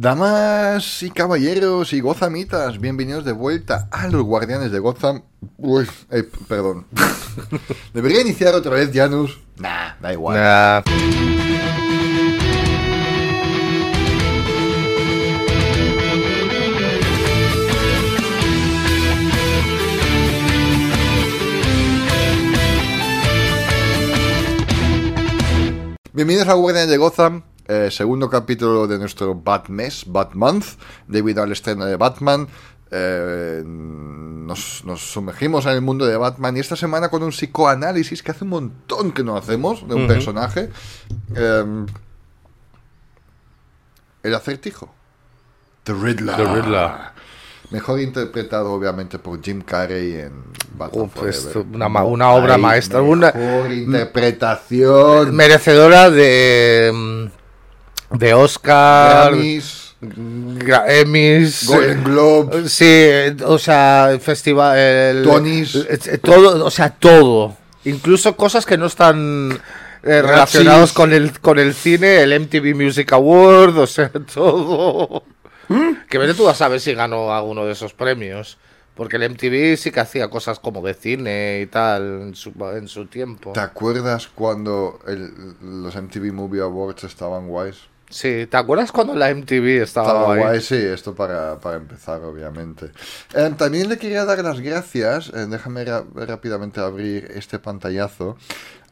Damas 0.00 1.02
y 1.02 1.10
caballeros 1.10 1.92
y 1.92 2.00
gozamitas, 2.00 2.80
bienvenidos 2.80 3.22
de 3.26 3.32
vuelta 3.32 3.86
a 3.90 4.08
los 4.08 4.22
Guardianes 4.22 4.72
de 4.72 4.78
Gotham. 4.78 5.20
Uy, 5.58 5.86
eh, 6.10 6.22
perdón. 6.48 6.86
¿Debería 7.92 8.22
iniciar 8.22 8.54
otra 8.54 8.70
vez, 8.70 8.90
Janus? 8.94 9.38
Nah, 9.58 9.96
da 10.00 10.10
igual. 10.14 10.38
Nah. 10.38 10.82
Bienvenidos 26.14 26.48
a 26.48 26.54
Guardianes 26.54 26.90
de 26.90 26.96
Gotham, 26.96 27.42
eh, 27.70 27.90
segundo 27.90 28.28
capítulo 28.28 28.86
de 28.86 28.98
nuestro 28.98 29.34
Batmes, 29.34 30.04
Batmonth, 30.06 30.64
debido 31.06 31.42
al 31.42 31.52
estreno 31.52 31.84
de 31.84 31.96
Batman. 31.96 32.48
eh, 32.92 33.62
nos, 33.64 34.82
nos 34.84 35.00
sumergimos 35.12 35.64
en 35.66 35.72
el 35.72 35.80
mundo 35.80 36.04
de 36.06 36.16
Batman 36.16 36.56
y 36.56 36.60
esta 36.60 36.74
semana 36.74 37.08
con 37.08 37.22
un 37.22 37.30
psicoanálisis 37.30 38.20
que 38.22 38.32
hace 38.32 38.42
un 38.42 38.50
montón 38.50 39.12
que 39.12 39.22
no 39.22 39.36
hacemos 39.36 39.86
de 39.88 39.94
un 39.94 40.08
personaje. 40.08 40.70
Eh, 41.36 41.86
el 44.22 44.34
acertijo. 44.34 44.92
The 45.84 45.94
Riddler. 45.94 46.36
The 46.36 46.44
Riddler. 46.44 46.90
Mejor 47.70 48.00
interpretado, 48.00 48.72
obviamente, 48.72 49.20
por 49.20 49.40
Jim 49.40 49.62
Carrey 49.62 50.14
en 50.16 50.32
Batman 50.76 51.04
Uf, 51.04 51.12
Forever. 51.14 51.34
esto, 51.34 51.64
una 51.72 52.32
obra 52.32 52.54
Ay, 52.56 52.60
maestra, 52.60 53.00
Mejor 53.00 53.16
una- 53.16 53.32
interpretación. 53.72 55.34
Merecedora 55.34 56.10
de. 56.10 57.30
Mm, 58.10 58.16
De 58.18 58.34
Oscar. 58.34 59.30
Grammys, 59.32 59.94
Gra- 60.02 60.84
Emmys. 60.88 61.66
Golden 61.66 61.98
eh, 61.98 62.02
Globe. 62.04 62.68
Sí, 62.68 62.84
eh, 62.86 63.36
o 63.44 63.58
sea, 63.58 64.18
festival. 64.20 64.78
el- 64.78 65.22
Tonys. 65.24 65.74
eh, 65.76 66.18
Todo, 66.18 66.64
o 66.64 66.70
sea, 66.70 66.90
todo. 66.90 67.56
Incluso 67.84 68.36
cosas 68.36 68.66
que 68.66 68.76
no 68.76 68.86
están 68.86 69.52
eh, 70.02 70.22
relacionados 70.22 70.92
con 70.92 71.12
el, 71.12 71.38
con 71.40 71.58
el 71.58 71.74
cine, 71.74 72.22
el 72.22 72.32
MTV 72.40 72.74
Music 72.74 73.12
Award, 73.12 73.76
o 73.78 73.86
sea, 73.86 74.10
todo. 74.34 75.24
Que 76.08 76.18
vete 76.18 76.34
tú 76.34 76.48
a 76.48 76.54
saber 76.54 76.80
si 76.80 76.94
ganó 76.94 77.32
alguno 77.32 77.64
de 77.64 77.72
esos 77.72 77.92
premios. 77.94 78.58
Porque 78.94 79.16
el 79.16 79.30
MTV 79.30 79.78
sí 79.78 79.92
que 79.92 80.00
hacía 80.00 80.28
cosas 80.28 80.58
como 80.58 80.82
de 80.82 80.92
cine 80.94 81.60
y 81.62 81.66
tal 81.66 82.02
en 82.22 82.34
su, 82.34 82.52
en 82.76 82.86
su 82.88 83.06
tiempo. 83.06 83.52
¿Te 83.52 83.60
acuerdas 83.60 84.28
cuando 84.34 84.98
el- 85.06 85.32
los 85.62 85.94
MTV 85.94 86.32
Movie 86.32 86.60
Awards 86.60 87.04
estaban 87.04 87.46
guays? 87.48 87.76
Sí, 88.10 88.46
¿te 88.46 88.56
acuerdas 88.56 88.90
cuando 88.90 89.14
la 89.14 89.32
MTV 89.32 89.82
estaba, 89.82 90.08
Estaba 90.08 90.24
guay? 90.26 90.40
guay, 90.40 90.60
sí, 90.60 90.74
esto 90.74 91.14
para, 91.14 91.58
para 91.60 91.76
empezar, 91.76 92.20
obviamente. 92.22 92.90
Eh, 93.34 93.54
también 93.56 93.88
le 93.88 93.98
quería 93.98 94.24
dar 94.24 94.42
las 94.42 94.60
gracias, 94.60 95.28
eh, 95.28 95.46
déjame 95.48 95.84
rápidamente 95.84 96.80
abrir 96.80 97.30
este 97.34 97.60
pantallazo, 97.60 98.36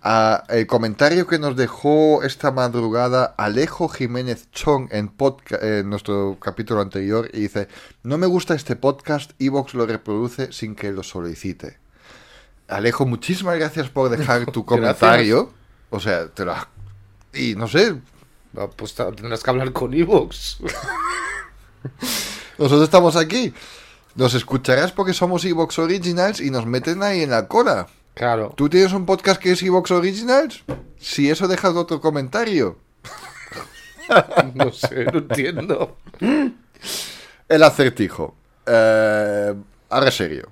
a 0.02 0.44
el 0.48 0.68
comentario 0.68 1.26
que 1.26 1.40
nos 1.40 1.56
dejó 1.56 2.22
esta 2.22 2.52
madrugada 2.52 3.34
Alejo 3.36 3.88
Jiménez 3.88 4.48
Chong 4.52 4.88
en, 4.92 5.12
en 5.62 5.90
nuestro 5.90 6.36
capítulo 6.40 6.80
anterior 6.80 7.28
y 7.32 7.40
dice, 7.40 7.66
no 8.04 8.18
me 8.18 8.28
gusta 8.28 8.54
este 8.54 8.76
podcast, 8.76 9.32
Evox 9.40 9.74
lo 9.74 9.84
reproduce 9.84 10.52
sin 10.52 10.76
que 10.76 10.92
lo 10.92 11.02
solicite. 11.02 11.78
Alejo, 12.68 13.04
muchísimas 13.04 13.58
gracias 13.58 13.88
por 13.88 14.10
dejar 14.10 14.46
tu 14.46 14.64
comentario. 14.66 15.52
O 15.90 15.98
sea, 15.98 16.28
te 16.28 16.44
lo... 16.44 16.54
Y 17.32 17.54
no 17.56 17.66
sé, 17.66 17.96
Pues 18.76 18.94
tendrás 18.94 19.42
que 19.42 19.50
hablar 19.50 19.72
con 19.72 19.94
Evox. 19.94 20.58
Nosotros 22.58 22.82
estamos 22.82 23.16
aquí. 23.16 23.52
Nos 24.14 24.34
escucharás 24.34 24.90
porque 24.92 25.12
somos 25.12 25.44
Evox 25.44 25.78
Originals 25.78 26.40
y 26.40 26.50
nos 26.50 26.66
meten 26.66 27.02
ahí 27.02 27.22
en 27.22 27.30
la 27.30 27.46
cola. 27.46 27.86
Claro. 28.14 28.52
¿Tú 28.56 28.68
tienes 28.68 28.92
un 28.92 29.06
podcast 29.06 29.40
que 29.40 29.52
es 29.52 29.62
Evox 29.62 29.92
Originals? 29.92 30.64
Si 30.98 31.30
eso 31.30 31.46
dejas 31.46 31.74
otro 31.74 32.00
comentario. 32.00 32.78
No 34.54 34.72
sé, 34.72 35.04
no 35.04 35.18
entiendo. 35.18 35.98
El 37.48 37.62
acertijo. 37.62 38.34
Eh, 38.64 39.54
ahora 39.90 40.10
serio. 40.10 40.48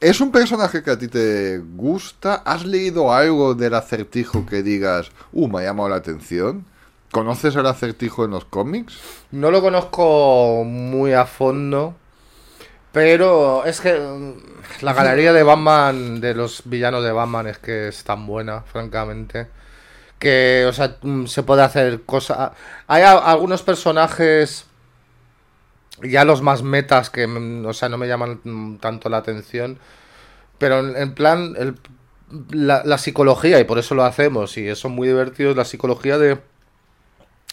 ¿Es 0.00 0.20
un 0.20 0.32
personaje 0.32 0.82
que 0.82 0.92
a 0.92 0.98
ti 0.98 1.08
te 1.08 1.58
gusta? 1.58 2.36
¿Has 2.36 2.64
leído 2.64 3.12
algo 3.12 3.54
del 3.54 3.74
acertijo 3.74 4.46
que 4.46 4.62
digas, 4.62 5.10
uh, 5.32 5.48
me 5.48 5.60
ha 5.60 5.64
llamado 5.64 5.88
la 5.90 5.96
atención? 5.96 6.64
¿Conoces 7.10 7.56
el 7.56 7.66
acertijo 7.66 8.24
en 8.24 8.30
los 8.30 8.44
cómics? 8.44 8.98
No 9.32 9.50
lo 9.50 9.60
conozco 9.60 10.62
muy 10.64 11.12
a 11.12 11.26
fondo. 11.26 11.96
Pero 12.92 13.64
es 13.64 13.80
que 13.80 13.94
mm, 13.94 14.82
la 14.82 14.92
galería 14.92 15.32
de 15.32 15.42
Batman, 15.42 16.20
de 16.20 16.34
los 16.34 16.62
villanos 16.64 17.04
de 17.04 17.12
Batman, 17.12 17.46
es 17.46 17.58
que 17.58 17.88
es 17.88 18.04
tan 18.04 18.26
buena, 18.26 18.62
francamente. 18.62 19.48
Que, 20.18 20.66
o 20.68 20.72
sea, 20.72 20.96
mm, 21.02 21.26
se 21.26 21.42
puede 21.42 21.62
hacer 21.62 22.02
cosas. 22.02 22.52
Hay 22.86 23.02
algunos 23.02 23.62
personajes, 23.62 24.66
ya 26.02 26.24
los 26.24 26.42
más 26.42 26.62
metas, 26.62 27.10
que, 27.10 27.26
mm, 27.26 27.66
o 27.66 27.72
sea, 27.72 27.88
no 27.88 27.98
me 27.98 28.08
llaman 28.08 28.78
tanto 28.80 29.08
la 29.08 29.18
atención. 29.18 29.78
Pero 30.58 30.96
en, 30.96 31.14
plan, 31.14 31.54
la, 32.50 32.82
la 32.84 32.98
psicología, 32.98 33.60
y 33.60 33.64
por 33.64 33.78
eso 33.78 33.94
lo 33.94 34.04
hacemos, 34.04 34.56
y 34.58 34.74
son 34.76 34.92
muy 34.92 35.08
divertidos, 35.08 35.56
la 35.56 35.64
psicología 35.64 36.18
de, 36.18 36.38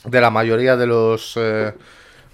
de 0.07 0.21
la 0.21 0.29
mayoría 0.29 0.75
de 0.75 0.87
los 0.87 1.33
eh, 1.35 1.73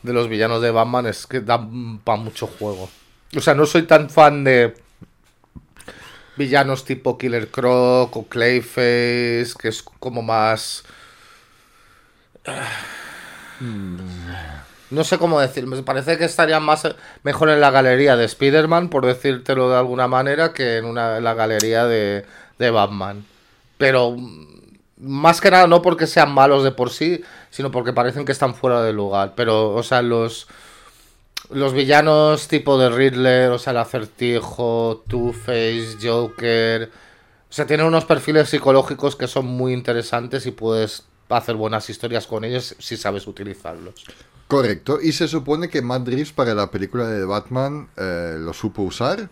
de 0.04 0.14
los 0.14 0.28
villanos 0.28 0.62
de 0.62 0.72
Batman 0.72 1.08
es 1.08 1.26
que 1.26 1.42
dan 1.42 2.00
para 2.00 2.18
mucho 2.18 2.48
juego. 2.48 2.90
O 3.36 3.42
sea, 3.42 3.56
no 3.56 3.66
soy 3.66 3.84
tan 3.84 4.10
fan 4.10 4.44
de 4.44 4.76
villanos 6.36 6.86
tipo 6.86 7.18
Killer 7.18 7.48
Croc 7.50 8.16
o 8.16 8.28
Clayface, 8.28 9.54
que 9.58 9.70
es 9.70 9.82
como 9.82 10.22
más... 10.22 10.84
No 14.92 15.04
sé 15.04 15.18
cómo 15.18 15.40
decir, 15.40 15.66
me 15.66 15.82
parece 15.82 16.18
que 16.18 16.26
estarían 16.26 16.64
más 16.64 16.88
mejor 17.24 17.50
en 17.50 17.62
la 17.62 17.72
galería 17.72 18.16
de 18.16 18.26
Spider-Man, 18.26 18.90
por 18.90 19.06
decírtelo 19.06 19.70
de 19.70 19.78
alguna 19.78 20.08
manera, 20.08 20.54
que 20.54 20.78
en, 20.78 20.86
una, 20.86 21.18
en 21.18 21.24
la 21.24 21.34
galería 21.34 21.86
de, 21.86 22.26
de 22.60 22.70
Batman. 22.70 23.26
Pero 23.78 24.12
mm, 24.12 24.63
más 25.04 25.42
que 25.42 25.52
nada 25.52 25.68
no 25.68 25.82
porque 25.82 26.08
sean 26.08 26.34
malos 26.34 26.64
de 26.64 26.72
por 26.72 26.90
sí, 26.90 27.22
sino 27.50 27.72
porque 27.72 27.94
parecen 27.94 28.26
que 28.26 28.32
están 28.32 28.56
fuera 28.56 28.82
de 28.82 28.94
lugar. 28.94 29.34
Pero, 29.36 29.74
o 29.76 29.84
sea, 29.84 30.02
los, 30.02 30.48
los 31.50 31.74
villanos 31.74 32.48
tipo 32.48 32.78
de 32.78 32.90
Riddler, 32.90 33.52
o 33.52 33.60
sea, 33.60 33.72
el 33.72 33.78
acertijo, 33.78 35.04
Two-Face, 35.08 35.98
Joker. 36.02 36.90
O 37.50 37.54
sea, 37.54 37.66
tienen 37.68 37.86
unos 37.86 38.06
perfiles 38.06 38.50
psicológicos 38.50 39.16
que 39.16 39.28
son 39.28 39.46
muy 39.46 39.74
interesantes 39.74 40.46
y 40.46 40.52
puedes 40.52 41.04
hacer 41.30 41.56
buenas 41.56 41.90
historias 41.90 42.28
con 42.28 42.44
ellos 42.44 42.76
si 42.80 42.98
sabes 42.98 43.28
utilizarlos. 43.28 44.06
Correcto. 44.48 45.00
Y 45.02 45.14
se 45.14 45.28
supone 45.28 45.70
que 45.70 45.82
Matt 45.82 46.08
Reeves 46.08 46.32
para 46.32 46.54
la 46.54 46.70
película 46.70 47.08
de 47.08 47.26
Batman 47.26 47.90
eh, 47.98 48.36
lo 48.40 48.54
supo 48.54 48.84
usar. 48.84 49.30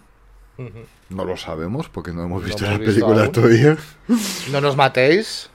No 1.09 1.25
lo 1.25 1.38
sabemos 1.38 1.89
porque 1.89 2.11
no 2.11 2.23
hemos 2.23 2.43
visto 2.43 2.65
hemos 2.65 2.79
la 2.79 2.85
visto 2.85 2.91
película 2.91 3.23
aún. 3.23 3.31
todavía. 3.31 3.77
No 4.51 4.61
nos 4.61 4.75
matéis. 4.75 5.50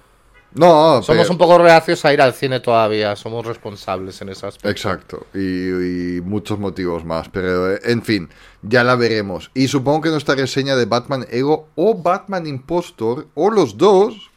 No, 0.57 1.03
Somos 1.03 1.23
pero- 1.23 1.33
un 1.33 1.39
poco 1.39 1.59
reacios 1.59 2.05
a 2.05 2.13
ir 2.13 2.21
al 2.21 2.33
cine 2.33 2.61
todavía. 2.61 3.15
Somos 3.17 3.45
responsables 3.47 4.21
en 4.23 4.31
ese 4.31 4.47
aspecto. 4.47 4.69
Exacto, 4.69 5.27
y, 5.35 6.17
y 6.19 6.21
muchos 6.23 6.59
motivos 6.59 7.05
más, 7.05 7.29
pero 7.29 7.73
eh, 7.75 7.81
en 7.85 8.03
fin, 8.03 8.29
ya 8.63 8.83
la 8.83 8.97
veremos. 8.97 9.51
Y 9.55 9.69
supongo 9.69 10.01
que 10.03 10.09
nuestra 10.11 10.35
reseña 10.35 10.75
de 10.77 10.87
Batman 10.87 11.27
Ego 11.31 11.69
o 11.75 11.95
Batman 11.95 12.47
Impostor, 12.47 13.27
o 13.35 13.51
los 13.51 13.77
dos, 13.77 14.31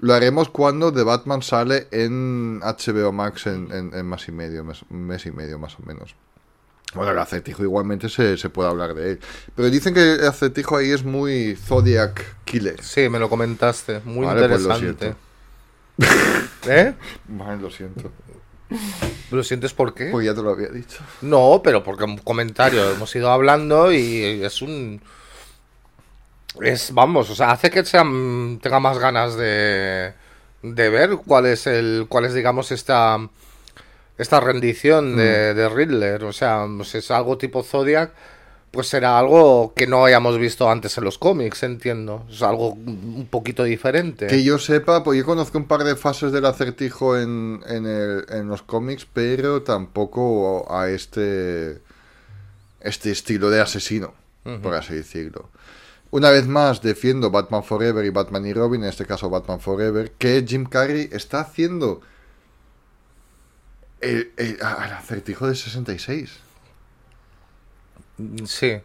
lo 0.00 0.14
haremos 0.14 0.48
cuando 0.48 0.92
The 0.92 1.04
Batman 1.04 1.42
sale 1.42 1.86
en 1.92 2.60
HBO 2.60 3.12
Max 3.12 3.46
en, 3.46 3.70
en- 3.72 3.94
en 3.94 4.04
más 4.06 4.26
y 4.28 4.32
medio, 4.32 4.64
mes, 4.64 4.84
mes 4.90 5.24
y 5.26 5.30
medio 5.30 5.58
más 5.58 5.76
o 5.78 5.82
menos. 5.86 6.14
Bueno, 6.94 7.12
el 7.12 7.18
acertijo 7.18 7.62
igualmente 7.62 8.08
se, 8.08 8.36
se 8.36 8.50
puede 8.50 8.68
hablar 8.68 8.94
de 8.94 9.12
él. 9.12 9.20
Pero 9.54 9.70
dicen 9.70 9.94
que 9.94 10.14
el 10.14 10.26
acertijo 10.26 10.76
ahí 10.76 10.90
es 10.90 11.04
muy 11.04 11.56
Zodiac 11.56 12.44
Killer. 12.44 12.82
Sí, 12.82 13.08
me 13.08 13.18
lo 13.18 13.30
comentaste. 13.30 14.00
Muy 14.04 14.26
Vale, 14.26 14.48
pues 14.48 14.62
lo 14.62 14.76
interesante. 14.76 15.14
¿Eh? 16.66 16.94
Vale, 17.28 17.62
lo 17.62 17.70
siento. 17.70 18.10
¿Lo 19.30 19.42
sientes 19.42 19.72
por 19.72 19.94
qué? 19.94 20.10
Pues 20.10 20.26
ya 20.26 20.34
te 20.34 20.42
lo 20.42 20.50
había 20.50 20.68
dicho. 20.68 21.02
No, 21.22 21.60
pero 21.62 21.82
porque 21.82 22.04
un 22.04 22.18
comentario 22.18 22.90
hemos 22.90 23.14
ido 23.14 23.30
hablando 23.30 23.92
y 23.92 24.42
es 24.42 24.62
un. 24.62 25.00
Es, 26.60 26.92
vamos, 26.92 27.30
o 27.30 27.34
sea, 27.34 27.52
hace 27.52 27.70
que 27.70 27.84
sea, 27.84 28.02
tenga 28.02 28.78
más 28.78 28.98
ganas 28.98 29.36
de, 29.36 30.12
de 30.62 30.88
ver 30.90 31.16
cuál 31.26 31.46
es 31.46 31.66
el, 31.66 32.06
cuál 32.08 32.26
es, 32.26 32.34
digamos, 32.34 32.70
esta, 32.72 33.18
esta 34.18 34.40
rendición 34.40 35.16
de, 35.16 35.54
de 35.54 35.68
Riddler. 35.68 36.24
O 36.24 36.32
sea, 36.32 36.66
pues 36.76 36.94
es 36.94 37.10
algo 37.10 37.38
tipo 37.38 37.62
Zodiac, 37.62 38.12
pues 38.70 38.88
será 38.88 39.18
algo 39.18 39.74
que 39.74 39.86
no 39.86 40.04
hayamos 40.04 40.38
visto 40.38 40.70
antes 40.70 40.96
en 40.96 41.04
los 41.04 41.18
cómics, 41.18 41.62
entiendo. 41.62 42.24
Es 42.30 42.40
algo 42.42 42.70
un 42.72 43.26
poquito 43.30 43.64
diferente. 43.64 44.26
Que 44.28 44.42
yo 44.42 44.58
sepa, 44.58 45.02
pues 45.04 45.18
yo 45.18 45.24
conozco 45.26 45.58
un 45.58 45.66
par 45.66 45.84
de 45.84 45.94
fases 45.96 46.32
del 46.32 46.46
acertijo 46.46 47.18
en, 47.18 47.60
en, 47.68 47.86
el- 47.86 48.24
en 48.30 48.48
los 48.48 48.62
cómics, 48.62 49.06
pero 49.12 49.62
tampoco 49.62 50.72
a 50.72 50.88
este, 50.88 51.80
este 52.80 53.10
estilo 53.10 53.50
de 53.50 53.60
asesino, 53.60 54.14
por 54.62 54.74
así 54.74 54.94
decirlo. 54.94 55.48
Una 56.10 56.30
vez 56.30 56.46
más, 56.46 56.82
defiendo 56.82 57.30
Batman 57.30 57.64
Forever 57.64 58.04
y 58.04 58.10
Batman 58.10 58.44
y 58.46 58.52
Robin, 58.52 58.82
en 58.82 58.90
este 58.90 59.06
caso 59.06 59.30
Batman 59.30 59.60
Forever, 59.60 60.12
que 60.18 60.44
Jim 60.46 60.64
Carrey 60.66 61.08
está 61.12 61.40
haciendo 61.40 62.00
el, 64.02 64.32
el- 64.36 64.58
a- 64.62 64.84
el 64.86 64.92
acertijo 64.92 65.46
de 65.46 65.54
66. 65.54 66.38
Sí. 68.46 68.80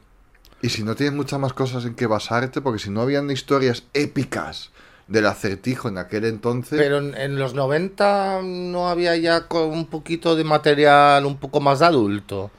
Y 0.61 0.69
si 0.69 0.83
no 0.83 0.95
tienes 0.95 1.15
muchas 1.15 1.39
más 1.39 1.53
cosas 1.53 1.85
en 1.85 1.95
que 1.95 2.07
basarte, 2.07 2.61
porque 2.61 2.79
si 2.79 2.89
no 2.89 3.01
habían 3.01 3.29
historias 3.29 3.83
épicas 3.93 4.71
del 5.07 5.25
acertijo 5.27 5.87
en 5.87 5.97
aquel 5.99 6.25
entonces... 6.25 6.79
Pero 6.79 6.97
en, 6.97 7.15
en 7.15 7.37
los 7.37 7.53
90 7.53 8.41
no 8.43 8.89
había 8.89 9.15
ya 9.17 9.45
un 9.51 9.85
poquito 9.87 10.35
de 10.35 10.43
material 10.43 11.25
un 11.25 11.37
poco 11.37 11.59
más 11.61 11.81
adulto 11.81 12.49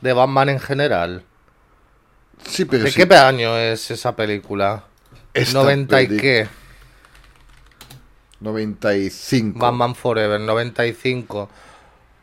de 0.00 0.12
Batman 0.12 0.48
en 0.50 0.60
general. 0.60 1.24
sí, 2.46 2.64
pero 2.64 2.84
¿De 2.84 2.90
sí, 2.90 3.04
qué 3.04 3.14
año 3.16 3.56
es 3.58 3.90
esa 3.90 4.14
película? 4.14 4.84
esta 5.34 5.58
90 5.58 6.02
y 6.02 6.16
qué? 6.16 6.48
95. 8.40 9.58
Batman 9.58 9.94
Forever, 9.94 10.40
95. 10.40 11.48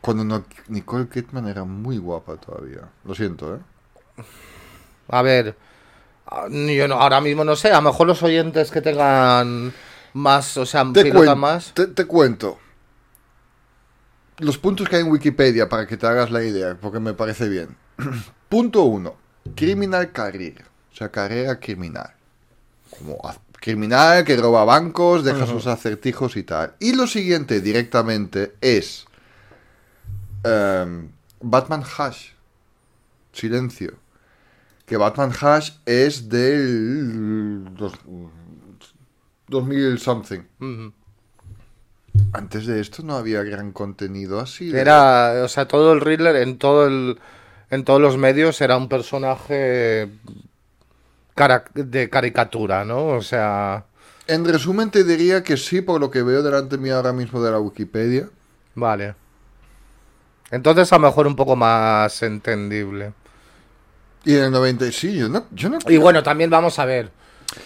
Cuando 0.06 0.24
no- 0.24 0.44
Nicole 0.68 1.08
Kidman 1.08 1.48
era 1.48 1.64
muy 1.64 1.98
guapa 1.98 2.36
todavía. 2.36 2.88
Lo 3.04 3.14
siento, 3.14 3.56
¿eh? 3.56 3.58
A 5.08 5.20
ver, 5.22 5.56
ah, 6.26 6.46
yo 6.48 6.88
no, 6.88 6.94
ahora 6.94 7.20
mismo 7.20 7.44
no 7.44 7.54
sé, 7.56 7.70
a 7.72 7.76
lo 7.76 7.90
mejor 7.90 8.06
los 8.06 8.22
oyentes 8.22 8.70
que 8.70 8.80
tengan 8.80 9.72
más, 10.14 10.56
o 10.56 10.64
sea, 10.64 10.84
Te, 10.92 11.12
cuen- 11.12 11.36
más. 11.36 11.72
te, 11.74 11.86
te 11.88 12.04
cuento. 12.06 12.58
Los 14.38 14.58
puntos 14.58 14.88
que 14.88 14.96
hay 14.96 15.02
en 15.02 15.10
Wikipedia 15.10 15.68
para 15.68 15.86
que 15.86 15.96
te 15.96 16.06
hagas 16.06 16.30
la 16.30 16.42
idea, 16.42 16.76
porque 16.80 17.00
me 17.00 17.14
parece 17.14 17.48
bien. 17.48 17.76
Punto 18.48 18.82
1. 18.82 19.14
Criminal 19.54 20.12
career. 20.12 20.64
O 20.92 20.96
sea, 20.96 21.10
carrera 21.10 21.58
criminal. 21.58 22.12
Como 22.90 23.18
criminal 23.60 24.24
que 24.24 24.36
roba 24.36 24.64
bancos, 24.64 25.24
deja 25.24 25.46
sus 25.46 25.66
acertijos 25.66 26.36
y 26.36 26.42
tal. 26.42 26.74
Y 26.78 26.94
lo 26.94 27.06
siguiente 27.06 27.60
directamente 27.60 28.54
es 28.60 29.05
em, 30.46 31.08
Batman 31.40 31.82
Hash. 31.96 32.30
Silencio. 33.32 33.94
Que 34.86 34.96
Batman 34.96 35.32
Hash 35.40 35.72
es 35.84 36.28
del 36.28 37.74
dos- 37.74 37.98
2000 39.48 39.98
something. 39.98 40.40
Antes 42.32 42.66
de 42.66 42.80
esto 42.80 43.02
no 43.02 43.16
había 43.16 43.42
gran 43.42 43.72
contenido 43.72 44.40
así. 44.40 44.70
de- 44.70 44.80
Era, 44.80 45.42
o 45.44 45.48
sea, 45.48 45.68
todo 45.68 45.92
el 45.92 46.00
Riddler 46.00 46.36
en 46.36 46.58
todo 46.58 46.86
el, 46.86 47.18
en 47.70 47.84
todos 47.84 48.00
los 48.00 48.16
medios 48.16 48.60
era 48.60 48.76
un 48.76 48.88
personaje 48.88 50.08
cara- 51.34 51.64
de 51.74 52.08
caricatura, 52.08 52.84
¿no? 52.84 53.06
O 53.08 53.22
sea, 53.22 53.84
En 54.28 54.44
resumen 54.44 54.90
te 54.90 55.04
diría 55.04 55.42
que 55.44 55.56
sí, 55.56 55.82
por 55.82 56.00
lo 56.00 56.10
que 56.10 56.22
veo 56.22 56.42
delante 56.42 56.78
mío 56.78 56.96
ahora 56.96 57.12
mismo 57.12 57.42
de 57.42 57.50
la 57.50 57.60
Wikipedia. 57.60 58.28
vale. 58.74 59.14
Entonces 60.50 60.92
a 60.92 60.96
lo 60.98 61.06
mejor 61.06 61.26
un 61.26 61.36
poco 61.36 61.56
más 61.56 62.22
entendible. 62.22 63.12
Y 64.24 64.36
en 64.36 64.44
el 64.44 64.50
90, 64.50 64.90
sí, 64.92 65.16
yo 65.16 65.28
no... 65.28 65.46
Yo 65.52 65.68
no 65.68 65.78
Y 65.88 65.96
bueno, 65.98 66.22
también 66.22 66.50
vamos 66.50 66.78
a 66.78 66.84
ver. 66.84 67.10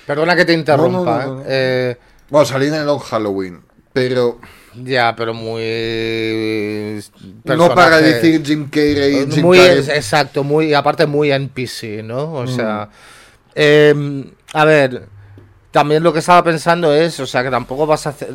Perdona 0.07 0.37
que 0.37 0.45
te 0.45 0.53
interrumpa, 0.53 1.25
No, 1.25 1.35
no. 1.37 1.41
¿eh? 1.41 1.45
Eh, 1.47 1.97
Bueno, 2.29 2.45
salí 2.45 2.67
en 2.67 2.75
el 2.75 2.87
Long 2.87 3.01
Halloween, 3.01 3.63
pero 3.93 4.39
ya, 4.75 5.15
pero 5.17 5.35
muy... 5.35 7.03
no 7.45 7.75
para 7.75 7.99
decir 7.99 8.45
Jim 8.45 8.69
Carrey, 8.71 9.27
Jim 9.31 9.45
muy 9.45 9.59
Carrey. 9.59 9.79
exacto, 9.79 10.45
muy 10.45 10.75
aparte 10.75 11.07
muy 11.07 11.33
NPC, 11.33 12.03
¿no? 12.05 12.27
Mm. 12.27 12.35
O 12.35 12.47
sea, 12.47 12.89
em, 13.55 14.31
a 14.53 14.65
ver, 14.65 15.09
también 15.73 16.03
lo 16.03 16.13
que 16.13 16.21
estaba 16.21 16.45
pensando 16.45 16.95
es, 16.95 17.19
o 17.19 17.27
sea, 17.27 17.43
que 17.43 17.51
tampoco 17.51 17.87
vas 17.87 18.07
a 18.07 18.11
hacer 18.11 18.35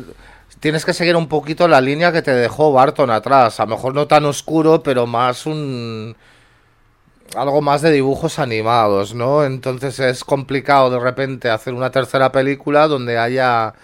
tienes 0.60 0.84
que 0.84 0.92
seguir 0.92 1.16
un 1.16 1.28
poquito 1.28 1.68
la 1.68 1.80
línea 1.80 2.12
que 2.12 2.22
te 2.22 2.32
dejó 2.32 2.72
Barton 2.72 3.10
atrás, 3.10 3.60
a 3.60 3.64
lo 3.64 3.76
mejor 3.76 3.94
no 3.94 4.06
tan 4.06 4.24
oscuro, 4.24 4.82
pero 4.82 5.06
más 5.06 5.46
un 5.46 6.16
algo 7.34 7.60
más 7.60 7.82
de 7.82 7.90
dibujos 7.92 8.38
animados, 8.38 9.14
¿no? 9.14 9.44
Entonces 9.44 9.98
es 10.00 10.24
complicado 10.24 10.90
de 10.90 11.00
repente 11.00 11.50
hacer 11.50 11.74
una 11.74 11.90
tercera 11.90 12.32
película 12.32 12.86
donde 12.88 13.18
haya 13.18 13.74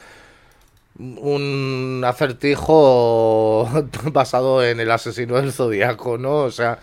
un 0.99 2.03
acertijo 2.07 3.69
basado 4.13 4.65
en 4.65 4.81
el 4.81 4.91
asesino 4.91 5.37
del 5.37 5.53
zodiaco, 5.53 6.19
¿no? 6.19 6.37
O 6.37 6.51
sea, 6.51 6.79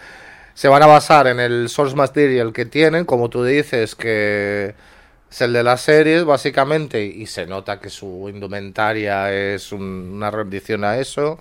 se 0.53 0.67
van 0.67 0.83
a 0.83 0.87
basar 0.87 1.27
en 1.27 1.39
el 1.39 1.69
source 1.69 1.95
material 1.95 2.53
que 2.53 2.65
tienen, 2.65 3.05
como 3.05 3.29
tú 3.29 3.43
dices, 3.43 3.95
que 3.95 4.75
es 5.29 5.41
el 5.41 5.53
de 5.53 5.63
las 5.63 5.81
series, 5.81 6.23
básicamente, 6.25 7.05
y 7.05 7.25
se 7.27 7.45
nota 7.45 7.79
que 7.79 7.89
su 7.89 8.29
indumentaria 8.33 9.31
es 9.31 9.71
un- 9.71 10.11
una 10.13 10.31
rendición 10.31 10.83
a 10.83 10.97
eso. 10.97 11.39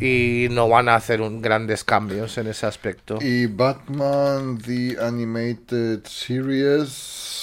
Y 0.00 0.46
no 0.52 0.68
van 0.68 0.88
a 0.88 0.94
hacer 0.94 1.20
un- 1.20 1.42
grandes 1.42 1.82
cambios 1.82 2.38
en 2.38 2.46
ese 2.46 2.66
aspecto. 2.66 3.18
Y 3.20 3.46
Batman 3.46 4.58
The 4.58 4.96
Animated 5.00 6.04
Series. 6.04 7.34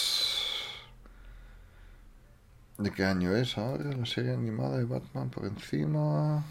¿De 2.77 2.91
qué 2.91 3.03
año 3.03 3.35
es 3.35 3.57
ahora 3.57 3.91
la 3.91 4.05
serie 4.05 4.33
animada 4.33 4.77
de 4.77 4.85
Batman 4.85 5.29
por 5.29 5.45
encima? 5.45 6.43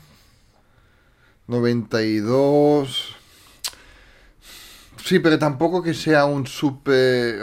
92. 1.47 3.17
Sí, 5.05 5.19
pero 5.19 5.39
tampoco 5.39 5.83
que 5.83 5.93
sea 5.93 6.25
un 6.25 6.47
super. 6.47 7.43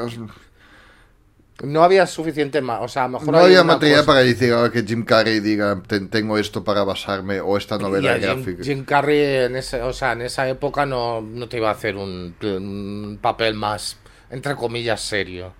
No 1.63 1.83
había 1.83 2.07
suficiente 2.07 2.59
más, 2.61 2.79
o 2.81 2.87
sea, 2.87 3.03
a 3.03 3.07
lo 3.07 3.19
mejor 3.19 3.33
No 3.33 3.39
había 3.39 3.63
material 3.63 3.99
cosa- 3.99 4.07
para 4.07 4.19
decir 4.21 4.53
que 4.73 4.83
Jim 4.83 5.03
Carrey 5.05 5.39
diga 5.41 5.79
"Ten- 5.85 6.09
tengo 6.09 6.37
esto 6.37 6.63
para 6.63 6.83
basarme 6.83 7.39
o 7.39 7.55
esta 7.57 7.77
novela 7.77 8.13
Jim, 8.13 8.21
gráfica. 8.21 8.63
Jim 8.63 8.83
Carrey 8.83 9.45
en 9.45 9.55
ese, 9.55 9.81
o 9.81 9.93
sea, 9.93 10.13
en 10.13 10.21
esa 10.23 10.49
época 10.49 10.85
no, 10.87 11.21
no 11.21 11.47
te 11.47 11.57
iba 11.57 11.69
a 11.69 11.73
hacer 11.73 11.95
un, 11.97 12.35
un 12.41 13.19
papel 13.21 13.53
más, 13.53 13.97
entre 14.31 14.55
comillas, 14.55 15.01
serio. 15.01 15.53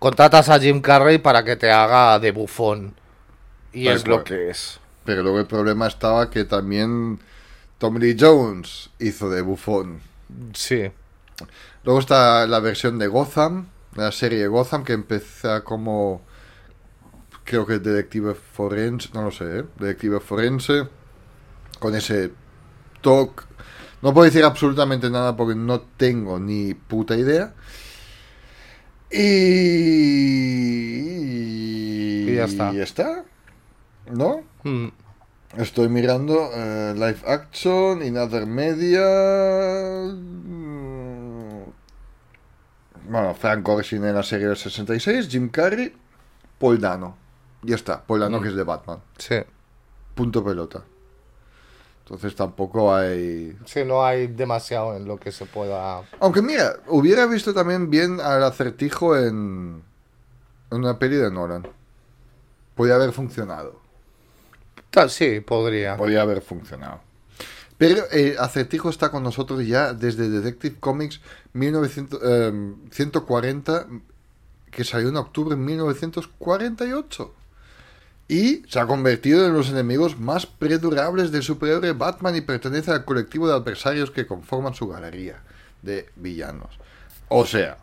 Contratas 0.00 0.48
a 0.48 0.58
Jim 0.58 0.80
Carrey 0.80 1.18
para 1.18 1.44
que 1.44 1.54
te 1.54 1.70
haga 1.70 2.18
de 2.18 2.32
bufón. 2.32 2.94
Y 3.72 3.86
es 3.88 4.06
lo 4.06 4.24
que 4.24 4.50
es. 4.50 4.80
Pero 5.04 5.22
luego 5.22 5.38
el 5.38 5.46
problema 5.46 5.86
estaba 5.86 6.28
que 6.30 6.44
también 6.44 7.20
Tom 7.78 7.96
Lee 7.98 8.16
Jones 8.18 8.90
hizo 8.98 9.30
de 9.30 9.40
bufón. 9.42 10.00
Sí. 10.54 10.90
Luego 11.84 12.00
está 12.00 12.46
la 12.46 12.58
versión 12.60 12.98
de 12.98 13.06
Gotham, 13.06 13.68
la 13.94 14.12
serie 14.12 14.46
Gotham, 14.46 14.84
que 14.84 14.92
empieza 14.92 15.62
como. 15.64 16.22
Creo 17.44 17.66
que 17.66 17.78
detective 17.78 18.34
forense, 18.34 19.10
no 19.14 19.22
lo 19.22 19.30
sé, 19.30 19.58
¿eh? 19.58 19.64
Detective 19.78 20.20
forense, 20.20 20.88
con 21.78 21.94
ese 21.94 22.30
toque. 23.00 23.44
No 24.00 24.12
puedo 24.14 24.24
decir 24.24 24.44
absolutamente 24.44 25.10
nada 25.10 25.36
porque 25.36 25.54
no 25.54 25.80
tengo 25.80 26.38
ni 26.38 26.74
puta 26.74 27.16
idea. 27.16 27.54
Y. 29.10 29.18
Y 32.30 32.34
ya 32.34 32.44
está. 32.44 32.72
Y 32.72 32.76
ya 32.76 32.84
está. 32.84 33.24
¿No? 34.10 34.42
Mm. 34.64 34.88
Estoy 35.58 35.88
mirando 35.88 36.50
eh, 36.54 36.94
live 36.94 37.20
action, 37.26 38.02
in 38.02 38.16
other 38.16 38.46
media. 38.46 39.02
Bueno, 43.12 43.34
Frank 43.34 43.62
Gorshin 43.64 44.04
en 44.06 44.14
la 44.14 44.22
serie 44.22 44.46
del 44.48 44.56
66, 44.56 45.28
Jim 45.28 45.50
Carrey, 45.50 45.94
Paul 46.58 46.80
Dano. 46.80 47.16
Ya 47.62 47.74
está, 47.74 48.02
Paul 48.02 48.20
Dano 48.20 48.38
Mm. 48.38 48.42
que 48.42 48.48
es 48.48 48.54
de 48.56 48.62
Batman. 48.64 48.98
Sí. 49.18 49.36
Punto 50.14 50.42
pelota. 50.42 50.82
Entonces 52.04 52.34
tampoco 52.34 52.94
hay. 52.94 53.56
Sí, 53.66 53.84
no 53.84 54.04
hay 54.04 54.26
demasiado 54.28 54.96
en 54.96 55.04
lo 55.06 55.18
que 55.18 55.30
se 55.30 55.44
pueda. 55.46 56.02
Aunque 56.20 56.40
mira, 56.42 56.76
hubiera 56.88 57.26
visto 57.26 57.52
también 57.54 57.90
bien 57.90 58.18
al 58.20 58.42
acertijo 58.42 59.16
en, 59.16 59.82
en 60.70 60.78
una 60.78 60.98
peli 60.98 61.16
de 61.16 61.30
Nolan. 61.30 61.68
Podría 62.74 62.94
haber 62.96 63.12
funcionado. 63.12 63.80
Sí, 65.08 65.40
podría. 65.40 65.96
Podría 65.96 66.22
haber 66.22 66.40
funcionado. 66.42 67.00
Pero 67.82 68.08
el 68.12 68.38
acertijo 68.38 68.90
está 68.90 69.10
con 69.10 69.24
nosotros 69.24 69.66
ya 69.66 69.92
desde 69.92 70.28
Detective 70.28 70.76
Comics 70.78 71.20
1900, 71.52 72.20
eh, 72.22 72.74
140, 72.92 73.88
que 74.70 74.84
salió 74.84 75.08
en 75.08 75.16
octubre 75.16 75.56
de 75.56 75.60
1948. 75.60 77.34
Y 78.28 78.62
se 78.68 78.78
ha 78.78 78.86
convertido 78.86 79.44
en 79.44 79.52
los 79.52 79.68
enemigos 79.68 80.16
más 80.16 80.46
perdurables 80.46 81.32
del 81.32 81.42
superhéroe 81.42 81.90
Batman 81.90 82.36
y 82.36 82.42
pertenece 82.42 82.92
al 82.92 83.04
colectivo 83.04 83.48
de 83.48 83.54
adversarios 83.54 84.12
que 84.12 84.28
conforman 84.28 84.74
su 84.74 84.86
galería 84.86 85.42
de 85.82 86.08
villanos. 86.14 86.78
O 87.30 87.44
sea, 87.44 87.78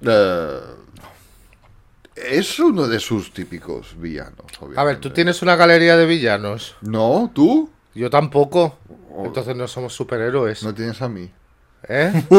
eh, 0.00 0.60
es 2.16 2.58
uno 2.58 2.88
de 2.88 2.98
sus 2.98 3.34
típicos 3.34 3.94
villanos, 4.00 4.46
obviamente. 4.56 4.80
A 4.80 4.84
ver, 4.84 5.00
tú 5.00 5.10
tienes 5.10 5.42
una 5.42 5.54
galería 5.54 5.98
de 5.98 6.06
villanos. 6.06 6.76
No, 6.80 7.30
tú 7.34 7.68
Yo 7.94 8.10
tampoco. 8.10 8.78
Entonces 9.24 9.54
no 9.56 9.68
somos 9.68 9.94
superhéroes. 9.94 10.62
no 10.62 10.74
tienes 10.74 11.00
a 11.02 11.08
mí. 11.08 11.30
¿Eh? 11.88 12.24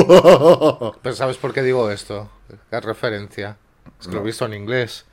Pero 1.01 1.15
¿sabes 1.15 1.37
por 1.37 1.53
qué 1.53 1.61
digo 1.61 1.89
esto? 1.91 2.29
¿Qué 2.69 2.79
referencia? 2.79 3.57
Es 3.99 4.07
que 4.07 4.13
lo 4.15 4.21
he 4.21 4.23
visto 4.25 4.45
en 4.45 4.53
inglés. 4.53 5.05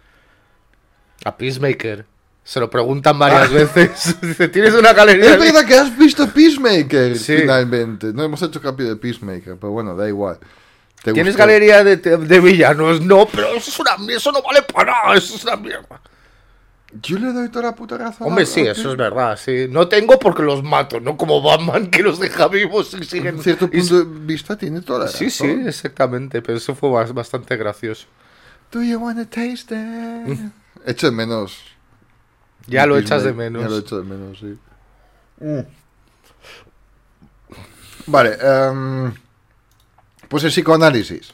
A 1.25 1.37
Peacemaker. 1.37 2.07
Se 2.43 2.59
lo 2.59 2.71
preguntan 2.71 3.19
varias 3.19 3.53
veces. 3.53 4.17
Dice, 4.23 4.49
¿tienes 4.49 4.73
una 4.75 4.93
galería? 4.93 5.35
Es 5.35 5.39
verdad 5.39 5.67
que 5.67 5.75
has 5.75 5.97
visto 5.97 6.27
Peacemaker 6.29 7.17
Sí. 7.19 7.37
finalmente. 7.39 8.13
No 8.13 8.23
hemos 8.25 8.41
hecho 8.43 8.61
cambio 8.63 8.89
de 8.89 8.97
Peacemaker, 8.97 9.57
pero 9.59 9.71
bueno, 9.73 9.95
da 9.95 10.09
igual. 10.09 10.39
¿Te 11.03 11.13
¿Tienes 11.13 11.35
gustó? 11.35 11.47
galería 11.47 11.85
de, 11.85 11.97
de 11.97 12.41
villanos? 12.41 13.01
No, 13.01 13.27
pero 13.27 13.49
eso 13.49 13.71
es 13.71 13.79
una 13.79 13.93
eso 14.13 14.33
no 14.33 14.43
vale 14.43 14.63
para 14.63 14.93
nada, 14.93 15.17
eso 15.17 15.35
es 15.35 15.45
una 15.45 15.57
mierda. 15.57 16.01
Yo 17.03 17.19
le 17.21 17.33
doy 17.33 17.49
toda 17.51 17.67
la 17.67 17.75
puta 17.77 17.97
razón. 17.97 18.27
Hombre, 18.27 18.45
sí, 18.47 18.63
eso 18.63 18.91
es 18.91 18.97
verdad, 18.97 19.39
sí. 19.39 19.67
No 19.71 19.87
tengo 19.87 20.19
porque 20.19 20.43
los 20.43 20.63
mato, 20.65 20.99
no 20.99 21.17
como 21.17 21.41
Batman 21.41 21.89
que 21.89 22.03
los 22.03 22.19
deja 22.19 22.49
vivos 22.49 22.93
y 23.01 23.05
siguen... 23.05 23.37
En 23.37 23.43
cierto 23.45 23.71
punto 23.71 24.05
de 24.05 24.27
vista 24.27 24.57
tiene 24.59 24.81
toda 24.81 25.01
la 25.05 25.09
Sí, 25.09 25.31
sí, 25.31 25.47
razón. 25.47 25.69
exactamente, 25.69 26.43
pero 26.43 26.59
eso 26.59 26.75
fue 26.75 26.89
bas- 26.91 27.13
bastante 27.15 27.57
gracioso. 27.57 28.07
Do 28.73 28.83
you 28.83 28.99
wanna 28.99 29.25
taste 29.25 29.73
it? 29.75 30.39
Echo 30.85 31.07
de 31.11 31.13
menos. 31.17 31.59
Ya 32.67 32.87
lo 32.87 32.99
echas 32.99 33.23
de 33.23 33.33
menos. 33.33 33.63
Ya 33.63 33.69
lo 33.69 33.79
echo 33.79 34.01
de 34.01 34.05
menos, 34.05 34.39
sí. 34.39 34.59
Vale, 38.07 38.37
em, 38.41 39.13
pues 40.29 40.45
el 40.45 40.51
psicoanálisis. 40.51 41.33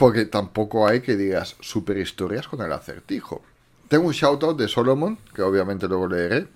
Porque 0.00 0.24
tampoco 0.24 0.88
hay 0.88 1.02
que 1.02 1.14
digas 1.14 1.56
super 1.60 1.98
historias 1.98 2.48
con 2.48 2.62
el 2.62 2.72
acertijo. 2.72 3.42
Tengo 3.86 4.06
un 4.06 4.14
shoutout 4.14 4.58
de 4.58 4.66
Solomon, 4.66 5.18
que 5.34 5.42
obviamente 5.42 5.86
luego 5.88 6.08
leeré. 6.08 6.48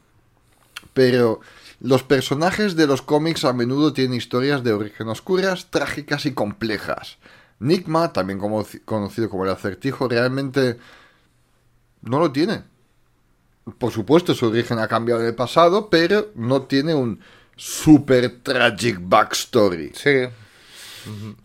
Pero 0.94 1.40
los 1.78 2.02
personajes 2.02 2.74
de 2.74 2.86
los 2.86 3.02
cómics 3.02 3.44
a 3.44 3.52
menudo 3.52 3.92
tienen 3.92 4.16
historias 4.16 4.64
de 4.64 4.72
origen 4.72 5.08
oscuras, 5.08 5.70
trágicas 5.70 6.24
y 6.24 6.32
complejas. 6.32 7.18
Nigma, 7.58 8.14
también 8.14 8.38
conocido 8.38 9.28
como 9.28 9.44
el 9.44 9.50
acertijo, 9.50 10.08
realmente 10.08 10.78
no 12.00 12.20
lo 12.20 12.32
tiene. 12.32 12.62
Por 13.76 13.92
supuesto, 13.92 14.32
su 14.32 14.46
origen 14.46 14.78
ha 14.78 14.88
cambiado 14.88 15.20
en 15.20 15.26
el 15.26 15.34
pasado, 15.34 15.90
pero 15.90 16.30
no 16.34 16.62
tiene 16.62 16.94
un 16.94 17.20
super 17.56 18.40
tragic 18.42 19.00
backstory. 19.02 19.92
Sí, 19.94 20.28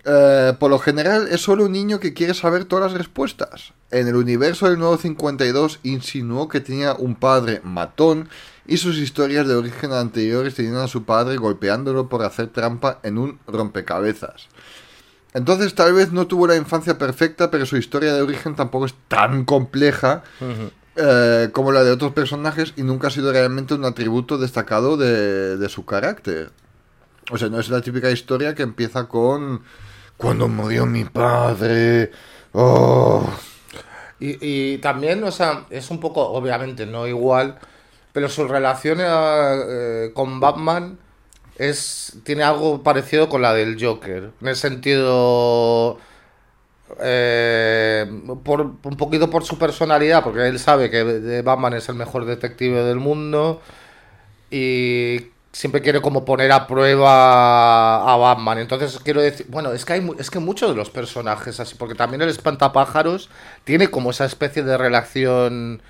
Eh, 0.05 0.53
por 0.59 0.69
lo 0.69 0.79
general 0.79 1.27
es 1.29 1.41
solo 1.41 1.65
un 1.65 1.71
niño 1.71 1.99
que 1.99 2.13
quiere 2.13 2.33
saber 2.33 2.65
todas 2.65 2.91
las 2.91 2.97
respuestas. 2.97 3.73
En 3.91 4.07
el 4.07 4.15
universo 4.15 4.69
del 4.69 4.79
nuevo 4.79 4.97
52 4.97 5.79
insinuó 5.83 6.47
que 6.47 6.61
tenía 6.61 6.93
un 6.93 7.15
padre 7.15 7.61
matón 7.63 8.29
y 8.67 8.77
sus 8.77 8.97
historias 8.97 9.47
de 9.47 9.55
origen 9.55 9.91
anteriores 9.93 10.55
tenían 10.55 10.77
a 10.77 10.87
su 10.87 11.03
padre 11.03 11.37
golpeándolo 11.37 12.07
por 12.07 12.23
hacer 12.23 12.47
trampa 12.47 12.99
en 13.03 13.17
un 13.17 13.39
rompecabezas. 13.47 14.47
Entonces 15.33 15.75
tal 15.75 15.93
vez 15.93 16.11
no 16.11 16.27
tuvo 16.27 16.47
la 16.47 16.55
infancia 16.55 16.97
perfecta, 16.97 17.51
pero 17.51 17.65
su 17.65 17.77
historia 17.77 18.13
de 18.13 18.21
origen 18.21 18.55
tampoco 18.55 18.85
es 18.85 18.95
tan 19.07 19.45
compleja 19.45 20.23
eh, 20.95 21.49
como 21.51 21.71
la 21.71 21.83
de 21.83 21.91
otros 21.91 22.13
personajes 22.13 22.73
y 22.75 22.83
nunca 22.83 23.07
ha 23.07 23.11
sido 23.11 23.31
realmente 23.31 23.73
un 23.73 23.85
atributo 23.85 24.37
destacado 24.37 24.97
de, 24.97 25.57
de 25.57 25.69
su 25.69 25.85
carácter. 25.85 26.51
O 27.29 27.37
sea, 27.37 27.49
no 27.49 27.59
es 27.59 27.69
la 27.69 27.81
típica 27.81 28.09
historia 28.11 28.55
que 28.55 28.63
empieza 28.63 29.07
con... 29.07 29.63
Cuando 30.17 30.47
murió 30.47 30.85
mi 30.85 31.05
padre... 31.05 32.11
Oh. 32.51 33.29
Y, 34.19 34.79
también, 34.79 35.23
o 35.23 35.31
sea, 35.31 35.65
es 35.69 35.89
un 35.91 35.99
poco, 36.01 36.27
obviamente, 36.29 36.85
no 36.85 37.07
igual, 37.07 37.57
pero 38.11 38.27
su 38.27 38.47
relación 38.47 38.97
eh, 39.01 40.11
con 40.13 40.41
Batman 40.41 40.97
es 41.57 42.17
tiene 42.23 42.43
algo 42.43 42.83
parecido 42.83 43.29
con 43.29 43.41
la 43.41 43.53
del 43.53 43.77
Joker. 43.83 44.31
En 44.41 44.47
el 44.47 44.55
sentido. 44.55 45.99
eh, 47.01 48.05
por, 48.43 48.61
un 48.61 48.97
poquito 48.97 49.29
por 49.29 49.45
su 49.45 49.57
personalidad, 49.57 50.23
porque 50.23 50.47
él 50.47 50.59
sabe 50.59 50.89
que 50.89 51.41
Batman 51.43 51.75
es 51.75 51.87
el 51.89 51.95
mejor 51.95 52.25
detective 52.25 52.83
del 52.83 52.97
mundo 52.97 53.61
y 54.51 55.27
siempre 55.51 55.81
quiere 55.81 56.01
como 56.01 56.25
poner 56.25 56.51
a 56.51 56.67
prueba 56.67 58.13
a 58.13 58.17
Batman. 58.17 58.59
Entonces 58.59 58.99
quiero 59.03 59.21
decir, 59.21 59.47
bueno, 59.49 59.73
es 59.73 59.85
que 59.85 59.93
hay 59.93 60.09
es 60.19 60.29
que 60.29 60.39
muchos 60.39 60.69
de 60.69 60.75
los 60.75 60.89
personajes 60.89 61.59
así, 61.59 61.75
porque 61.75 61.95
también 61.95 62.21
el 62.21 62.29
espantapájaros 62.29 63.29
tiene 63.63 63.89
como 63.89 64.11
esa 64.11 64.25
especie 64.25 64.63
de 64.63 64.77
relación 64.77 65.81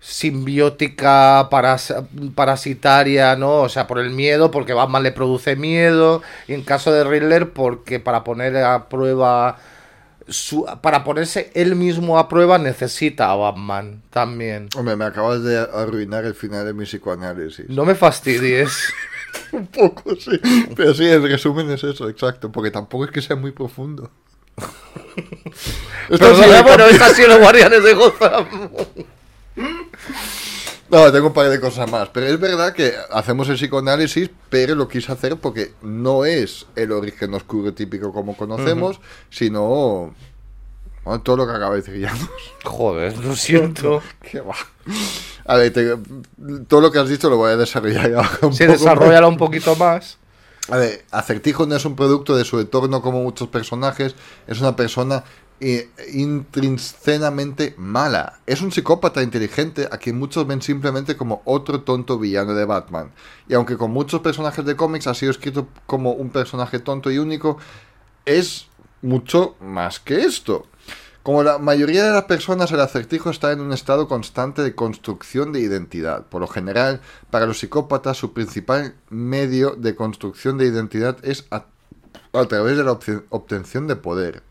simbiótica, 0.00 1.48
paras- 1.50 1.94
parasitaria, 2.34 3.34
¿no? 3.36 3.62
O 3.62 3.68
sea, 3.68 3.86
por 3.86 3.98
el 3.98 4.10
miedo, 4.10 4.50
porque 4.50 4.72
Batman 4.74 5.02
le 5.02 5.12
produce 5.12 5.56
miedo, 5.56 6.22
y 6.46 6.54
en 6.54 6.62
caso 6.62 6.92
de 6.92 7.04
Riddler, 7.04 7.52
porque 7.52 7.98
para 8.00 8.22
poner 8.24 8.56
a 8.58 8.88
prueba 8.88 9.56
su, 10.28 10.66
para 10.82 11.04
ponerse 11.04 11.50
él 11.54 11.76
mismo 11.76 12.18
a 12.18 12.28
prueba 12.28 12.58
necesita 12.58 13.30
a 13.30 13.36
Batman 13.36 14.02
también. 14.10 14.68
Hombre, 14.76 14.96
me 14.96 15.04
acabas 15.04 15.42
de 15.42 15.58
arruinar 15.58 16.24
el 16.24 16.34
final 16.34 16.66
de 16.66 16.72
mi 16.72 16.84
psicoanálisis. 16.84 17.68
No 17.68 17.84
me 17.84 17.94
fastidies. 17.94 18.92
Un 19.52 19.66
poco, 19.66 20.16
sí. 20.16 20.40
Pero 20.74 20.94
sí, 20.94 21.04
el 21.04 21.22
resumen 21.28 21.70
es 21.70 21.84
eso, 21.84 22.08
exacto. 22.08 22.50
Porque 22.50 22.70
tampoco 22.70 23.04
es 23.04 23.10
que 23.10 23.22
sea 23.22 23.36
muy 23.36 23.52
profundo. 23.52 24.10
Pero 26.08 26.36
sí, 26.36 26.42
bueno, 26.62 26.84
estas 26.86 27.10
han 27.10 27.14
sido 27.14 27.28
los 27.28 27.38
guardianes 27.40 27.82
de 27.82 27.94
Gotham. 27.94 28.46
No, 30.90 31.10
tengo 31.12 31.28
un 31.28 31.32
par 31.32 31.48
de 31.50 31.60
cosas 31.60 31.90
más. 31.90 32.08
Pero 32.10 32.26
es 32.26 32.38
verdad 32.38 32.72
que 32.72 32.94
hacemos 33.10 33.48
el 33.48 33.56
psicoanálisis, 33.56 34.30
pero 34.48 34.74
lo 34.74 34.86
quise 34.88 35.10
hacer 35.12 35.36
porque 35.36 35.72
no 35.82 36.24
es 36.24 36.66
el 36.76 36.92
origen 36.92 37.34
oscuro 37.34 37.72
típico 37.74 38.12
como 38.12 38.36
conocemos, 38.36 39.00
sino 39.30 40.14
bueno, 41.04 41.22
todo 41.22 41.38
lo 41.38 41.46
que 41.46 41.52
acaba 41.54 41.74
de 41.74 41.82
decir 41.82 42.00
Llanos. 42.00 42.30
Joder, 42.64 43.16
lo 43.18 43.34
siento. 43.36 44.02
Qué 44.20 44.40
va. 44.40 44.54
A 45.44 45.56
ver, 45.56 45.72
te- 45.72 45.96
todo 46.68 46.80
lo 46.80 46.90
que 46.92 46.98
has 46.98 47.08
dicho 47.08 47.30
lo 47.30 47.36
voy 47.36 47.52
a 47.52 47.56
desarrollar 47.56 48.12
ahora 48.14 48.38
un 48.42 48.52
Sí, 48.54 48.64
poco 48.64 48.78
desarrollala 48.78 49.26
un 49.28 49.36
poquito 49.36 49.74
más. 49.76 50.18
A 50.68 50.76
ver, 50.78 51.04
Acertijo 51.12 51.64
no 51.66 51.76
es 51.76 51.84
un 51.84 51.94
producto 51.94 52.36
de 52.36 52.44
su 52.44 52.58
entorno 52.58 53.00
como 53.00 53.22
muchos 53.22 53.46
personajes, 53.48 54.16
es 54.48 54.60
una 54.60 54.74
persona 54.74 55.22
eh, 55.60 55.90
intrínsecamente 56.12 57.74
mala. 57.78 58.40
Es 58.46 58.60
un 58.60 58.72
psicópata 58.72 59.22
inteligente 59.22 59.88
a 59.90 59.98
quien 59.98 60.18
muchos 60.18 60.46
ven 60.46 60.62
simplemente 60.62 61.16
como 61.16 61.42
otro 61.44 61.82
tonto 61.82 62.18
villano 62.18 62.54
de 62.54 62.64
Batman. 62.64 63.12
Y 63.48 63.54
aunque 63.54 63.76
con 63.76 63.90
muchos 63.90 64.20
personajes 64.20 64.64
de 64.64 64.76
cómics 64.76 65.06
ha 65.06 65.14
sido 65.14 65.30
escrito 65.30 65.68
como 65.86 66.12
un 66.12 66.30
personaje 66.30 66.78
tonto 66.78 67.10
y 67.10 67.18
único, 67.18 67.58
es 68.24 68.68
mucho 69.02 69.56
más 69.60 70.00
que 70.00 70.22
esto. 70.22 70.66
Como 71.22 71.42
la 71.42 71.58
mayoría 71.58 72.04
de 72.04 72.12
las 72.12 72.24
personas, 72.24 72.70
el 72.70 72.80
acertijo 72.80 73.30
está 73.30 73.50
en 73.50 73.60
un 73.60 73.72
estado 73.72 74.06
constante 74.06 74.62
de 74.62 74.76
construcción 74.76 75.52
de 75.52 75.58
identidad. 75.58 76.26
Por 76.26 76.40
lo 76.40 76.46
general, 76.46 77.00
para 77.30 77.46
los 77.46 77.58
psicópatas, 77.58 78.16
su 78.16 78.32
principal 78.32 78.94
medio 79.10 79.74
de 79.74 79.96
construcción 79.96 80.56
de 80.56 80.66
identidad 80.66 81.18
es 81.24 81.46
a, 81.50 81.66
través 82.46 82.76
de 82.76 82.84
la 82.84 82.92
obte- 82.92 83.24
obtención 83.30 83.88
de 83.88 83.96
poder. 83.96 84.44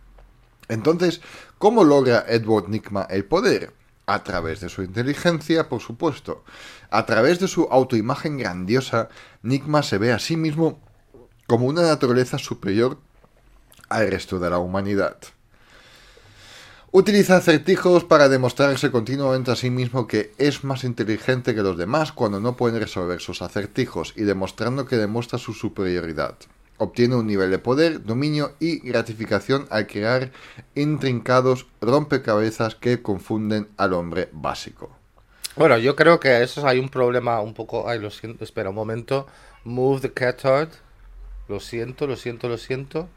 Entonces, 0.68 1.22
¿cómo 1.58 1.84
logra 1.84 2.26
Edward 2.28 2.70
Nigma 2.70 3.08
el 3.10 3.26
poder? 3.26 3.74
A 4.08 4.24
través 4.24 4.62
de 4.62 4.70
su 4.70 4.84
inteligencia, 4.84 5.68
por 5.68 5.82
supuesto. 5.82 6.44
A 6.92 7.06
través 7.06 7.40
de 7.40 7.48
su 7.48 7.64
autoimagen 7.72 8.38
grandiosa, 8.38 9.10
Nigma 9.42 9.82
se 9.84 9.98
ve 9.98 10.12
a 10.12 10.20
sí 10.20 10.38
mismo 10.38 10.80
como 11.48 11.68
una 11.68 11.82
naturaleza 11.82 12.38
superior 12.38 13.00
al 13.90 14.10
resto 14.10 14.40
de 14.40 14.50
la 14.50 14.60
humanidad. 14.60 15.18
Utiliza 16.92 17.36
acertijos 17.36 18.06
para 18.06 18.30
demostrarse 18.30 18.90
continuamente 18.90 19.52
a 19.52 19.58
sí 19.58 19.70
mismo 19.70 20.08
que 20.08 20.34
es 20.38 20.64
más 20.64 20.86
inteligente 20.86 21.54
que 21.54 21.62
los 21.62 21.78
demás 21.78 22.14
cuando 22.14 22.40
no 22.40 22.56
pueden 22.56 22.80
resolver 22.80 23.20
sus 23.20 23.42
acertijos 23.42 24.14
y 24.16 24.22
demostrando 24.22 24.86
que 24.86 24.96
demuestra 24.96 25.38
su 25.38 25.54
superioridad. 25.54 26.38
Obtiene 26.78 27.16
un 27.16 27.28
nivel 27.28 27.52
de 27.52 27.60
poder, 27.60 28.04
dominio 28.04 28.54
y 28.60 28.80
gratificación 28.80 29.66
al 29.70 29.88
crear 29.88 30.32
intrincados 30.76 31.68
rompecabezas 31.80 32.76
que 32.76 33.02
confunden 33.02 33.70
al 33.78 33.94
hombre 33.94 34.30
básico. 34.34 34.90
Bueno, 35.56 35.78
yo 35.78 35.96
creo 35.96 36.20
que 36.20 36.44
eso 36.44 36.68
hay 36.68 36.80
un 36.80 36.90
problema 36.90 37.40
un 37.40 37.54
poco. 37.54 37.88
Ay, 37.88 38.00
lo 38.00 38.12
siento, 38.12 38.44
espera 38.44 38.70
un 38.70 38.76
momento. 38.76 39.26
Move 39.64 40.02
the 40.02 40.12
catard. 40.12 40.70
Lo 41.48 41.60
siento, 41.60 42.08
lo 42.08 42.18
siento, 42.18 42.50
lo 42.50 42.58
siento. 42.58 43.08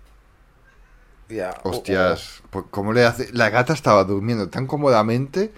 Ya. 1.29 1.55
oh, 1.65 1.71
Hostias, 1.71 2.43
pues, 2.50 2.67
¿cómo 2.71 2.93
le 2.93 3.05
hace? 3.05 3.33
La 3.33 3.50
gata 3.50 3.73
estaba 3.73 4.05
durmiendo 4.05 4.49
tan 4.49 4.67
cómodamente. 4.67 5.53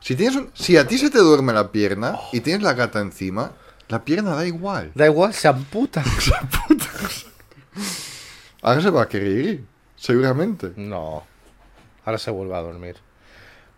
Si 0.00 0.16
tienes 0.16 0.36
un... 0.36 0.50
si 0.54 0.76
a 0.76 0.86
ti 0.86 0.98
se 0.98 1.10
te 1.10 1.18
duerme 1.18 1.52
la 1.52 1.70
pierna 1.70 2.18
y 2.32 2.40
tienes 2.40 2.62
la 2.62 2.74
gata 2.74 3.00
encima, 3.00 3.52
la 3.90 4.04
pierna 4.04 4.34
da 4.34 4.46
igual. 4.46 4.92
Da 4.94 5.06
igual, 5.06 5.34
se 5.34 5.48
amputa. 5.48 6.02
Ahora 8.62 8.80
se 8.80 8.90
va 8.90 9.02
a 9.02 9.08
querer 9.08 9.38
ir, 9.38 9.64
seguramente. 9.96 10.72
No. 10.76 11.24
Ahora 12.04 12.18
se 12.18 12.30
vuelve 12.30 12.54
a 12.54 12.60
dormir. 12.60 12.96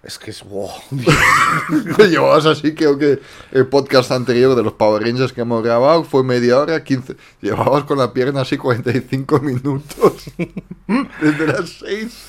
Es 0.03 0.19
que 0.19 0.33
es. 0.33 0.43
wow. 0.43 0.69
Llevabas 1.99 2.45
así, 2.45 2.75
creo 2.75 2.99
que 2.99 3.21
el 3.53 3.69
podcast 3.69 4.11
anterior 4.11 4.57
de 4.57 4.63
los 4.63 4.73
Power 4.73 5.03
Rangers 5.03 5.33
que 5.33 5.43
hemos 5.43 5.63
grabado 5.63 6.03
fue 6.03 6.25
media 6.25 6.59
hora, 6.59 6.83
15. 6.83 7.17
Llevabas 7.41 7.85
con 7.85 7.99
la 7.99 8.13
pierna 8.13 8.41
así 8.41 8.59
45 8.59 9.39
minutos. 9.41 10.25
Desde 11.21 11.47
las 11.47 11.71
6. 11.79 12.27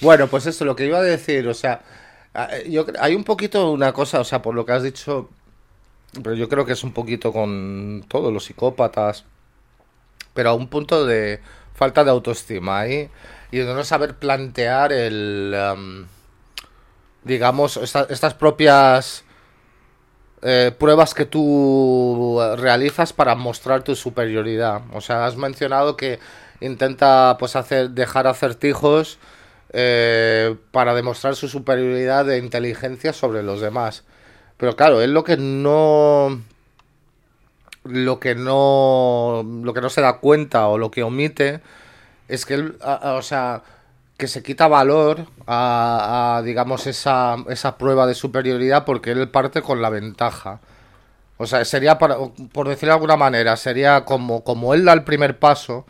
Bueno, 0.00 0.26
pues 0.26 0.46
eso, 0.46 0.64
lo 0.64 0.74
que 0.74 0.86
iba 0.86 0.98
a 0.98 1.02
decir, 1.02 1.46
o 1.46 1.54
sea, 1.54 1.82
yo, 2.68 2.84
hay 3.00 3.14
un 3.14 3.24
poquito 3.24 3.70
una 3.70 3.92
cosa, 3.92 4.20
o 4.20 4.24
sea, 4.24 4.42
por 4.42 4.54
lo 4.54 4.66
que 4.66 4.72
has 4.72 4.82
dicho, 4.82 5.30
pero 6.22 6.34
yo 6.34 6.48
creo 6.48 6.64
que 6.64 6.72
es 6.72 6.84
un 6.84 6.92
poquito 6.92 7.32
con 7.32 8.04
todos 8.08 8.32
los 8.32 8.44
psicópatas, 8.44 9.24
pero 10.34 10.50
a 10.50 10.54
un 10.54 10.68
punto 10.68 11.04
de 11.06 11.40
falta 11.74 12.04
de 12.04 12.10
autoestima 12.10 12.80
ahí 12.80 13.08
y 13.50 13.58
de 13.58 13.74
no 13.74 13.84
saber 13.84 14.16
plantear 14.18 14.92
el, 14.92 15.52
em, 15.54 16.06
digamos, 17.24 17.76
esta- 17.76 18.06
estas 18.10 18.34
propias 18.34 19.24
eh, 20.42 20.72
pruebas 20.78 21.14
que 21.14 21.24
tú 21.26 22.38
eh, 22.40 22.56
realizas 22.56 23.12
para 23.12 23.34
mostrar 23.34 23.82
tu 23.82 23.94
superioridad. 23.96 24.82
O 24.92 25.00
sea, 25.00 25.26
has 25.26 25.36
mencionado 25.36 25.96
que 25.96 26.20
intenta 26.60 27.36
pues 27.38 27.56
hacer 27.56 27.90
dejar 27.90 28.26
acertijos 28.26 29.18
eh, 29.72 30.56
para 30.70 30.94
demostrar 30.94 31.34
su 31.36 31.48
superioridad 31.48 32.24
de 32.24 32.38
inteligencia 32.38 33.12
sobre 33.12 33.42
los 33.42 33.60
demás. 33.60 34.04
Pero 34.58 34.76
claro, 34.76 35.00
él 35.00 35.14
lo 35.14 35.24
que 35.24 35.36
no 35.36 36.40
lo 37.84 38.20
que 38.20 38.34
no 38.34 39.44
lo 39.62 39.74
que 39.74 39.80
no 39.80 39.88
se 39.90 40.00
da 40.00 40.18
cuenta 40.18 40.68
o 40.68 40.78
lo 40.78 40.90
que 40.90 41.02
omite 41.02 41.60
es 42.28 42.46
que 42.46 42.54
él, 42.54 42.78
o 42.82 43.22
sea, 43.22 43.62
que 44.18 44.28
se 44.28 44.42
quita 44.42 44.68
valor 44.68 45.26
a, 45.46 46.38
a, 46.38 46.42
digamos 46.42 46.86
esa, 46.86 47.36
esa 47.50 47.78
prueba 47.78 48.06
de 48.06 48.14
superioridad 48.14 48.84
porque 48.86 49.12
él 49.12 49.30
parte 49.30 49.62
con 49.62 49.82
la 49.82 49.90
ventaja. 49.90 50.60
O 51.38 51.46
sea, 51.46 51.64
sería 51.64 51.98
para, 51.98 52.16
por 52.52 52.68
decirlo 52.68 52.92
de 52.92 52.96
alguna 52.96 53.16
manera, 53.16 53.56
sería 53.56 54.04
como, 54.04 54.44
como 54.44 54.74
él 54.74 54.84
da 54.84 54.92
el 54.94 55.04
primer 55.04 55.38
paso. 55.38 55.86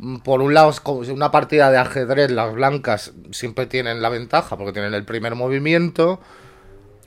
mm, 0.00 0.18
Por 0.18 0.40
un 0.42 0.54
lado, 0.54 0.70
es 0.70 0.80
una 1.08 1.30
partida 1.30 1.70
de 1.70 1.78
ajedrez, 1.78 2.30
las 2.30 2.52
blancas 2.54 3.12
siempre 3.32 3.66
tienen 3.66 4.02
la 4.02 4.08
ventaja 4.08 4.56
porque 4.56 4.72
tienen 4.72 4.94
el 4.94 5.04
primer 5.04 5.34
movimiento. 5.34 6.20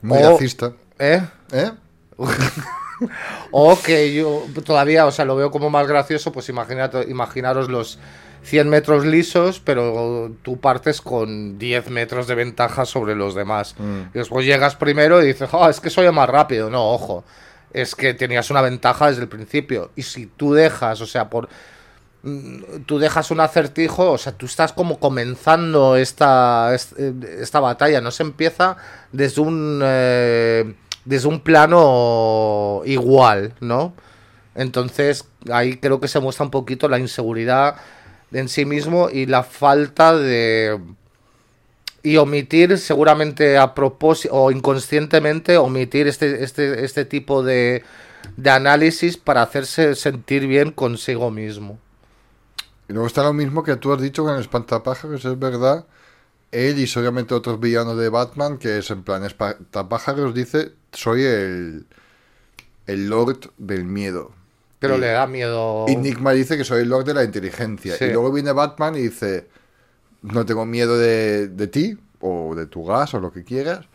Muy 0.02 0.18
O- 0.22 0.32
racista. 0.32 0.72
¿Eh? 0.98 1.22
¿Eh? 1.52 1.70
O 3.52 3.78
que 3.80 4.12
yo 4.12 4.44
todavía, 4.64 5.06
o 5.06 5.12
sea, 5.12 5.24
lo 5.24 5.36
veo 5.36 5.50
como 5.52 5.70
más 5.70 5.86
gracioso, 5.86 6.32
pues 6.32 6.48
imagínate, 6.48 7.02
imaginaros 7.08 7.68
los 7.68 7.98
100 8.42 8.68
metros 8.68 9.06
lisos, 9.06 9.60
pero 9.60 10.32
tú 10.42 10.58
partes 10.58 11.00
con 11.00 11.58
10 11.58 11.90
metros 11.90 12.26
de 12.26 12.34
ventaja 12.34 12.84
sobre 12.84 13.14
los 13.14 13.34
demás. 13.36 13.76
Mm. 13.78 14.00
Y 14.14 14.18
después 14.18 14.44
llegas 14.46 14.74
primero 14.74 15.22
y 15.22 15.28
dices, 15.28 15.48
"Ah, 15.52 15.68
es 15.70 15.78
que 15.80 15.90
soy 15.90 16.06
el 16.06 16.12
más 16.12 16.28
rápido. 16.28 16.70
No, 16.70 16.90
ojo, 16.90 17.24
es 17.72 17.94
que 17.94 18.14
tenías 18.14 18.50
una 18.50 18.62
ventaja 18.62 19.08
desde 19.08 19.22
el 19.22 19.28
principio. 19.28 19.90
Y 19.94 20.02
si 20.02 20.26
tú 20.26 20.52
dejas, 20.54 21.00
o 21.00 21.06
sea, 21.06 21.30
por 21.30 21.48
tú 22.86 22.98
dejas 22.98 23.30
un 23.30 23.40
acertijo, 23.40 24.12
o 24.12 24.18
sea, 24.18 24.32
tú 24.32 24.46
estás 24.46 24.72
como 24.72 24.98
comenzando 24.98 25.96
esta, 25.96 26.74
est- 26.74 26.98
eh, 26.98 27.12
esta 27.40 27.60
batalla, 27.60 28.00
no 28.00 28.10
se 28.10 28.22
empieza 28.24 28.76
desde 29.12 29.40
un, 29.40 29.80
eh, 29.84 30.74
desde 31.04 31.28
un 31.28 31.40
plano 31.40 32.82
igual, 32.84 33.54
¿no? 33.60 33.94
Entonces, 34.54 35.24
ahí 35.50 35.76
creo 35.76 36.00
que 36.00 36.08
se 36.08 36.18
muestra 36.20 36.44
un 36.44 36.50
poquito 36.50 36.88
la 36.88 36.98
inseguridad 36.98 37.76
en 38.32 38.48
sí 38.48 38.64
mismo 38.64 39.08
y 39.10 39.26
la 39.26 39.42
falta 39.44 40.16
de... 40.16 40.78
Y 42.02 42.16
omitir 42.16 42.78
seguramente 42.78 43.58
a 43.58 43.74
propósito 43.74 44.34
o 44.34 44.50
inconscientemente 44.50 45.56
omitir 45.56 46.06
este, 46.06 46.44
este, 46.44 46.84
este 46.84 47.04
tipo 47.04 47.42
de, 47.42 47.82
de 48.36 48.50
análisis 48.50 49.16
para 49.16 49.42
hacerse 49.42 49.94
sentir 49.94 50.46
bien 50.46 50.70
consigo 50.70 51.30
mismo. 51.30 51.78
Y 52.88 52.92
luego 52.92 53.06
está 53.06 53.22
lo 53.22 53.32
mismo 53.32 53.62
que 53.62 53.76
tú 53.76 53.92
has 53.92 54.00
dicho 54.00 54.24
con 54.24 54.34
el 54.34 54.40
espantapájaros, 54.40 55.24
es 55.24 55.38
verdad. 55.38 55.86
Él 56.50 56.78
y 56.78 56.86
seguramente 56.86 57.34
otros 57.34 57.60
villanos 57.60 57.98
de 57.98 58.08
Batman, 58.08 58.56
que 58.58 58.78
es 58.78 58.90
en 58.90 59.02
plan, 59.02 59.22
espantapájaros 59.24 60.32
dice, 60.34 60.72
soy 60.92 61.22
el, 61.24 61.86
el 62.86 63.08
Lord 63.10 63.50
del 63.58 63.84
miedo. 63.84 64.32
Pero 64.78 64.96
Y 64.96 65.00
le 65.00 65.08
da 65.08 65.26
miedo. 65.26 65.84
Enigma 65.88 66.32
dice 66.32 66.56
que 66.56 66.64
soy 66.64 66.82
el 66.82 66.88
Lord 66.88 67.04
de 67.04 67.14
la 67.14 67.24
inteligencia. 67.24 67.96
Sí. 67.96 68.06
Y 68.06 68.12
luego 68.12 68.32
viene 68.32 68.52
Batman 68.52 68.94
y 68.96 69.00
dice, 69.02 69.48
no 70.22 70.46
tengo 70.46 70.64
miedo 70.64 70.96
de, 70.96 71.48
de 71.48 71.66
ti, 71.66 71.98
o 72.20 72.54
de 72.54 72.66
tu 72.66 72.84
gas, 72.84 73.12
o 73.14 73.20
lo 73.20 73.30
que 73.32 73.44
quieras. 73.44 73.86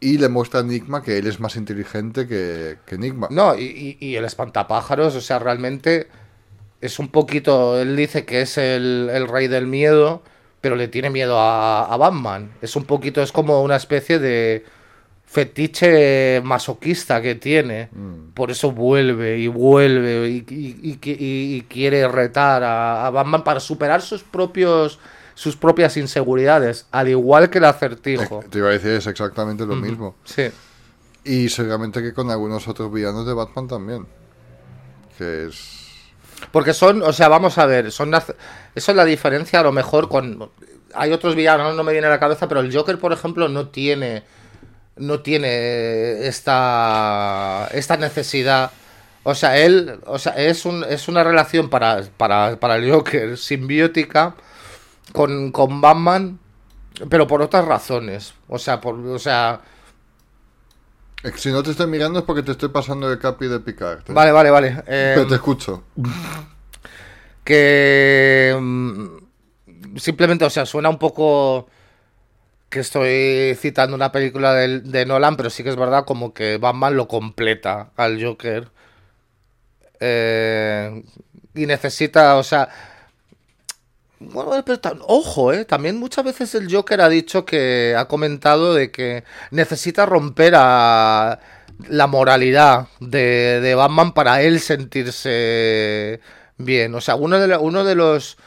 Y 0.00 0.18
le 0.18 0.28
muestra 0.28 0.60
a 0.60 0.62
Enigma 0.62 1.02
que 1.02 1.18
él 1.18 1.26
es 1.26 1.38
más 1.38 1.54
inteligente 1.56 2.26
que, 2.26 2.78
que 2.84 2.96
Enigma. 2.96 3.28
No, 3.30 3.54
y, 3.56 3.62
y- 4.00 4.04
y 4.04 4.16
el 4.16 4.24
espantapájaros, 4.24 5.14
o 5.14 5.20
sea, 5.20 5.38
realmente 5.38 6.08
es 6.80 6.98
un 6.98 7.08
poquito. 7.08 7.80
Él 7.80 7.96
dice 7.96 8.24
que 8.24 8.42
es 8.42 8.58
el, 8.58 9.10
el 9.12 9.28
rey 9.28 9.48
del 9.48 9.66
miedo, 9.66 10.22
pero 10.60 10.76
le 10.76 10.88
tiene 10.88 11.10
miedo 11.10 11.38
a, 11.38 11.84
a 11.86 11.96
Batman. 11.96 12.50
Es 12.62 12.76
un 12.76 12.84
poquito, 12.84 13.22
es 13.22 13.32
como 13.32 13.62
una 13.62 13.76
especie 13.76 14.18
de 14.18 14.64
fetiche 15.24 16.40
masoquista 16.44 17.20
que 17.20 17.34
tiene. 17.34 17.88
Mm. 17.92 18.30
Por 18.34 18.50
eso 18.50 18.70
vuelve 18.72 19.38
y 19.38 19.48
vuelve 19.48 20.28
y, 20.28 20.44
y- 20.48 20.98
y- 21.02 21.60
quiere 21.68 22.06
retar 22.08 22.62
a, 22.62 23.06
a 23.06 23.10
Batman 23.10 23.44
para 23.44 23.60
superar 23.60 24.00
sus 24.02 24.22
propios 24.22 24.98
sus 25.34 25.54
propias 25.54 25.98
inseguridades, 25.98 26.86
al 26.92 27.08
igual 27.08 27.50
que 27.50 27.58
el 27.58 27.66
acertijo. 27.66 28.42
Te 28.50 28.56
iba 28.56 28.68
a 28.68 28.72
decir, 28.72 28.92
es 28.92 29.06
exactamente 29.06 29.66
lo 29.66 29.76
mismo. 29.76 30.14
Sí. 30.24 30.44
Y 31.24 31.50
seguramente 31.50 32.00
que 32.02 32.14
con 32.14 32.30
algunos 32.30 32.66
otros 32.68 32.90
villanos 32.90 33.26
de 33.26 33.34
Batman 33.34 33.68
también. 33.68 34.06
Que 35.18 35.48
es... 35.48 35.85
Porque 36.52 36.74
son, 36.74 37.02
o 37.02 37.12
sea, 37.12 37.28
vamos 37.28 37.58
a 37.58 37.66
ver, 37.66 37.90
son 37.90 38.14
eso 38.14 38.34
es 38.74 38.96
la 38.96 39.04
diferencia 39.04 39.60
a 39.60 39.62
lo 39.62 39.72
mejor 39.72 40.08
con 40.08 40.50
hay 40.94 41.12
otros 41.12 41.34
villanos, 41.34 41.74
no 41.74 41.84
me 41.84 41.92
viene 41.92 42.06
a 42.06 42.10
la 42.10 42.20
cabeza, 42.20 42.48
pero 42.48 42.60
el 42.60 42.74
Joker, 42.74 42.98
por 42.98 43.12
ejemplo, 43.12 43.48
no 43.48 43.68
tiene 43.68 44.22
no 44.96 45.20
tiene 45.20 46.26
esta 46.26 47.68
esta 47.72 47.96
necesidad. 47.96 48.70
O 49.24 49.34
sea, 49.34 49.58
él, 49.58 50.00
o 50.06 50.18
sea, 50.18 50.32
es 50.32 50.64
un 50.64 50.84
es 50.84 51.08
una 51.08 51.24
relación 51.24 51.68
para 51.68 52.02
para 52.16 52.56
para 52.56 52.76
el 52.76 52.90
Joker 52.90 53.36
simbiótica 53.36 54.34
con 55.12 55.52
con 55.52 55.80
Batman, 55.80 56.38
pero 57.10 57.26
por 57.26 57.42
otras 57.42 57.64
razones. 57.66 58.34
O 58.48 58.58
sea, 58.58 58.80
por 58.80 58.94
o 58.94 59.18
sea, 59.18 59.60
Si 61.36 61.50
no 61.50 61.62
te 61.62 61.70
estoy 61.70 61.86
mirando 61.86 62.20
es 62.20 62.24
porque 62.24 62.42
te 62.42 62.52
estoy 62.52 62.68
pasando 62.68 63.10
el 63.10 63.18
capi 63.18 63.48
de 63.48 63.60
Picard. 63.60 64.00
¿eh? 64.00 64.12
vale, 64.12 64.32
vale, 64.32 64.50
vale. 64.50 64.82
Pero 64.86 65.22
em, 65.22 65.28
te 65.28 65.34
escucho. 65.34 65.84
que 67.42 68.56
mm, 68.58 69.96
simplemente, 69.96 70.44
o 70.44 70.50
sea, 70.50 70.66
suena 70.66 70.88
un 70.88 70.98
poco 70.98 71.68
que 72.68 72.80
estoy 72.80 73.54
citando 73.56 73.96
una 73.96 74.12
película 74.12 74.52
de, 74.54 74.80
de 74.80 75.06
Nolan, 75.06 75.36
pero 75.36 75.50
sí 75.50 75.62
que 75.62 75.70
es 75.70 75.76
verdad 75.76 76.04
como 76.04 76.34
que 76.34 76.58
Batman 76.58 76.96
lo 76.96 77.08
completa 77.08 77.90
al 77.96 78.22
Joker. 78.22 78.68
Eh, 80.00 81.02
y 81.54 81.66
necesita, 81.66 82.36
o 82.36 82.42
sea... 82.42 82.68
Bueno, 84.18 84.50
pero 84.64 84.80
ta- 84.80 84.94
ojo, 85.08 85.52
eh, 85.52 85.64
también 85.66 85.98
muchas 85.98 86.24
veces 86.24 86.54
el 86.54 86.72
Joker 86.74 87.02
ha 87.02 87.08
dicho 87.10 87.44
que 87.44 87.94
ha 87.98 88.08
comentado 88.08 88.72
de 88.74 88.90
que 88.90 89.24
necesita 89.50 90.06
romper 90.06 90.54
a 90.56 91.38
la 91.88 92.06
moralidad 92.06 92.88
de, 93.00 93.74
Batman 93.76 94.12
para 94.14 94.40
él 94.42 94.60
sentirse 94.60 96.20
bien. 96.56 96.94
O 96.94 97.00
sea, 97.02 97.16
uno 97.16 97.38
de, 97.38 97.56
uno 97.58 97.84
de 97.84 97.94
los 97.94 98.38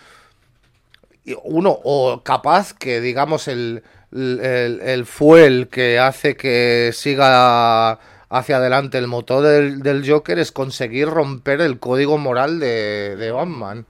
uno 1.43 1.77
o 1.83 2.23
capaz 2.23 2.73
que 2.73 3.01
digamos 3.01 3.47
el, 3.47 3.83
el, 4.11 4.39
el- 4.41 4.81
el 4.81 5.05
fuel 5.05 5.67
que 5.69 5.99
hace 5.99 6.35
que 6.35 6.91
siga 6.93 7.99
hacia 8.29 8.57
adelante 8.57 8.97
el 8.97 9.07
motor 9.07 9.43
del, 9.43 10.09
Joker 10.09 10.39
es 10.39 10.51
conseguir 10.51 11.07
romper 11.09 11.61
el 11.61 11.79
código 11.79 12.17
moral 12.17 12.59
de 12.59 13.31
Batman. 13.33 13.85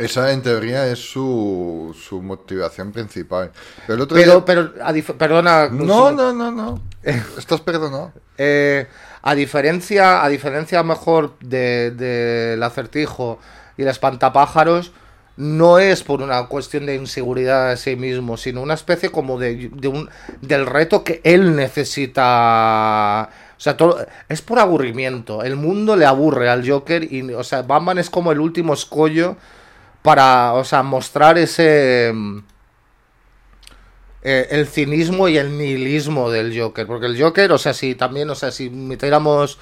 Esa 0.00 0.32
en 0.32 0.42
teoría 0.42 0.86
es 0.86 0.98
su, 0.98 1.94
su 2.08 2.22
motivación 2.22 2.90
principal. 2.92 3.50
Pero 3.86 3.94
el 3.94 4.00
otro 4.00 4.16
Pero, 4.16 4.32
día- 4.36 4.44
pero, 4.44 4.72
a 4.82 4.92
dif- 4.92 5.14
perdona. 5.16 5.68
No, 5.68 6.10
no, 6.10 6.32
no, 6.32 6.50
no. 6.50 6.80
Estás 7.02 7.60
perdonado. 7.60 8.12
Eh, 8.38 8.86
a 9.22 9.34
diferencia, 9.34 10.24
a 10.24 10.28
diferencia 10.28 10.82
mejor 10.82 11.38
de- 11.40 11.90
del 11.90 12.62
acertijo 12.62 13.38
y 13.76 13.82
el 13.82 13.88
espantapájaros, 13.88 14.92
no 15.36 15.78
es 15.78 16.02
por 16.02 16.20
una 16.20 16.46
cuestión 16.46 16.84
de 16.86 16.96
inseguridad 16.96 17.70
de 17.70 17.76
sí 17.78 17.96
mismo, 17.96 18.36
sino 18.36 18.60
una 18.62 18.74
especie 18.74 19.10
como 19.10 19.38
de, 19.38 19.70
de 19.72 19.88
un, 19.88 20.08
del 20.42 20.66
reto 20.66 21.02
que 21.04 21.20
él 21.24 21.56
necesita. 21.56 23.30
O 23.56 23.60
sea, 23.62 23.76
todo, 23.76 24.04
es 24.28 24.42
por 24.42 24.58
aburrimiento. 24.58 25.42
El 25.42 25.56
mundo 25.56 25.96
le 25.96 26.06
aburre 26.06 26.48
al 26.48 26.68
Joker 26.68 27.04
y, 27.12 27.22
o 27.32 27.44
sea, 27.44 27.62
Batman 27.62 27.98
es 27.98 28.08
como 28.10 28.32
el 28.32 28.40
último 28.40 28.72
escollo 28.74 29.36
para, 30.02 30.52
o 30.54 30.64
sea, 30.64 30.82
mostrar 30.82 31.38
ese... 31.38 32.12
eh, 34.22 34.48
el 34.50 34.66
cinismo 34.66 35.28
y 35.28 35.38
el 35.38 35.56
nihilismo 35.56 36.30
del 36.30 36.58
Joker. 36.58 36.86
Porque 36.86 37.06
el 37.06 37.20
Joker, 37.20 37.52
o 37.52 37.58
sea, 37.58 37.72
si 37.74 37.94
también, 37.94 38.28
o 38.30 38.34
sea, 38.34 38.50
si 38.50 38.68
metiéramos 38.70 39.58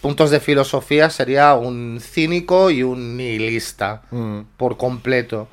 puntos 0.00 0.30
de 0.30 0.40
filosofía, 0.40 1.10
sería 1.10 1.54
un 1.54 1.98
cínico 2.00 2.70
y 2.70 2.82
un 2.82 3.16
nihilista 3.16 4.02
Mm. 4.10 4.40
por 4.56 4.76
completo. 4.78 5.48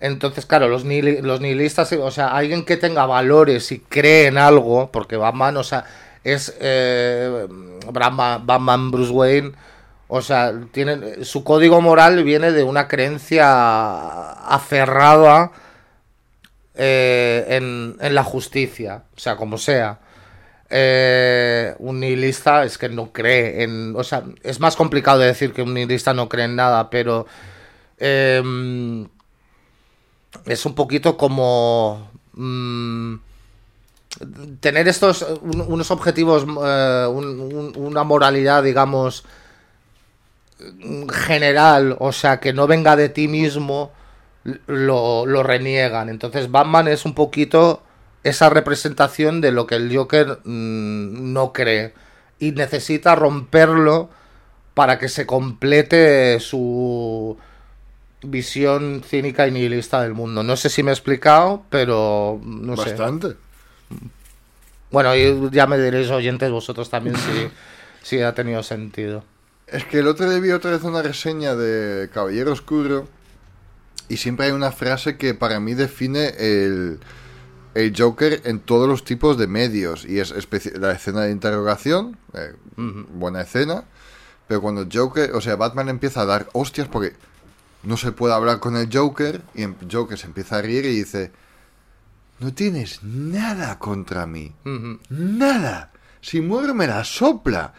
Entonces, 0.00 0.46
claro, 0.46 0.68
los, 0.68 0.84
nihili- 0.86 1.20
los 1.20 1.40
nihilistas, 1.40 1.92
o 1.92 2.10
sea, 2.10 2.28
alguien 2.28 2.64
que 2.64 2.76
tenga 2.76 3.06
valores 3.06 3.70
y 3.72 3.78
cree 3.80 4.26
en 4.26 4.38
algo, 4.38 4.90
porque 4.92 5.16
Batman, 5.16 5.56
o 5.58 5.64
sea, 5.64 5.84
es 6.24 6.54
eh, 6.60 7.46
Batman, 7.92 8.46
Batman 8.46 8.90
Bruce 8.90 9.12
Wayne, 9.12 9.52
o 10.08 10.22
sea, 10.22 10.52
tienen, 10.72 11.24
su 11.24 11.42
código 11.44 11.80
moral 11.80 12.22
viene 12.24 12.52
de 12.52 12.62
una 12.62 12.86
creencia 12.88 14.30
aferrada 14.32 15.50
eh, 16.74 17.44
en, 17.48 18.14
la 18.14 18.22
justicia, 18.22 19.04
o 19.16 19.18
sea, 19.20 19.36
como 19.36 19.58
sea. 19.58 19.98
Eh, 20.68 21.74
un 21.78 22.00
nihilista 22.00 22.64
es 22.64 22.76
que 22.78 22.88
no 22.88 23.12
cree 23.12 23.62
en. 23.62 23.94
O 23.96 24.02
sea, 24.04 24.24
es 24.42 24.58
más 24.60 24.74
complicado 24.76 25.20
de 25.20 25.26
decir 25.28 25.52
que 25.52 25.62
un 25.62 25.74
nihilista 25.74 26.12
no 26.12 26.28
cree 26.28 26.44
en 26.46 26.56
nada, 26.56 26.90
pero. 26.90 27.26
em, 27.98 29.06
es 30.44 30.66
un 30.66 30.74
poquito 30.74 31.16
como. 31.16 32.10
mm, 32.34 33.14
tener 34.60 34.88
estos. 34.88 35.22
un- 35.42 35.60
unos 35.68 35.90
objetivos. 35.90 36.42
eh, 36.44 37.06
un- 37.10 37.40
un- 37.40 37.72
una 37.76 38.04
moralidad, 38.04 38.62
digamos. 38.62 39.24
General, 41.12 41.96
o 41.98 42.12
sea, 42.12 42.40
que 42.40 42.52
no 42.52 42.66
venga 42.66 42.96
de 42.96 43.08
ti 43.08 43.28
mismo. 43.28 43.92
Lo, 44.68 45.26
lo 45.26 45.42
reniegan. 45.42 46.08
Entonces, 46.08 46.52
Batman 46.52 46.86
es 46.86 47.04
un 47.04 47.14
poquito 47.14 47.82
esa 48.22 48.48
representación 48.48 49.40
de 49.40 49.50
lo 49.52 49.66
que 49.66 49.74
el 49.74 49.94
Joker 49.94 50.38
mm, 50.44 51.32
no 51.32 51.52
cree 51.52 51.94
y 52.38 52.52
necesita 52.52 53.14
romperlo 53.14 54.10
para 54.74 54.98
que 54.98 55.08
se 55.08 55.26
complete 55.26 56.38
su 56.40 57.36
visión 58.22 59.02
cínica 59.06 59.46
y 59.46 59.52
nihilista 59.52 60.02
del 60.02 60.14
mundo. 60.14 60.42
No 60.42 60.56
sé 60.56 60.68
si 60.68 60.82
me 60.82 60.90
he 60.90 60.94
explicado, 60.94 61.62
pero 61.70 62.40
no 62.44 62.76
sé. 62.76 62.90
Bastante. 62.90 63.36
Bueno, 64.90 65.14
y 65.16 65.50
ya 65.50 65.66
me 65.66 65.78
diréis 65.78 66.10
oyentes 66.10 66.50
vosotros 66.50 66.90
también 66.90 67.16
si, 67.16 67.48
si 68.02 68.22
ha 68.22 68.34
tenido 68.34 68.62
sentido. 68.62 69.24
Es 69.66 69.84
que 69.84 69.98
el 69.98 70.06
otro 70.06 70.30
día 70.30 70.38
vi 70.38 70.52
otra 70.52 70.70
vez 70.70 70.84
una 70.84 71.02
reseña 71.02 71.56
de 71.56 72.08
Caballero 72.10 72.52
Oscuro 72.52 73.08
y 74.08 74.18
siempre 74.18 74.46
hay 74.46 74.52
una 74.52 74.70
frase 74.70 75.16
que 75.16 75.34
para 75.34 75.58
mí 75.58 75.74
define 75.74 76.34
el, 76.38 77.00
el 77.74 77.92
Joker 77.96 78.42
en 78.44 78.60
todos 78.60 78.88
los 78.88 79.02
tipos 79.02 79.36
de 79.36 79.48
medios 79.48 80.04
y 80.04 80.20
es 80.20 80.32
la 80.78 80.92
escena 80.92 81.22
de 81.22 81.32
interrogación, 81.32 82.16
eh, 82.34 82.54
buena 82.76 83.40
escena, 83.40 83.82
pero 84.46 84.60
cuando 84.60 84.86
Joker, 84.90 85.32
o 85.32 85.40
sea, 85.40 85.56
Batman 85.56 85.88
empieza 85.88 86.20
a 86.20 86.26
dar 86.26 86.48
hostias 86.52 86.86
porque 86.86 87.14
no 87.82 87.96
se 87.96 88.12
puede 88.12 88.34
hablar 88.34 88.60
con 88.60 88.76
el 88.76 88.88
Joker 88.92 89.42
y 89.54 89.62
el 89.62 89.74
Joker 89.90 90.16
se 90.16 90.28
empieza 90.28 90.58
a 90.58 90.62
reír 90.62 90.84
y 90.84 90.96
dice, 90.96 91.32
no 92.38 92.54
tienes 92.54 93.02
nada 93.02 93.80
contra 93.80 94.26
mí. 94.26 94.52
Nada. 95.08 95.90
Si 96.20 96.40
muero 96.40 96.72
me 96.72 96.86
la 96.86 97.02
sopla. 97.02 97.74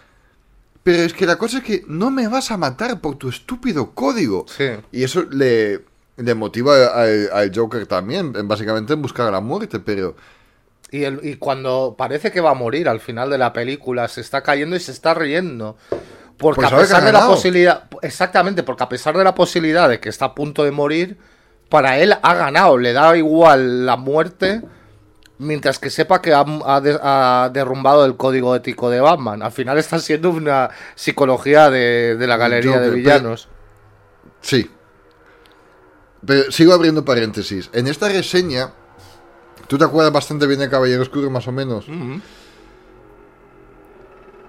Pero 0.87 1.03
es 1.03 1.13
que 1.13 1.25
la 1.25 1.35
cosa 1.35 1.57
es 1.57 1.65
que 1.65 1.83
no 1.89 2.09
me 2.11 2.29
vas 2.29 2.49
a 2.49 2.55
matar 2.55 3.01
por 3.01 3.17
tu 3.17 3.27
estúpido 3.27 3.91
código. 3.91 4.45
Sí. 4.47 4.69
Y 4.93 5.03
eso 5.03 5.23
le, 5.29 5.81
le 6.15 6.33
motiva 6.33 6.87
al, 6.95 7.29
al 7.33 7.51
Joker 7.53 7.85
también, 7.87 8.31
en- 8.37 8.47
básicamente 8.47 8.93
en 8.93 9.01
buscar 9.01 9.29
la 9.29 9.41
muerte, 9.41 9.79
pero... 9.81 10.15
Y, 10.89 11.03
el- 11.03 11.19
y 11.23 11.35
cuando 11.35 11.95
parece 11.97 12.31
que 12.31 12.39
va 12.39 12.51
a 12.51 12.53
morir 12.53 12.87
al 12.87 13.01
final 13.01 13.29
de 13.29 13.37
la 13.37 13.51
película, 13.51 14.07
se 14.07 14.21
está 14.21 14.43
cayendo 14.43 14.77
y 14.77 14.79
se 14.79 14.93
está 14.93 15.13
riendo. 15.13 15.75
Porque 16.37 16.61
Pues 16.61 16.71
a 16.71 16.77
pesar 16.77 17.03
de 17.03 17.11
la 17.11 17.27
posibilidad, 17.27 17.83
exactamente, 18.01 18.63
porque 18.63 18.83
a 18.83 18.87
pesar 18.87 19.17
de 19.17 19.25
la 19.25 19.35
posibilidad 19.35 19.89
de 19.89 19.99
que 19.99 20.07
está 20.07 20.23
a 20.23 20.35
punto 20.35 20.63
de 20.63 20.71
morir, 20.71 21.17
para 21.67 21.99
él 21.99 22.13
ha 22.21 22.33
ganado, 22.33 22.77
le 22.77 22.93
da 22.93 23.17
igual 23.17 23.85
la 23.85 23.97
muerte, 23.97 24.61
mientras 25.39 25.79
que 25.79 25.89
sepa 25.89 26.21
que 26.21 26.33
ha, 26.33 26.43
ha 26.65 26.81
de- 26.81 26.99
ha 27.01 27.49
derrumbado 27.53 28.05
el 28.05 28.15
código 28.17 28.55
ético 28.55 28.89
de 28.89 28.99
Batman. 29.01 29.41
Al 29.43 29.51
final 29.51 29.77
está 29.77 29.99
siendo 29.99 30.29
una 30.31 30.69
psicología 30.95 31.69
de, 31.69 32.15
de 32.15 32.27
la 32.27 32.37
galería 32.37 32.71
Joker, 32.73 32.83
de 32.83 32.89
pero- 32.89 32.97
villanos. 32.97 33.47
Sí. 34.41 34.69
Pero 36.25 36.51
sigo 36.51 36.73
abriendo 36.73 37.05
paréntesis. 37.05 37.69
En 37.73 37.87
esta 37.87 38.09
reseña, 38.09 38.71
tú 39.67 39.77
te 39.77 39.85
acuerdas 39.85 40.11
bastante 40.11 40.47
bien 40.47 40.59
de 40.59 40.69
Caballero 40.69 41.01
Oscuro, 41.03 41.29
más 41.29 41.47
o 41.47 41.51
menos. 41.51 41.85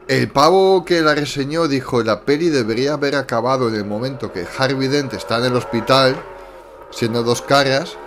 El 0.09 0.31
pavo 0.31 0.85
que 0.87 1.03
la 1.03 1.15
reseñó 1.15 1.69
dijo, 1.69 2.03
la 2.03 2.23
peli 2.23 2.49
debería 2.49 2.95
haber 2.95 3.15
acabado 3.15 3.69
en 3.69 3.75
el 3.75 3.85
momento 3.85 4.33
que 4.33 4.47
Harvey 4.59 4.89
Dent 4.89 5.13
está 5.13 5.37
en 5.39 5.45
el 5.47 5.57
hospital, 5.57 6.17
siendo 6.91 7.23
dos 7.23 7.43
caras, 7.43 7.99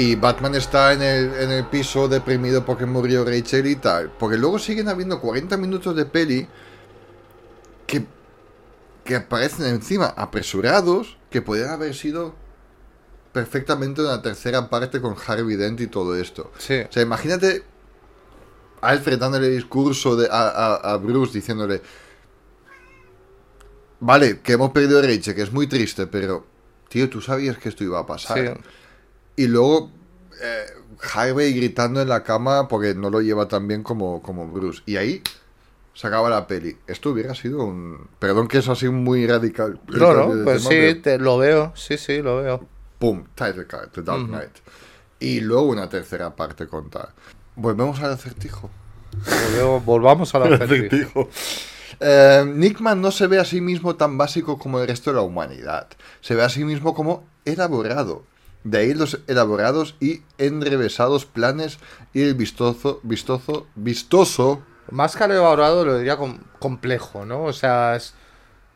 y 0.00 0.14
Batman 0.14 0.54
está 0.54 0.92
en 0.92 1.02
el, 1.02 1.34
en 1.34 1.50
el 1.50 1.64
piso 1.66 2.06
deprimido 2.08 2.64
porque 2.64 2.86
murió 2.86 3.24
Rachel 3.24 3.66
y 3.66 3.76
tal. 3.76 4.10
Porque 4.18 4.36
luego 4.36 4.58
siguen 4.58 4.88
habiendo 4.88 5.20
40 5.20 5.56
minutos 5.56 5.96
de 5.96 6.04
peli 6.04 6.46
que, 7.86 8.06
que 9.04 9.16
aparecen 9.16 9.66
encima 9.66 10.06
apresurados, 10.06 11.16
que 11.30 11.42
podrían 11.42 11.70
haber 11.70 11.94
sido 11.94 12.34
perfectamente 13.32 14.00
una 14.00 14.22
tercera 14.22 14.70
parte 14.70 15.00
con 15.00 15.16
Harvey 15.26 15.56
Dent 15.56 15.80
y 15.80 15.86
todo 15.88 16.14
esto. 16.16 16.52
Sí. 16.58 16.80
O 16.88 16.92
sea, 16.92 17.02
imagínate 17.02 17.64
Alfred 18.80 19.18
dándole 19.18 19.48
discurso 19.48 20.14
de, 20.16 20.28
a, 20.30 20.48
a- 20.48 20.92
a 20.92 20.96
Bruce 20.98 21.32
diciéndole: 21.32 21.82
Vale, 24.00 24.40
que 24.40 24.52
hemos 24.52 24.70
perdido 24.70 25.00
a 25.00 25.02
Rachel, 25.02 25.34
que 25.34 25.42
es 25.42 25.52
muy 25.52 25.66
triste, 25.66 26.06
pero 26.06 26.46
tío, 26.88 27.08
tú 27.10 27.20
sabías 27.20 27.58
que 27.58 27.68
esto 27.68 27.82
iba 27.84 27.98
a 27.98 28.06
pasar. 28.06 28.38
Sí. 28.38 28.62
Y 29.38 29.46
luego 29.46 29.90
eh, 30.42 30.66
Harvey 31.14 31.52
gritando 31.54 32.02
en 32.02 32.08
la 32.08 32.22
cama 32.24 32.68
porque 32.68 32.94
no 32.94 33.08
lo 33.08 33.20
lleva 33.22 33.48
tan 33.48 33.66
bien 33.68 33.82
como, 33.82 34.20
como 34.22 34.46
Bruce. 34.48 34.82
Y 34.84 34.96
ahí 34.96 35.22
se 35.94 36.06
acaba 36.06 36.28
la 36.28 36.46
peli. 36.46 36.76
Esto 36.86 37.10
hubiera 37.10 37.34
sido 37.34 37.64
un. 37.64 38.08
Perdón 38.18 38.48
que 38.48 38.58
es 38.58 38.68
así 38.68 38.88
muy 38.88 39.26
radical. 39.26 39.80
No, 39.88 40.12
no, 40.12 40.44
pues 40.44 40.62
tema, 40.62 40.70
sí, 40.70 40.76
pero 40.78 41.00
te- 41.02 41.18
lo 41.18 41.38
veo, 41.38 41.72
sí, 41.74 41.96
sí, 41.96 42.20
lo 42.20 42.36
veo. 42.42 42.66
¡Pum! 42.98 43.24
Title 43.34 43.66
card, 43.66 43.90
The 43.90 44.02
Dark. 44.02 44.26
Knight. 44.26 44.50
Y 45.20 45.40
luego 45.40 45.62
una 45.68 45.88
tercera 45.88 46.34
parte 46.36 46.66
contar. 46.66 47.10
Volvemos 47.56 48.00
al 48.00 48.12
acertijo. 48.12 48.70
Volvemos- 49.24 49.84
volvamos 49.84 50.34
a 50.34 50.38
la 50.40 50.56
acertijo. 50.64 51.28
Eh, 52.00 52.44
Nickman 52.46 53.00
no 53.00 53.10
se 53.10 53.26
ve 53.26 53.38
a 53.38 53.44
sí 53.44 53.60
mismo 53.60 53.96
tan 53.96 54.18
básico 54.18 54.58
como 54.58 54.80
el 54.80 54.86
resto 54.88 55.10
de 55.10 55.16
la 55.16 55.22
humanidad. 55.22 55.88
Se 56.20 56.34
ve 56.34 56.42
a 56.44 56.48
sí 56.48 56.64
mismo 56.64 56.94
como 56.94 57.24
elaborado. 57.44 58.24
De 58.64 58.78
ahí 58.78 58.94
los 58.94 59.20
elaborados 59.28 59.94
y 60.00 60.22
enrevesados 60.38 61.24
planes 61.24 61.78
y 62.12 62.22
el 62.22 62.34
vistoso, 62.34 63.00
vistoso, 63.02 63.66
vistoso. 63.74 64.62
Más 64.90 65.16
que 65.16 65.24
elaborado 65.24 65.84
lo 65.84 65.96
diría 65.98 66.16
com- 66.16 66.40
complejo, 66.58 67.24
¿no? 67.24 67.44
O 67.44 67.52
sea, 67.52 67.96
es- 67.96 68.14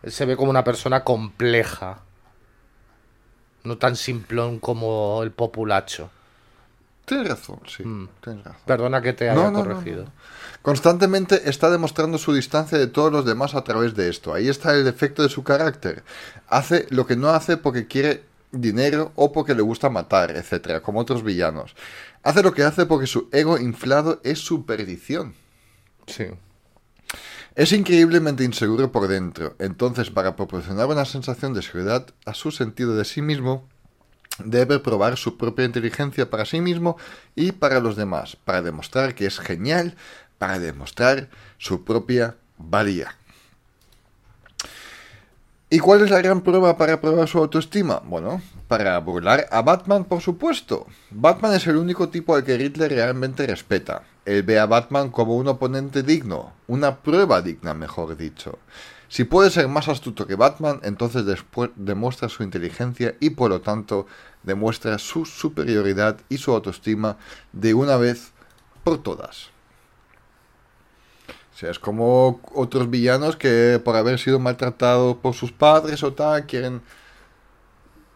se 0.06 0.24
ve 0.24 0.36
como 0.36 0.50
una 0.50 0.64
persona 0.64 1.04
compleja. 1.04 2.00
No 3.64 3.78
tan 3.78 3.96
simplón 3.96 4.58
como 4.58 5.22
el 5.22 5.30
populacho. 5.30 6.10
Tienes 7.04 7.28
razón, 7.28 7.60
sí. 7.66 7.84
Mm. 7.84 8.08
Tienes 8.22 8.44
razón. 8.44 8.60
Perdona 8.66 9.02
que 9.02 9.12
te 9.12 9.28
haya 9.30 9.34
No, 9.40 9.50
no, 9.50 9.58
no, 9.62 9.64
corregido. 9.64 10.04
no. 10.04 10.12
Constantemente 10.62 11.48
está 11.50 11.70
demostrando 11.70 12.18
su 12.18 12.32
distancia 12.32 12.78
de 12.78 12.86
todos 12.86 13.12
los 13.12 13.24
demás 13.24 13.54
a 13.54 13.64
través 13.64 13.94
de 13.94 14.08
esto. 14.08 14.32
Ahí 14.34 14.48
está 14.48 14.74
el 14.74 14.84
defecto 14.84 15.22
de 15.22 15.28
su 15.28 15.42
carácter. 15.42 16.04
Hace 16.48 16.86
lo 16.90 17.06
que 17.06 17.16
no 17.16 17.30
hace 17.30 17.56
porque 17.56 17.86
quiere 17.88 18.24
dinero 18.52 19.12
o 19.16 19.32
porque 19.32 19.54
le 19.54 19.62
gusta 19.62 19.90
matar, 19.90 20.30
etcétera, 20.30 20.80
como 20.80 21.00
otros 21.00 21.24
villanos. 21.24 21.74
Hace 22.22 22.42
lo 22.42 22.52
que 22.52 22.62
hace 22.62 22.86
porque 22.86 23.06
su 23.06 23.28
ego 23.32 23.58
inflado 23.58 24.20
es 24.22 24.38
su 24.38 24.64
perdición. 24.64 25.34
Sí. 26.06 26.26
Es 27.54 27.72
increíblemente 27.72 28.44
inseguro 28.44 28.92
por 28.92 29.08
dentro, 29.08 29.56
entonces 29.58 30.10
para 30.10 30.36
proporcionar 30.36 30.86
una 30.86 31.04
sensación 31.04 31.52
de 31.52 31.62
seguridad 31.62 32.06
a 32.24 32.32
su 32.32 32.50
sentido 32.50 32.96
de 32.96 33.04
sí 33.04 33.20
mismo, 33.20 33.68
debe 34.42 34.78
probar 34.78 35.18
su 35.18 35.36
propia 35.36 35.66
inteligencia 35.66 36.30
para 36.30 36.46
sí 36.46 36.60
mismo 36.60 36.96
y 37.34 37.52
para 37.52 37.80
los 37.80 37.96
demás, 37.96 38.36
para 38.36 38.62
demostrar 38.62 39.14
que 39.14 39.26
es 39.26 39.38
genial, 39.38 39.96
para 40.38 40.58
demostrar 40.58 41.28
su 41.58 41.84
propia 41.84 42.36
valía. 42.56 43.16
¿Y 45.72 45.78
cuál 45.78 46.02
es 46.02 46.10
la 46.10 46.20
gran 46.20 46.42
prueba 46.42 46.76
para 46.76 47.00
probar 47.00 47.26
su 47.26 47.38
autoestima? 47.38 48.02
Bueno, 48.04 48.42
para 48.68 48.98
burlar 48.98 49.48
a 49.50 49.62
Batman, 49.62 50.04
por 50.04 50.20
supuesto. 50.20 50.86
Batman 51.10 51.54
es 51.54 51.66
el 51.66 51.76
único 51.76 52.10
tipo 52.10 52.34
al 52.34 52.44
que 52.44 52.58
Riddler 52.58 52.90
realmente 52.92 53.46
respeta. 53.46 54.02
Él 54.26 54.42
ve 54.42 54.58
a 54.58 54.66
Batman 54.66 55.08
como 55.08 55.34
un 55.34 55.48
oponente 55.48 56.02
digno, 56.02 56.52
una 56.66 56.98
prueba 56.98 57.40
digna, 57.40 57.72
mejor 57.72 58.18
dicho. 58.18 58.58
Si 59.08 59.24
puede 59.24 59.50
ser 59.50 59.66
más 59.66 59.88
astuto 59.88 60.26
que 60.26 60.34
Batman, 60.34 60.78
entonces 60.82 61.24
demuestra 61.76 62.28
su 62.28 62.42
inteligencia 62.42 63.14
y 63.18 63.30
por 63.30 63.48
lo 63.48 63.62
tanto 63.62 64.06
demuestra 64.42 64.98
su 64.98 65.24
superioridad 65.24 66.18
y 66.28 66.36
su 66.36 66.52
autoestima 66.52 67.16
de 67.54 67.72
una 67.72 67.96
vez 67.96 68.32
por 68.84 69.02
todas. 69.02 69.48
O 71.54 71.58
sea, 71.58 71.70
es 71.70 71.78
como 71.78 72.40
otros 72.54 72.88
villanos 72.90 73.36
que 73.36 73.80
por 73.84 73.94
haber 73.96 74.18
sido 74.18 74.38
maltratados 74.38 75.16
por 75.18 75.34
sus 75.34 75.52
padres 75.52 76.02
o 76.02 76.12
tal, 76.12 76.46
quieren... 76.46 76.80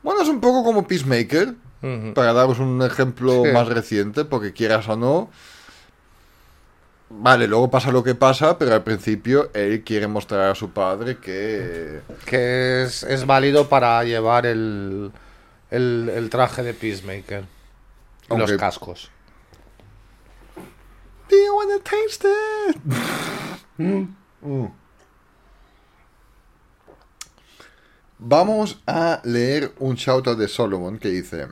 Bueno, 0.02 0.22
es 0.22 0.28
un 0.28 0.40
poco 0.40 0.64
como 0.64 0.86
Peacemaker, 0.86 1.54
Ujú. 1.82 2.14
para 2.14 2.32
daros 2.32 2.58
un 2.58 2.80
ejemplo 2.82 3.42
Sí. 3.44 3.52
más 3.52 3.68
reciente, 3.68 4.24
porque 4.24 4.52
quieras 4.52 4.88
o 4.88 4.96
no... 4.96 5.30
Vale, 7.08 7.46
luego 7.46 7.70
pasa 7.70 7.92
lo 7.92 8.02
que 8.02 8.16
pasa, 8.16 8.58
pero 8.58 8.74
al 8.74 8.82
principio 8.82 9.48
él 9.54 9.84
quiere 9.84 10.08
mostrar 10.08 10.50
a 10.50 10.54
su 10.56 10.70
padre 10.70 11.18
que... 11.18 12.00
Que 12.24 12.82
es, 12.82 13.04
es 13.04 13.26
válido 13.26 13.68
para 13.68 14.02
llevar 14.02 14.44
el, 14.44 15.12
el, 15.70 16.10
el 16.12 16.30
traje 16.30 16.64
de 16.64 16.74
Peacemaker. 16.74 17.44
Aunque- 18.28 18.46
los 18.52 18.56
cascos. 18.60 19.10
Do 21.28 21.36
you 21.36 21.80
taste 21.82 22.24
it? 22.24 22.76
Mm. 23.78 24.14
Vamos 28.18 28.80
a 28.86 29.20
leer 29.24 29.72
un 29.78 29.96
shoutout 29.96 30.38
de 30.38 30.48
Solomon 30.48 30.98
que 30.98 31.08
dice: 31.08 31.48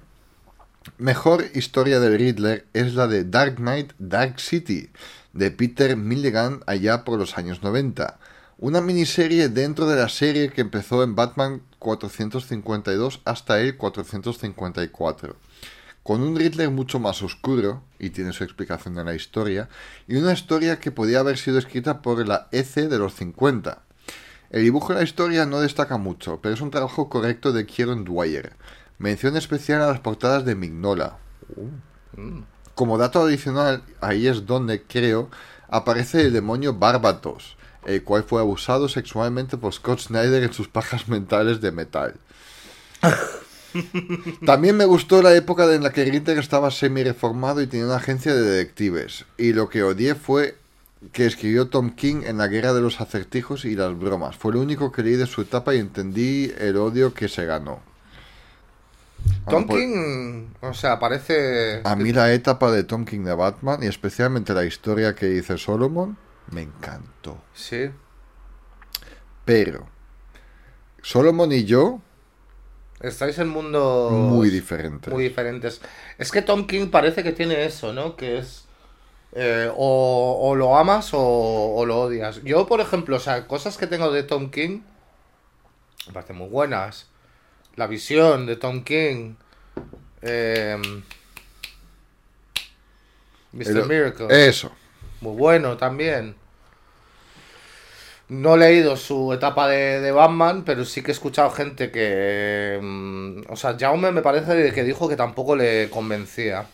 Mejor 0.98 1.44
historia 1.54 1.98
del 2.00 2.18
Riddler 2.18 2.66
es 2.72 2.94
la 2.94 3.06
de 3.08 3.24
Dark 3.24 3.56
Knight 3.56 3.92
Dark 3.98 4.38
City 4.38 4.90
de 5.32 5.50
Peter 5.50 5.96
Milligan 5.96 6.62
allá 6.66 7.04
por 7.04 7.18
los 7.18 7.36
años 7.36 7.62
90. 7.62 8.18
Una 8.58 8.80
miniserie 8.80 9.48
dentro 9.48 9.86
de 9.86 9.96
la 9.96 10.08
serie 10.08 10.50
que 10.50 10.60
empezó 10.60 11.02
en 11.02 11.16
Batman 11.16 11.62
452 11.80 13.20
hasta 13.24 13.60
el 13.60 13.76
454 13.76 15.36
con 16.04 16.20
un 16.20 16.36
Riddler 16.36 16.70
mucho 16.70 17.00
más 17.00 17.22
oscuro, 17.22 17.82
y 17.98 18.10
tiene 18.10 18.34
su 18.34 18.44
explicación 18.44 18.98
en 18.98 19.06
la 19.06 19.14
historia, 19.14 19.70
y 20.06 20.16
una 20.16 20.34
historia 20.34 20.78
que 20.78 20.92
podía 20.92 21.20
haber 21.20 21.38
sido 21.38 21.58
escrita 21.58 22.02
por 22.02 22.28
la 22.28 22.46
EC 22.52 22.88
de 22.88 22.98
los 22.98 23.14
50. 23.14 23.82
El 24.50 24.62
dibujo 24.62 24.92
de 24.92 24.98
la 24.98 25.04
historia 25.04 25.46
no 25.46 25.60
destaca 25.60 25.96
mucho, 25.96 26.40
pero 26.42 26.54
es 26.54 26.60
un 26.60 26.70
trabajo 26.70 27.08
correcto 27.08 27.52
de 27.52 27.64
Kieron 27.64 28.04
Dwyer. 28.04 28.52
Mención 28.98 29.36
especial 29.38 29.80
a 29.80 29.86
las 29.86 30.00
portadas 30.00 30.44
de 30.44 30.54
Mignola. 30.54 31.16
Como 32.74 32.98
dato 32.98 33.22
adicional, 33.22 33.82
ahí 34.02 34.26
es 34.26 34.44
donde, 34.44 34.82
creo, 34.82 35.30
aparece 35.68 36.20
el 36.20 36.34
demonio 36.34 36.74
Barbatos, 36.74 37.56
el 37.86 38.04
cual 38.04 38.24
fue 38.24 38.42
abusado 38.42 38.90
sexualmente 38.90 39.56
por 39.56 39.72
Scott 39.72 40.00
Snyder 40.00 40.42
en 40.42 40.52
sus 40.52 40.68
pajas 40.68 41.08
mentales 41.08 41.62
de 41.62 41.72
metal. 41.72 42.14
También 44.46 44.76
me 44.76 44.84
gustó 44.84 45.22
la 45.22 45.34
época 45.34 45.72
en 45.72 45.82
la 45.82 45.90
que 45.90 46.04
Ritter 46.04 46.38
estaba 46.38 46.70
semi-reformado 46.70 47.60
y 47.60 47.66
tenía 47.66 47.86
una 47.86 47.96
agencia 47.96 48.34
de 48.34 48.42
detectives. 48.42 49.24
Y 49.38 49.52
lo 49.52 49.68
que 49.68 49.82
odié 49.82 50.14
fue 50.14 50.56
que 51.12 51.26
escribió 51.26 51.68
Tom 51.68 51.90
King 51.90 52.22
en 52.24 52.38
la 52.38 52.48
guerra 52.48 52.72
de 52.72 52.80
los 52.80 53.00
acertijos 53.00 53.64
y 53.64 53.74
las 53.74 53.98
bromas. 53.98 54.36
Fue 54.36 54.52
lo 54.52 54.60
único 54.60 54.92
que 54.92 55.02
leí 55.02 55.16
de 55.16 55.26
su 55.26 55.42
etapa 55.42 55.74
y 55.74 55.78
entendí 55.78 56.52
el 56.58 56.76
odio 56.76 57.12
que 57.12 57.28
se 57.28 57.44
ganó. 57.44 57.80
Tom 59.48 59.66
Bueno, 59.66 59.66
pues, 59.66 59.80
King, 59.80 60.46
o 60.60 60.74
sea, 60.74 60.98
parece... 60.98 61.80
A 61.84 61.96
mí 61.96 62.12
la 62.12 62.32
etapa 62.32 62.70
de 62.70 62.84
Tom 62.84 63.04
King 63.04 63.24
de 63.24 63.34
Batman 63.34 63.82
y 63.82 63.86
especialmente 63.86 64.54
la 64.54 64.64
historia 64.64 65.14
que 65.14 65.26
dice 65.26 65.58
Solomon 65.58 66.16
me 66.50 66.62
encantó. 66.62 67.42
Sí. 67.54 67.90
Pero 69.44 69.86
Solomon 71.02 71.52
y 71.52 71.64
yo 71.64 72.00
Estáis 73.00 73.38
en 73.38 73.48
mundos... 73.48 74.12
muy 74.12 74.50
diferentes. 74.50 75.12
muy 75.12 75.24
diferentes. 75.24 75.80
Es 76.18 76.30
que 76.30 76.42
Tom 76.42 76.66
King 76.66 76.88
parece 76.88 77.22
que 77.22 77.32
tiene 77.32 77.64
eso, 77.64 77.92
¿no? 77.92 78.16
Que 78.16 78.38
es 78.38 78.64
eh, 79.32 79.68
o, 79.76 80.38
o 80.40 80.54
lo 80.54 80.76
amas 80.76 81.12
o, 81.12 81.20
o 81.20 81.84
lo 81.86 82.00
odias. 82.02 82.42
Yo, 82.44 82.66
por 82.66 82.80
ejemplo, 82.80 83.16
o 83.16 83.20
sea, 83.20 83.46
cosas 83.46 83.76
que 83.76 83.86
tengo 83.86 84.10
de 84.10 84.22
Tom 84.22 84.50
King 84.50 84.80
me 86.06 86.12
parecen 86.12 86.36
muy 86.36 86.48
buenas. 86.48 87.06
La 87.76 87.86
visión 87.86 88.46
de 88.46 88.56
Tom 88.56 88.84
King. 88.84 89.34
Eh, 90.22 90.76
Mr. 93.52 93.68
El- 93.68 93.86
Miracle. 93.88 94.48
Eso. 94.48 94.72
Muy 95.20 95.36
bueno 95.36 95.76
también. 95.76 96.36
No 98.28 98.54
he 98.54 98.58
leído 98.58 98.96
su 98.96 99.32
etapa 99.32 99.68
de, 99.68 100.00
de 100.00 100.10
Batman, 100.10 100.64
pero 100.64 100.84
sí 100.84 101.02
que 101.02 101.10
he 101.10 101.14
escuchado 101.14 101.50
gente 101.50 101.90
que... 101.90 102.78
mm, 102.82 103.52
o 103.52 103.56
sea, 103.56 103.76
Jaume 103.78 104.12
me 104.12 104.22
parece 104.22 104.72
que 104.72 104.82
dijo 104.84 105.08
que 105.08 105.16
tampoco 105.16 105.54
le 105.56 105.90
convencía. 105.90 106.66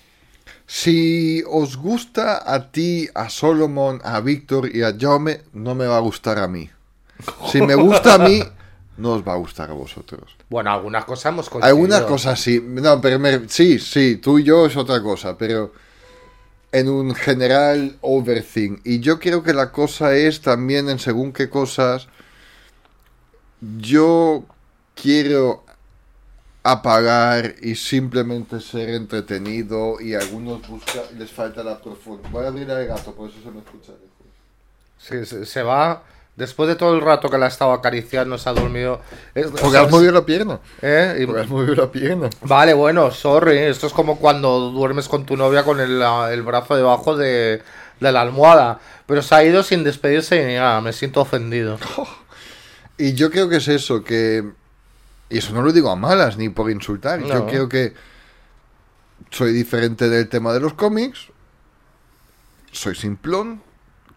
Si 0.66 1.42
os 1.48 1.76
gusta 1.76 2.42
a 2.54 2.70
ti, 2.70 3.08
a 3.14 3.28
Solomon, 3.28 4.00
a 4.04 4.20
Víctor 4.20 4.74
y 4.74 4.82
a 4.82 4.94
Jaume, 4.98 5.42
no 5.52 5.74
me 5.74 5.86
va 5.86 5.96
a 5.96 6.00
gustar 6.00 6.38
a 6.38 6.46
mí. 6.46 6.70
Si 7.50 7.60
me 7.60 7.74
gusta 7.74 8.14
a 8.14 8.18
mí, 8.18 8.42
no 8.96 9.12
os 9.14 9.26
va 9.26 9.32
a 9.32 9.36
gustar 9.36 9.70
a 9.70 9.74
vosotros. 9.74 10.36
Bueno, 10.48 10.70
algunas 10.70 11.04
cosas 11.04 11.32
hemos 11.32 11.50
coincidido. 11.50 11.74
Algunas 11.74 12.02
cosas 12.02 12.38
sí. 12.40 12.62
No, 12.64 13.00
pero 13.00 13.18
me- 13.18 13.48
sí, 13.48 13.78
sí, 13.80 14.16
tú 14.16 14.38
y 14.38 14.44
yo 14.44 14.66
es 14.66 14.76
otra 14.76 15.02
cosa, 15.02 15.36
pero 15.36 15.72
en 16.72 16.88
un 16.88 17.14
general 17.14 17.96
overthink. 18.00 18.80
Y 18.84 19.00
yo 19.00 19.18
creo 19.18 19.42
que 19.42 19.52
la 19.52 19.72
cosa 19.72 20.14
es 20.14 20.40
también 20.40 20.88
en 20.88 20.98
según 20.98 21.32
qué 21.32 21.50
cosas. 21.50 22.08
Yo 23.60 24.44
quiero 24.94 25.64
apagar 26.62 27.54
y 27.62 27.74
simplemente 27.74 28.60
ser 28.60 28.90
entretenido 28.90 30.00
y 30.00 30.14
algunos 30.14 30.66
buscan, 30.68 31.04
les 31.18 31.30
falta 31.30 31.62
la 31.64 31.80
profundidad. 31.80 32.30
Voy 32.30 32.44
a 32.44 32.48
abrir 32.48 32.70
al 32.70 32.86
gato, 32.86 33.14
por 33.14 33.30
eso 33.30 33.38
se 33.42 33.50
me 33.50 33.60
escucha. 33.60 33.92
Sí, 34.98 35.24
se, 35.24 35.46
se 35.46 35.62
va... 35.62 36.04
Después 36.40 36.68
de 36.68 36.74
todo 36.74 36.94
el 36.94 37.02
rato 37.02 37.28
que 37.28 37.38
la 37.38 37.44
ha 37.46 37.48
estado 37.48 37.72
acariciando, 37.72 38.36
se 38.38 38.48
ha 38.48 38.52
dormido... 38.52 39.00
Es- 39.34 39.46
o 39.46 39.50
Porque 39.50 39.70
sea, 39.70 39.82
has 39.82 39.90
movido 39.90 40.10
la 40.12 40.24
pierna. 40.26 40.58
¿eh? 40.82 41.18
Y- 41.20 41.26
Porque 41.26 41.42
has 41.42 41.48
movido 41.48 41.74
la 41.74 41.92
pierna. 41.92 42.30
Vale, 42.42 42.72
bueno, 42.74 43.10
sorry. 43.10 43.58
Esto 43.58 43.86
es 43.86 43.92
como 43.92 44.18
cuando 44.18 44.70
duermes 44.70 45.06
con 45.08 45.26
tu 45.26 45.36
novia 45.36 45.62
con 45.64 45.78
el, 45.80 46.00
el 46.02 46.42
brazo 46.42 46.74
debajo 46.76 47.16
de, 47.16 47.62
de 48.00 48.12
la 48.12 48.22
almohada. 48.22 48.80
Pero 49.06 49.22
se 49.22 49.34
ha 49.34 49.44
ido 49.44 49.62
sin 49.62 49.84
despedirse 49.84 50.42
y 50.42 50.44
ni 50.46 50.54
nada. 50.54 50.80
Me 50.80 50.92
siento 50.92 51.20
ofendido. 51.20 51.78
Y 52.98 53.14
yo 53.14 53.30
creo 53.30 53.48
que 53.48 53.56
es 53.56 53.68
eso, 53.68 54.04
que... 54.04 54.44
Y 55.30 55.38
eso 55.38 55.54
no 55.54 55.62
lo 55.62 55.72
digo 55.72 55.90
a 55.90 55.96
malas 55.96 56.36
ni 56.36 56.50
por 56.50 56.70
insultar. 56.70 57.22
Yo 57.24 57.46
creo 57.46 57.66
que 57.66 57.94
soy 59.30 59.52
diferente 59.54 60.10
del 60.10 60.28
tema 60.28 60.52
de 60.52 60.60
los 60.60 60.74
cómics. 60.74 61.28
Soy 62.72 62.94
simplón. 62.94 63.62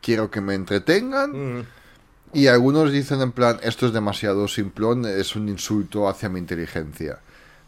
Quiero 0.02 0.30
que 0.30 0.42
me 0.42 0.54
entretengan. 0.56 1.60
Mm. 1.60 1.66
Y 2.34 2.48
algunos 2.48 2.92
dicen 2.92 3.22
en 3.22 3.32
plan, 3.32 3.60
esto 3.62 3.86
es 3.86 3.94
demasiado 3.94 4.48
simplón, 4.48 5.06
es 5.06 5.36
un 5.36 5.50
insulto 5.50 6.10
hacia 6.10 6.30
mi 6.30 6.40
inteligencia. 6.40 7.20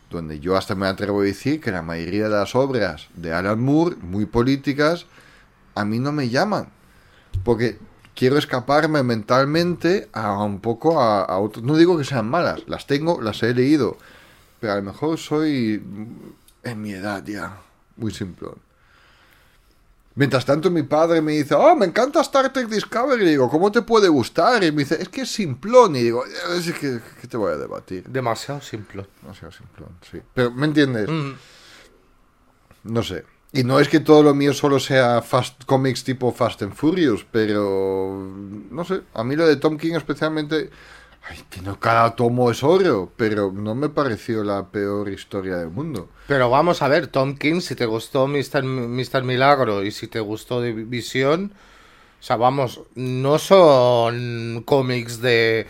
Donde 0.10 0.39
yo 0.39 0.58
hasta 0.58 0.73
me 0.73 0.88
atrevo 0.88 1.21
a 1.21 1.25
decir 1.25 1.62
que 1.62 1.71
la 1.71 1.84
mayoría 1.84 2.23
de 2.23 2.36
las 2.36 2.56
obras 2.56 3.08
de 3.15 3.32
Alan 3.32 3.62
Moore, 3.62 3.95
muy 3.97 4.25
políticas, 4.25 5.06
a 5.75 5.86
mí 5.86 5.99
no 5.99 6.12
me 6.12 6.30
llaman. 6.30 6.69
Porque 7.43 7.78
quiero 8.15 8.39
escaparme 8.39 9.04
mentalmente 9.04 10.10
a 10.13 10.43
un 10.43 10.60
poco 10.62 10.99
a, 10.99 11.23
a 11.23 11.38
otros. 11.38 11.63
No 11.63 11.78
digo 11.78 11.95
que 11.97 12.04
sean 12.04 12.28
malas, 12.28 12.63
las 12.67 12.88
tengo, 12.88 13.21
las 13.21 13.43
he 13.43 13.54
leído. 13.54 13.97
Pero 14.60 14.73
a 14.73 14.78
lo 14.78 14.82
mejor 14.82 15.19
soy 15.19 15.80
mm, 15.80 16.67
en 16.69 16.82
mi 16.82 16.91
edad 16.91 17.23
ya, 17.23 17.60
muy 17.97 18.12
simplón. 18.12 18.56
Mientras 20.15 20.45
tanto 20.45 20.71
mi 20.71 20.84
padre 20.84 21.21
me 21.21 21.34
dice, 21.34 21.56
oh, 21.56 21.75
me 21.75 21.86
encanta 21.86 22.21
Star 22.21 22.51
Trek 22.51 22.67
Discovery. 22.67 23.25
Y 23.25 23.30
digo, 23.32 23.49
¿cómo 23.49 23.71
te 23.71 23.82
puede 23.82 24.08
gustar? 24.08 24.63
Y 24.63 24.71
me 24.71 24.84
dice, 24.84 25.01
es 25.01 25.10
que 25.10 25.21
es 25.21 25.32
simplón. 25.32 25.95
Y 25.97 26.04
digo, 26.04 26.23
es 26.25 26.71
que, 26.71 26.99
¿qué 27.19 27.28
te 27.28 27.36
voy 27.36 27.51
a 27.51 27.58
debatir? 27.58 28.06
Demasiado 28.08 28.62
simple. 28.62 29.06
No 29.25 29.34
sea 29.34 29.51
simplón, 29.51 29.89
sí. 30.10 30.21
Pero, 30.34 30.51
¿me 30.51 30.67
entiendes? 30.67 31.10
Mm. 31.10 31.34
No 32.86 33.04
sé. 33.04 33.25
Y 33.51 33.63
no 33.63 33.80
es 33.80 33.88
que 33.88 34.01
todo 34.01 34.21
lo 34.21 34.34
mío 34.34 34.54
solo 34.54 34.80
sea 34.82 35.21
fast 35.21 35.63
comics 35.65 36.04
tipo 36.04 36.32
Fast 36.34 36.62
and 36.62 36.73
Furious, 36.73 37.25
pero 37.32 38.34
no 38.69 38.84
sé, 38.84 39.01
a 39.13 39.23
mí 39.23 39.38
lo 39.38 39.47
de 39.47 39.56
Tom 39.56 39.78
King 39.78 39.93
especialmente, 39.93 40.69
ay, 41.28 41.44
que 41.50 41.62
no 41.62 41.80
cada 41.80 42.16
tomo 42.16 42.52
es 42.52 42.64
oro, 42.64 43.12
pero 43.18 43.52
no 43.52 43.76
me 43.76 43.90
pareció 43.90 44.44
la 44.44 44.68
peor 44.68 45.10
historia 45.10 45.58
del 45.58 45.70
mundo. 45.70 46.10
Pero 46.28 46.50
vamos 46.50 46.82
a 46.82 46.88
ver, 46.88 47.08
Tom 47.08 47.36
King, 47.38 47.62
si 47.62 47.76
te 47.76 47.86
gustó 47.86 48.28
Mr. 48.28 48.60
M- 48.64 48.88
Mr. 48.88 49.24
Milagro 49.24 49.84
y 49.84 49.92
si 49.92 50.08
te 50.08 50.20
gustó 50.20 50.62
Visión, 50.62 51.52
o 52.20 52.24
sea, 52.24 52.36
vamos, 52.38 52.82
no 52.96 53.38
son 53.40 54.64
cómics 54.66 55.22
de, 55.22 55.68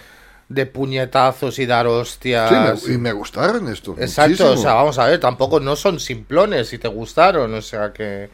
de 0.49 0.65
puñetazos 0.65 1.59
y 1.59 1.65
dar 1.65 1.87
hostias. 1.87 2.79
Sí, 2.81 2.89
me- 2.89 2.95
y 2.95 2.97
me 2.97 3.11
gustaron 3.13 3.67
estos. 3.67 3.97
Exacto, 3.97 4.29
muchísimo. 4.29 4.49
o 4.51 4.57
sea, 4.57 4.73
vamos 4.73 4.97
a 4.99 5.05
ver, 5.07 5.19
tampoco 5.19 5.59
no 5.59 5.75
son 5.75 5.99
simplones 5.99 6.69
si 6.69 6.77
te 6.77 6.87
gustaron, 6.87 7.53
o 7.53 7.61
sea 7.61 7.91
que... 7.93 8.29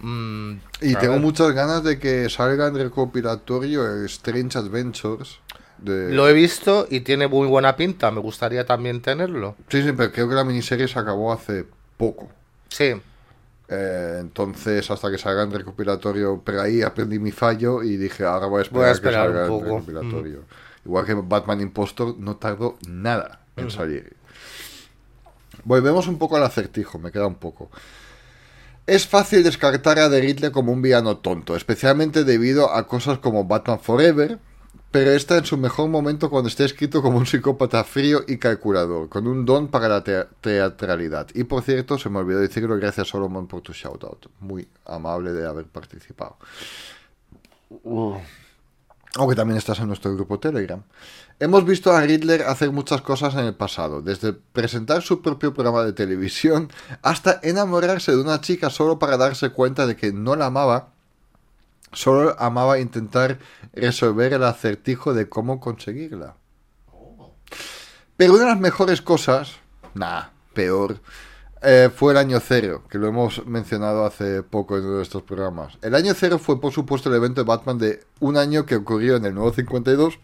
Mm, 0.00 0.52
Y 0.80 0.94
tengo 0.94 1.14
ver. 1.14 1.22
muchas 1.22 1.52
ganas 1.52 1.84
de 1.84 1.98
que 1.98 2.28
salga 2.30 2.68
en 2.68 2.74
recopilatorio 2.76 4.04
Strange 4.06 4.56
Adventures. 4.58 5.38
De... 5.82 6.12
Lo 6.12 6.28
he 6.28 6.32
visto 6.32 6.86
y 6.90 7.00
tiene 7.00 7.28
muy 7.28 7.46
buena 7.46 7.76
pinta. 7.76 8.10
Me 8.10 8.20
gustaría 8.20 8.66
también 8.66 9.00
tenerlo. 9.00 9.56
Sí, 9.68 9.82
sí, 9.82 9.92
pero 9.96 10.12
creo 10.12 10.28
que 10.28 10.34
la 10.34 10.44
miniserie 10.44 10.88
se 10.88 10.98
acabó 10.98 11.32
hace 11.32 11.64
poco. 11.96 12.28
Sí. 12.68 12.94
Eh, 13.68 14.18
entonces, 14.20 14.90
hasta 14.90 15.10
que 15.10 15.18
salga 15.18 15.44
en 15.44 15.52
recopilatorio, 15.52 16.42
pero 16.44 16.62
ahí 16.62 16.82
aprendí 16.82 17.18
mi 17.18 17.30
fallo 17.30 17.82
y 17.82 17.96
dije, 17.96 18.24
ahora 18.24 18.46
voy 18.46 18.58
a 18.58 18.62
esperar, 18.62 18.82
Voy 18.82 18.88
a 18.88 18.92
esperar 18.92 19.26
que 19.28 19.32
salga 19.32 19.52
un 19.52 19.58
en 19.58 19.64
recopilatorio. 19.64 20.44
Igual 20.84 21.06
que 21.06 21.14
Batman 21.14 21.60
Impostor 21.60 22.16
no 22.18 22.36
tardó 22.36 22.78
nada 22.88 23.40
en 23.56 23.70
salir. 23.70 24.16
Volvemos 25.64 26.08
un 26.08 26.18
poco 26.18 26.36
al 26.36 26.44
acertijo, 26.44 26.98
me 26.98 27.12
queda 27.12 27.26
un 27.26 27.34
poco. 27.34 27.70
Es 28.86 29.06
fácil 29.06 29.44
descartar 29.44 29.98
a 29.98 30.10
The 30.10 30.20
Riddler 30.20 30.52
como 30.52 30.72
un 30.72 30.82
villano 30.82 31.18
tonto, 31.18 31.54
especialmente 31.54 32.24
debido 32.24 32.72
a 32.74 32.86
cosas 32.86 33.18
como 33.18 33.44
Batman 33.44 33.78
Forever, 33.78 34.38
pero 34.90 35.10
está 35.12 35.38
en 35.38 35.44
su 35.44 35.56
mejor 35.56 35.88
momento 35.88 36.30
cuando 36.30 36.48
está 36.48 36.64
escrito 36.64 37.00
como 37.00 37.18
un 37.18 37.26
psicópata 37.26 37.84
frío 37.84 38.22
y 38.26 38.38
calculador, 38.38 39.08
con 39.08 39.26
un 39.28 39.44
don 39.44 39.68
para 39.68 39.88
la 39.88 40.02
tea- 40.02 40.28
teatralidad. 40.40 41.28
Y 41.34 41.44
por 41.44 41.62
cierto, 41.62 41.96
se 41.98 42.10
me 42.10 42.18
olvidó 42.18 42.40
decirlo, 42.40 42.76
gracias 42.76 43.08
Solomon 43.08 43.46
por 43.46 43.60
tu 43.60 43.72
shoutout. 43.72 44.26
Muy 44.40 44.66
amable 44.86 45.32
de 45.32 45.46
haber 45.46 45.66
participado. 45.66 46.36
Aunque 49.16 49.34
también 49.36 49.58
estás 49.58 49.78
en 49.80 49.88
nuestro 49.88 50.14
grupo 50.14 50.38
Telegram. 50.38 50.82
Hemos 51.38 51.64
visto 51.64 51.92
a 51.92 52.00
Riddler 52.02 52.42
hacer 52.42 52.70
muchas 52.70 53.00
cosas 53.00 53.34
en 53.34 53.40
el 53.46 53.54
pasado, 53.54 54.02
desde 54.02 54.32
presentar 54.32 55.02
su 55.02 55.22
propio 55.22 55.54
programa 55.54 55.84
de 55.84 55.92
televisión 55.92 56.68
hasta 57.02 57.40
enamorarse 57.42 58.12
de 58.12 58.20
una 58.20 58.40
chica 58.40 58.70
solo 58.70 58.98
para 58.98 59.16
darse 59.16 59.50
cuenta 59.50 59.86
de 59.86 59.96
que 59.96 60.12
no 60.12 60.36
la 60.36 60.46
amaba, 60.46 60.90
solo 61.92 62.36
amaba 62.38 62.78
intentar 62.78 63.38
resolver 63.72 64.32
el 64.32 64.44
acertijo 64.44 65.14
de 65.14 65.28
cómo 65.28 65.60
conseguirla. 65.60 66.36
Pero 68.16 68.34
una 68.34 68.42
de 68.42 68.50
las 68.50 68.60
mejores 68.60 69.00
cosas, 69.00 69.56
nah, 69.94 70.24
peor, 70.52 71.00
eh, 71.62 71.90
fue 71.94 72.12
el 72.12 72.18
año 72.18 72.40
cero, 72.40 72.84
que 72.88 72.98
lo 72.98 73.06
hemos 73.08 73.46
mencionado 73.46 74.04
hace 74.04 74.42
poco 74.42 74.78
en 74.78 74.84
uno 74.84 74.96
de 74.96 75.02
estos 75.02 75.22
programas. 75.22 75.78
El 75.82 75.94
año 75.94 76.14
cero 76.14 76.38
fue, 76.38 76.60
por 76.60 76.72
supuesto, 76.72 77.08
el 77.08 77.16
evento 77.16 77.42
de 77.42 77.46
Batman 77.48 77.78
de 77.78 78.04
un 78.18 78.36
año 78.36 78.64
que 78.64 78.76
ocurrió 78.76 79.16
en 79.16 79.26
el 79.26 79.34
nuevo 79.34 79.52
52, 79.52 80.18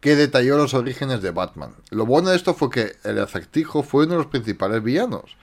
que 0.00 0.16
detalló 0.16 0.56
los 0.56 0.74
orígenes 0.74 1.22
de 1.22 1.30
Batman. 1.30 1.74
Lo 1.90 2.04
bueno 2.04 2.30
de 2.30 2.36
esto 2.36 2.54
fue 2.54 2.70
que 2.70 2.96
el 3.04 3.18
acertijo 3.18 3.82
fue 3.82 4.04
uno 4.04 4.14
de 4.14 4.18
los 4.18 4.26
principales 4.26 4.82
villanos. 4.82 5.36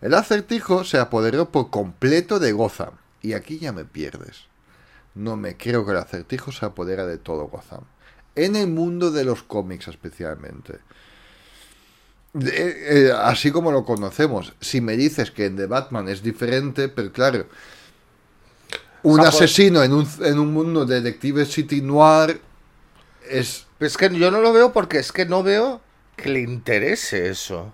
El 0.00 0.14
acertijo 0.14 0.84
se 0.84 0.98
apoderó 0.98 1.50
por 1.50 1.70
completo 1.70 2.38
de 2.38 2.52
Gotham. 2.52 2.94
Y 3.20 3.34
aquí 3.34 3.58
ya 3.58 3.72
me 3.72 3.84
pierdes. 3.84 4.51
No 5.14 5.36
me 5.36 5.56
creo 5.56 5.84
que 5.84 5.92
el 5.92 5.98
acertijo 5.98 6.52
se 6.52 6.64
apodera 6.66 7.06
de 7.06 7.18
todo 7.18 7.46
Gotham. 7.48 7.84
En 8.34 8.56
el 8.56 8.68
mundo 8.68 9.10
de 9.10 9.24
los 9.24 9.42
cómics 9.42 9.88
especialmente. 9.88 10.78
De- 12.32 13.08
eh, 13.08 13.12
así 13.12 13.50
como 13.52 13.72
lo 13.72 13.84
conocemos. 13.84 14.54
Si 14.60 14.80
me 14.80 14.96
dices 14.96 15.30
que 15.30 15.46
en 15.46 15.56
The 15.56 15.66
Batman 15.66 16.08
es 16.08 16.22
diferente, 16.22 16.88
pero 16.88 17.12
claro. 17.12 17.46
Un 19.02 19.20
asesino 19.20 19.82
en 19.82 19.92
un, 19.92 20.08
en 20.20 20.38
un 20.38 20.52
mundo 20.52 20.86
de 20.86 21.00
Detective 21.00 21.44
City 21.44 21.82
Noir 21.82 22.40
es... 23.28 23.66
Es 23.80 23.96
que 23.96 24.08
yo 24.16 24.30
no 24.30 24.40
lo 24.40 24.52
veo 24.52 24.72
porque 24.72 24.98
es 24.98 25.10
que 25.12 25.26
no 25.26 25.42
veo 25.42 25.80
que 26.16 26.28
le 26.28 26.40
interese 26.40 27.28
eso. 27.28 27.72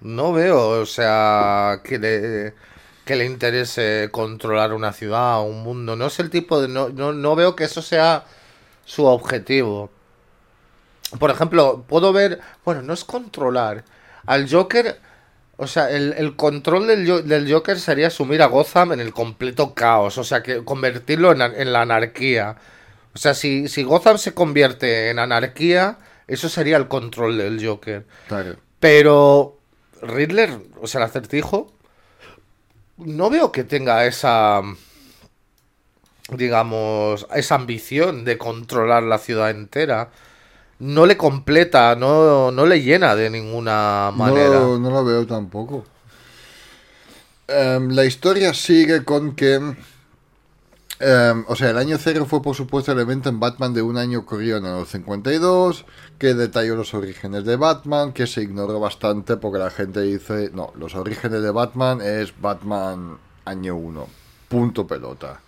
No 0.00 0.32
veo, 0.32 0.80
o 0.80 0.86
sea, 0.86 1.80
que 1.84 1.98
le, 1.98 2.54
que 3.04 3.16
le 3.16 3.24
interese 3.24 4.08
controlar 4.12 4.72
una 4.72 4.92
ciudad 4.92 5.40
o 5.40 5.44
un 5.44 5.62
mundo. 5.62 5.96
No 5.96 6.06
es 6.06 6.18
el 6.18 6.30
tipo 6.30 6.60
de... 6.60 6.68
No, 6.68 6.88
no, 6.88 7.12
no 7.12 7.34
veo 7.34 7.56
que 7.56 7.64
eso 7.64 7.82
sea 7.82 8.24
su 8.84 9.04
objetivo. 9.06 9.90
Por 11.18 11.30
ejemplo, 11.30 11.84
puedo 11.88 12.12
ver... 12.12 12.40
Bueno, 12.64 12.82
no 12.82 12.92
es 12.92 13.04
controlar. 13.04 13.84
Al 14.26 14.50
Joker... 14.50 15.00
O 15.58 15.66
sea, 15.66 15.90
el, 15.90 16.14
el 16.14 16.34
control 16.34 16.88
del, 16.88 17.28
del 17.28 17.52
Joker 17.52 17.78
sería 17.78 18.10
sumir 18.10 18.42
a 18.42 18.46
Gotham 18.46 18.92
en 18.92 19.00
el 19.00 19.12
completo 19.12 19.74
caos. 19.74 20.18
O 20.18 20.24
sea, 20.24 20.42
que 20.42 20.64
convertirlo 20.64 21.30
en, 21.30 21.42
en 21.42 21.72
la 21.72 21.82
anarquía. 21.82 22.56
O 23.14 23.18
sea, 23.18 23.34
si, 23.34 23.68
si 23.68 23.84
Gotham 23.84 24.18
se 24.18 24.34
convierte 24.34 25.10
en 25.10 25.18
anarquía, 25.18 25.98
eso 26.26 26.48
sería 26.48 26.78
el 26.78 26.88
control 26.88 27.36
del 27.38 27.64
Joker. 27.64 28.06
Claro. 28.26 28.56
Pero 28.80 29.58
Riddler, 30.00 30.58
o 30.80 30.86
sea, 30.88 31.00
el 31.00 31.04
acertijo, 31.04 31.71
no 32.96 33.30
veo 33.30 33.52
que 33.52 33.64
tenga 33.64 34.06
esa, 34.06 34.62
digamos, 36.28 37.26
esa 37.34 37.54
ambición 37.56 38.24
de 38.24 38.38
controlar 38.38 39.02
la 39.02 39.18
ciudad 39.18 39.50
entera. 39.50 40.10
No 40.78 41.06
le 41.06 41.16
completa, 41.16 41.96
no, 41.96 42.50
no 42.52 42.66
le 42.66 42.82
llena 42.82 43.16
de 43.16 43.30
ninguna 43.30 44.12
No 44.14 44.14
manera. 44.16 44.48
lo, 44.48 44.78
no 44.78 44.90
lo 44.90 45.04
veo 45.04 45.26
tampoco. 45.26 45.84
Em, 47.48 47.90
la 47.90 48.04
historia 48.04 48.54
sigue 48.54 49.04
con 49.04 49.34
que... 49.36 49.60
em, 51.02 51.44
o 51.48 51.56
sea, 51.56 51.70
el 51.70 51.78
año 51.78 51.98
cero 51.98 52.26
fue 52.26 52.40
por 52.40 52.56
supuesto 52.56 52.92
el 52.92 53.00
evento 53.00 53.28
en 53.28 53.40
Batman 53.40 53.74
de 53.74 53.82
un 53.82 53.98
año 53.98 54.20
ocurrió 54.20 54.56
en 54.56 54.66
el 54.66 54.86
52, 54.86 55.84
que 56.18 56.34
detalló 56.34 56.76
los 56.76 56.94
orígenes 56.94 57.44
de 57.44 57.56
Batman, 57.56 58.12
que 58.12 58.26
se 58.26 58.42
ignoró 58.42 58.80
bastante 58.80 59.36
porque 59.36 59.58
la 59.58 59.70
gente 59.70 60.00
dice, 60.02 60.50
no, 60.54 60.72
los 60.78 60.94
orígenes 60.94 61.42
de 61.42 61.50
Batman 61.50 62.00
es 62.00 62.32
Batman 62.40 63.18
año 63.44 63.76
1, 63.76 64.06
punto 64.48 64.86
pelota. 64.86 65.40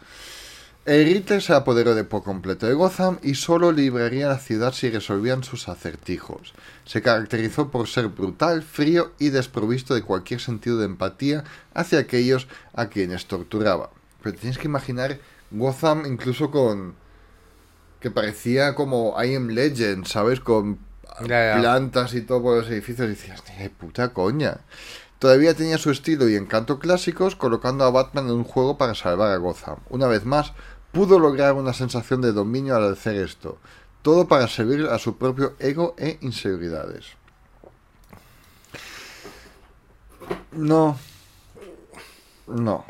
El 0.87 1.07
Riddler 1.07 1.41
se 1.41 1.55
apoderó 1.55 1.95
de 1.95 2.05
por 2.05 2.23
completo 2.23 2.67
de 2.67 2.75
Gotham 2.75 3.19
y 3.23 3.37
solo 3.37 3.73
libraría 3.73 4.29
la 4.29 4.39
ciudad 4.39 4.75
si 4.75 4.91
resolvían 4.91 5.43
sus 5.43 5.71
acertijos. 5.71 6.53
Se 6.85 7.01
caracterizó 7.01 7.71
por 7.71 7.89
ser 7.89 8.09
brutal, 8.09 8.63
frío 8.63 9.13
y 9.19 9.31
desprovisto 9.31 9.95
de 9.95 10.03
cualquier 10.03 10.41
sentido 10.41 10.77
de 10.77 10.85
empatía 10.85 11.45
hacia 11.73 12.01
aquellos 12.01 12.49
a 12.75 12.89
quienes 12.89 13.25
torturaba. 13.25 13.93
Pero 14.23 14.37
tienes 14.37 14.59
que 14.59 14.69
imaginar 14.69 15.21
Gotham 15.57 16.05
incluso 16.07 16.51
con... 16.51 16.95
que 18.01 18.11
parecía 18.11 18.75
como 18.75 19.15
I 19.23 19.35
Am 19.35 19.49
Legend, 19.49 20.07
¿sabes? 20.07 20.41
Con 20.41 20.79
Ya, 21.27 21.55
ya. 21.55 21.61
plantas 21.61 22.15
y 22.15 22.23
todo 22.23 22.43
por 22.43 22.59
los 22.59 22.69
edificios 22.69 23.07
y 23.07 23.11
decías, 23.11 23.43
"Ni 23.49 23.63
de 23.63 23.71
puta 23.71 24.13
coña. 24.13 24.61
Todavía 25.19 25.55
tenía 25.55 25.79
su 25.79 25.91
estilo 25.91 26.29
y 26.29 26.35
encanto 26.37 26.79
clásicos, 26.79 27.35
colocando 27.37 27.85
a 27.85 27.91
Batman 27.91 28.27
en 28.27 28.33
un 28.35 28.45
juego 28.45 28.77
para 28.77 28.95
salvar 28.95 29.31
a 29.33 29.37
Gotham. 29.39 29.77
Una 29.89 30.07
vez 30.07 30.25
más, 30.27 30.53
pudo 30.93 31.19
lograr 31.19 31.55
una 31.55 31.73
sensación 31.73 32.21
de 32.21 32.33
dominio 32.33 32.77
al 32.77 32.93
hacer 32.93 33.17
esto. 33.17 33.59
Todo 34.03 34.29
para 34.29 34.49
servir 34.49 34.87
a 34.87 34.99
su 34.99 35.17
propio 35.17 35.55
ego 35.61 35.95
e 35.97 36.19
inseguridades. 36.21 37.07
No. 40.53 40.99
No. 42.47 42.85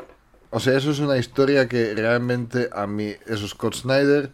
O 0.55 0.59
sea, 0.61 0.77
eso 0.77 0.91
es 0.91 0.99
una 0.99 1.17
historia 1.17 1.67
que 1.67 1.93
realmente 1.93 2.69
a 2.71 2.87
mí, 2.87 3.13
eso 3.27 3.43
es 3.43 3.51
Scott 3.51 3.75
Snyder, 3.75 4.31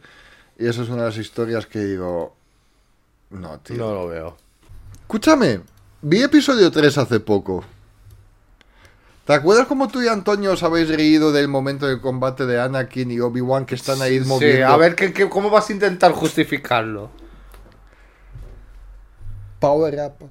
y 0.59 0.67
eso 0.67 0.83
es 0.83 0.89
una 0.89 1.01
de 1.01 1.07
las 1.09 1.17
historias 1.17 1.65
que 1.65 1.79
digo, 1.79 2.35
no, 3.31 3.57
tío. 3.61 3.77
No 3.77 3.91
lo 3.93 4.07
veo. 4.07 4.37
Escúchame, 5.01 5.61
vi 6.03 6.21
episodio 6.21 6.69
3 6.69 6.95
hace 6.99 7.19
poco. 7.19 7.63
¿Te 9.25 9.33
acuerdas 9.33 9.65
cómo 9.65 9.87
tú 9.87 9.99
y 10.03 10.07
Antonio 10.09 10.51
os 10.51 10.61
habéis 10.61 10.89
reído 10.89 11.31
del 11.31 11.47
momento 11.47 11.87
del 11.87 11.99
combate 12.01 12.45
de 12.45 12.61
Anakin 12.61 13.09
y 13.09 13.19
Obi-Wan 13.19 13.65
que 13.65 13.73
están 13.73 13.99
ahí 14.03 14.19
Sí, 14.19 14.27
moviendo? 14.27 14.67
a 14.67 14.77
ver, 14.77 14.95
¿qué, 14.95 15.13
qué- 15.13 15.27
cómo 15.27 15.49
vas 15.49 15.69
a 15.71 15.73
intentar 15.73 16.11
justificarlo? 16.11 17.09
Power 19.59 19.99
up. 20.05 20.29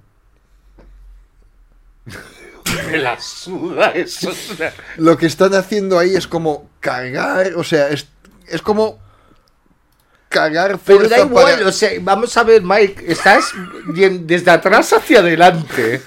Me 2.90 2.98
la 2.98 3.20
suda 3.20 3.90
eso. 3.90 4.30
Lo 4.96 5.16
que 5.16 5.26
están 5.26 5.54
haciendo 5.54 5.98
ahí 5.98 6.14
es 6.14 6.26
como 6.26 6.68
cargar, 6.80 7.54
o 7.56 7.64
sea, 7.64 7.88
es, 7.88 8.06
es 8.46 8.62
como 8.62 8.98
cargar 10.28 10.78
Pero 10.84 10.98
fuerza 11.00 11.16
da 11.16 11.24
igual, 11.24 11.54
para- 11.56 11.68
o 11.68 11.72
sea, 11.72 11.90
vamos 12.00 12.36
a 12.36 12.44
ver, 12.44 12.62
Mike, 12.62 13.04
estás 13.10 13.52
desde 13.94 14.50
atrás 14.50 14.92
hacia 14.92 15.18
adelante. 15.20 16.00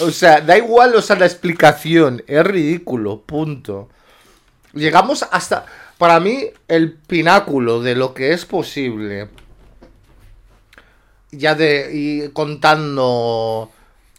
O 0.00 0.10
sea, 0.10 0.40
da 0.40 0.56
igual, 0.56 0.94
o 0.94 1.02
sea, 1.02 1.16
la 1.16 1.26
explicación, 1.26 2.22
es 2.26 2.44
ridículo, 2.44 3.22
punto. 3.22 3.88
Llegamos 4.72 5.24
hasta, 5.30 5.66
para 5.98 6.20
mí, 6.20 6.46
el 6.68 6.92
pináculo 6.92 7.80
de 7.80 7.94
lo 7.96 8.14
que 8.14 8.32
es 8.32 8.44
posible. 8.44 9.28
Ya 11.32 11.54
de, 11.56 11.90
y 11.92 12.28
contando 12.28 13.70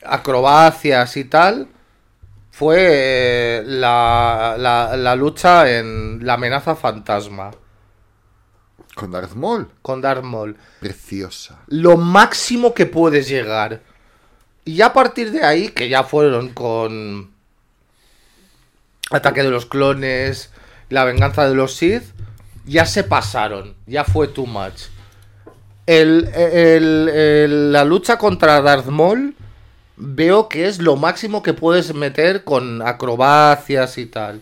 acrobacias 0.07 1.17
y 1.17 1.25
tal, 1.25 1.67
fue 2.51 2.75
eh, 2.79 3.63
la, 3.65 4.55
la, 4.57 4.95
la 4.97 5.15
lucha 5.15 5.69
en 5.77 6.25
la 6.25 6.33
amenaza 6.35 6.75
fantasma 6.75 7.51
Con 8.95 9.11
Darth 9.11 9.33
Maul. 9.33 9.67
con 9.81 10.01
Darth 10.01 10.23
Maul. 10.23 10.55
Preciosa. 10.79 11.59
Lo 11.67 11.97
máximo 11.97 12.73
que 12.73 12.85
puedes 12.85 13.27
llegar. 13.27 13.81
Y 14.63 14.81
a 14.81 14.93
partir 14.93 15.31
de 15.31 15.43
ahí, 15.43 15.69
que 15.69 15.89
ya 15.89 16.03
fueron 16.03 16.49
con. 16.49 17.31
Ataque 19.11 19.43
de 19.43 19.51
los 19.51 19.65
clones, 19.67 20.49
la 20.89 21.03
venganza 21.05 21.47
de 21.47 21.53
los 21.53 21.75
Sith, 21.75 22.03
ya 22.65 22.85
se 22.87 23.03
pasaron, 23.03 23.75
ya 23.85 24.03
fue 24.03 24.27
too 24.27 24.47
much. 24.47 24.85
El, 25.85 26.27
el- 26.33 27.09
el- 27.09 27.71
la 27.71 27.83
lucha 27.85 28.17
contra 28.17 28.59
Darth 28.61 28.87
Maul 28.87 29.35
veo 29.97 30.49
que 30.49 30.67
es 30.67 30.79
lo 30.79 30.95
máximo 30.95 31.41
que 31.43 31.53
puedes 31.53 31.93
meter 31.93 32.43
con 32.43 32.81
acrobacias 32.81 33.97
y 33.97 34.05
tal. 34.05 34.41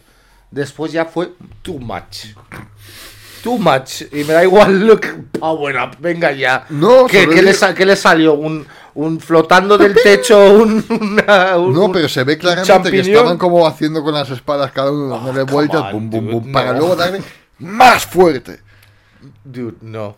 Después 0.51 0.91
ya 0.91 1.05
fue 1.05 1.31
too 1.61 1.79
much. 1.79 2.27
Too 3.43 3.57
much. 3.57 4.03
Y 4.11 4.23
me 4.23 4.33
da 4.33 4.43
igual 4.43 4.87
lo 4.87 4.99
que... 4.99 5.09
Power 5.39 5.75
up, 5.77 5.97
venga 5.99 6.31
ya. 6.31 6.65
No, 6.69 7.05
¿Qué, 7.07 7.27
le, 7.27 7.41
digo- 7.41 7.53
sa- 7.53 7.73
qué 7.73 7.85
le 7.85 7.95
salió? 7.95 8.35
Un, 8.35 8.65
un 8.95 9.19
flotando 9.19 9.77
del 9.77 9.93
techo, 10.01 10.39
un... 10.53 10.85
una- 10.89 11.57
un- 11.57 11.73
No, 11.73 11.85
un- 11.85 11.91
pero 11.91 12.07
se 12.07 12.23
ve 12.23 12.37
claramente 12.37 12.71
que 12.71 12.97
champiñón. 12.97 13.07
estaban 13.17 13.37
como 13.37 13.67
haciendo 13.67 14.01
con 14.03 14.13
las 14.13 14.29
espadas 14.29 14.71
cada 14.71 14.91
uno 14.91 15.09
dándole 15.09 15.41
Oh, 15.41 15.45
come 15.45 15.51
vueltas, 15.51 15.81
on, 15.81 15.91
bum, 15.91 16.09
bum, 16.09 16.25
dude, 16.25 16.33
bum, 16.39 16.51
para 16.53 16.71
no. 16.73 16.79
luego 16.79 16.95
darle 16.95 17.21
más 17.59 18.05
fuerte. 18.05 18.61
Dude, 19.43 19.75
no. 19.81 20.15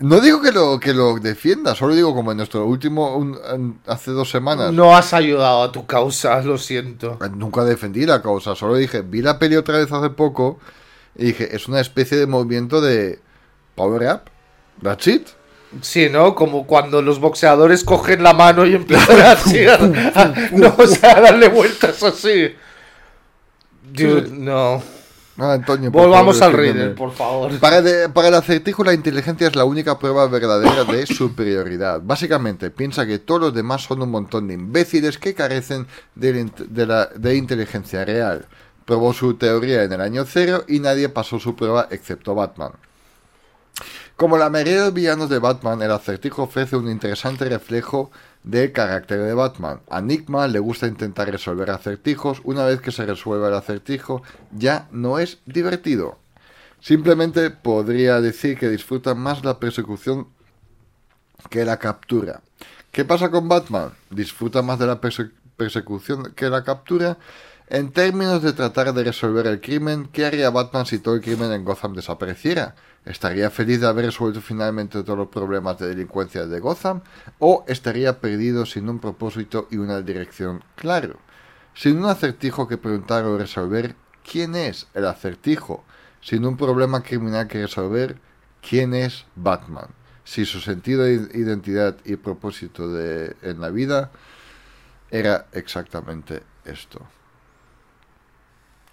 No 0.00 0.20
digo 0.20 0.40
que 0.40 0.52
lo, 0.52 0.78
que 0.78 0.94
lo 0.94 1.18
defienda, 1.18 1.74
solo 1.74 1.94
digo 1.94 2.14
como 2.14 2.30
en 2.30 2.36
nuestro 2.36 2.64
último, 2.66 3.16
un- 3.16 3.36
en- 3.52 3.78
hace 3.86 4.12
dos 4.12 4.30
semanas. 4.30 4.72
No 4.72 4.96
has 4.96 5.12
ayudado 5.12 5.62
a 5.64 5.72
tu 5.72 5.86
causa, 5.86 6.40
lo 6.42 6.56
siento. 6.56 7.18
Nunca 7.34 7.64
defendí 7.64 8.06
la 8.06 8.22
causa, 8.22 8.54
solo 8.54 8.76
dije, 8.76 9.02
vi 9.02 9.22
la 9.22 9.38
peli 9.40 9.56
otra 9.56 9.78
vez 9.78 9.90
hace 9.90 10.10
poco 10.10 10.60
y 11.16 11.26
dije, 11.26 11.54
es 11.56 11.66
una 11.66 11.80
especie 11.80 12.16
de 12.16 12.26
movimiento 12.28 12.80
de 12.80 13.18
power 13.74 14.14
up. 14.14 14.20
That's 14.82 15.06
it. 15.08 15.26
Sí, 15.82 16.08
¿no? 16.08 16.34
Como 16.36 16.64
cuando 16.66 17.02
los 17.02 17.18
boxeadores 17.18 17.82
cogen 17.82 18.22
la 18.22 18.32
mano 18.34 18.64
y 18.64 18.74
empiezan 18.76 19.20
así 19.20 19.66
a, 19.66 19.74
a- 20.14 20.34
no, 20.52 20.74
o 20.78 20.86
sea, 20.86 21.16
a 21.18 21.20
darle 21.22 21.48
vueltas 21.48 22.00
así. 22.04 22.54
Dude, 23.92 24.28
no. 24.30 24.80
Ah, 25.40 25.52
Antonio, 25.52 25.92
por 25.92 26.02
Volvamos 26.02 26.42
al 26.42 26.50
favor, 26.50 26.56
defiéndeme. 26.66 26.94
por 26.96 27.12
favor. 27.12 27.58
Para, 27.60 27.80
de- 27.80 28.08
para 28.08 28.26
el 28.28 28.34
acertijo, 28.34 28.82
la 28.82 28.92
inteligencia 28.92 29.46
es 29.46 29.54
la 29.54 29.64
única 29.64 29.96
prueba 29.98 30.26
verdadera 30.26 30.82
de 30.84 31.06
superioridad. 31.06 32.00
Básicamente, 32.02 32.70
piensa 32.70 33.06
que 33.06 33.20
todos 33.20 33.40
los 33.40 33.54
demás 33.54 33.82
son 33.82 34.02
un 34.02 34.10
montón 34.10 34.48
de 34.48 34.54
imbéciles 34.54 35.16
que 35.16 35.34
carecen 35.34 35.86
de, 36.16 36.86
la- 36.86 37.06
de 37.06 37.36
inteligencia 37.36 38.04
real. 38.04 38.46
Probó 38.84 39.12
su 39.12 39.34
teoría 39.34 39.84
en 39.84 39.92
el 39.92 40.00
año 40.00 40.24
cero 40.26 40.64
y 40.66 40.80
nadie 40.80 41.08
pasó 41.08 41.38
su 41.38 41.54
prueba 41.54 41.86
excepto 41.90 42.34
Batman. 42.34 42.72
Como 44.16 44.36
la 44.36 44.50
mayoría 44.50 44.74
de 44.78 44.84
los 44.86 44.94
villanos 44.94 45.28
de 45.28 45.38
Batman, 45.38 45.80
el 45.82 45.92
acertijo 45.92 46.42
ofrece 46.42 46.74
un 46.74 46.90
interesante 46.90 47.44
reflejo 47.44 48.10
del 48.42 48.72
carácter 48.72 49.20
de 49.20 49.34
Batman. 49.34 49.80
A 49.90 50.00
le 50.00 50.58
gusta 50.58 50.86
intentar 50.86 51.30
resolver 51.30 51.70
acertijos. 51.70 52.40
Una 52.44 52.64
vez 52.64 52.80
que 52.80 52.92
se 52.92 53.04
resuelve 53.06 53.48
el 53.48 53.54
acertijo, 53.54 54.22
ya 54.52 54.88
no 54.90 55.18
es 55.18 55.38
divertido. 55.46 56.18
Simplemente 56.80 57.50
podría 57.50 58.20
decir 58.20 58.58
que 58.58 58.68
disfruta 58.68 59.14
más 59.14 59.44
la 59.44 59.58
persecución 59.58 60.28
que 61.50 61.64
la 61.64 61.78
captura. 61.78 62.40
¿Qué 62.92 63.04
pasa 63.04 63.30
con 63.30 63.48
Batman? 63.48 63.92
¿Disfruta 64.10 64.62
más 64.62 64.78
de 64.78 64.86
la 64.86 65.00
perse- 65.00 65.32
persecución 65.56 66.32
que 66.34 66.48
la 66.48 66.64
captura? 66.64 67.18
En 67.70 67.92
términos 67.92 68.42
de 68.42 68.54
tratar 68.54 68.94
de 68.94 69.04
resolver 69.04 69.46
el 69.46 69.60
crimen, 69.60 70.08
¿qué 70.10 70.24
haría 70.24 70.48
Batman 70.48 70.86
si 70.86 71.00
todo 71.00 71.16
el 71.16 71.20
crimen 71.20 71.52
en 71.52 71.66
Gotham 71.66 71.92
desapareciera? 71.92 72.74
¿Estaría 73.04 73.50
feliz 73.50 73.82
de 73.82 73.86
haber 73.86 74.06
resuelto 74.06 74.40
finalmente 74.40 75.02
todos 75.02 75.18
los 75.18 75.28
problemas 75.28 75.78
de 75.78 75.88
delincuencia 75.88 76.46
de 76.46 76.60
Gotham? 76.60 77.02
¿O 77.38 77.66
estaría 77.68 78.20
perdido 78.20 78.64
sin 78.64 78.88
un 78.88 78.98
propósito 79.00 79.68
y 79.70 79.76
una 79.76 80.00
dirección 80.00 80.64
claro? 80.76 81.18
Sin 81.74 81.98
un 81.98 82.06
acertijo 82.06 82.66
que 82.66 82.78
preguntar 82.78 83.24
o 83.24 83.36
resolver, 83.36 83.94
¿quién 84.24 84.56
es 84.56 84.86
el 84.94 85.04
acertijo? 85.04 85.84
Sin 86.22 86.46
un 86.46 86.56
problema 86.56 87.02
criminal 87.02 87.48
que 87.48 87.60
resolver, 87.60 88.16
¿quién 88.66 88.94
es 88.94 89.26
Batman? 89.36 89.88
Si 90.24 90.46
su 90.46 90.60
sentido 90.60 91.02
de 91.02 91.12
identidad 91.34 91.98
y 92.06 92.16
propósito 92.16 92.90
de, 92.90 93.36
en 93.42 93.60
la 93.60 93.68
vida 93.68 94.10
era 95.10 95.48
exactamente 95.52 96.42
esto. 96.64 97.06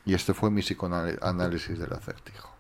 Y 0.06 0.14
este 0.14 0.34
fue 0.34 0.52
mi 0.52 0.62
psicoanálisis 0.62 1.80
del 1.80 1.92
acertijo. 1.94 2.52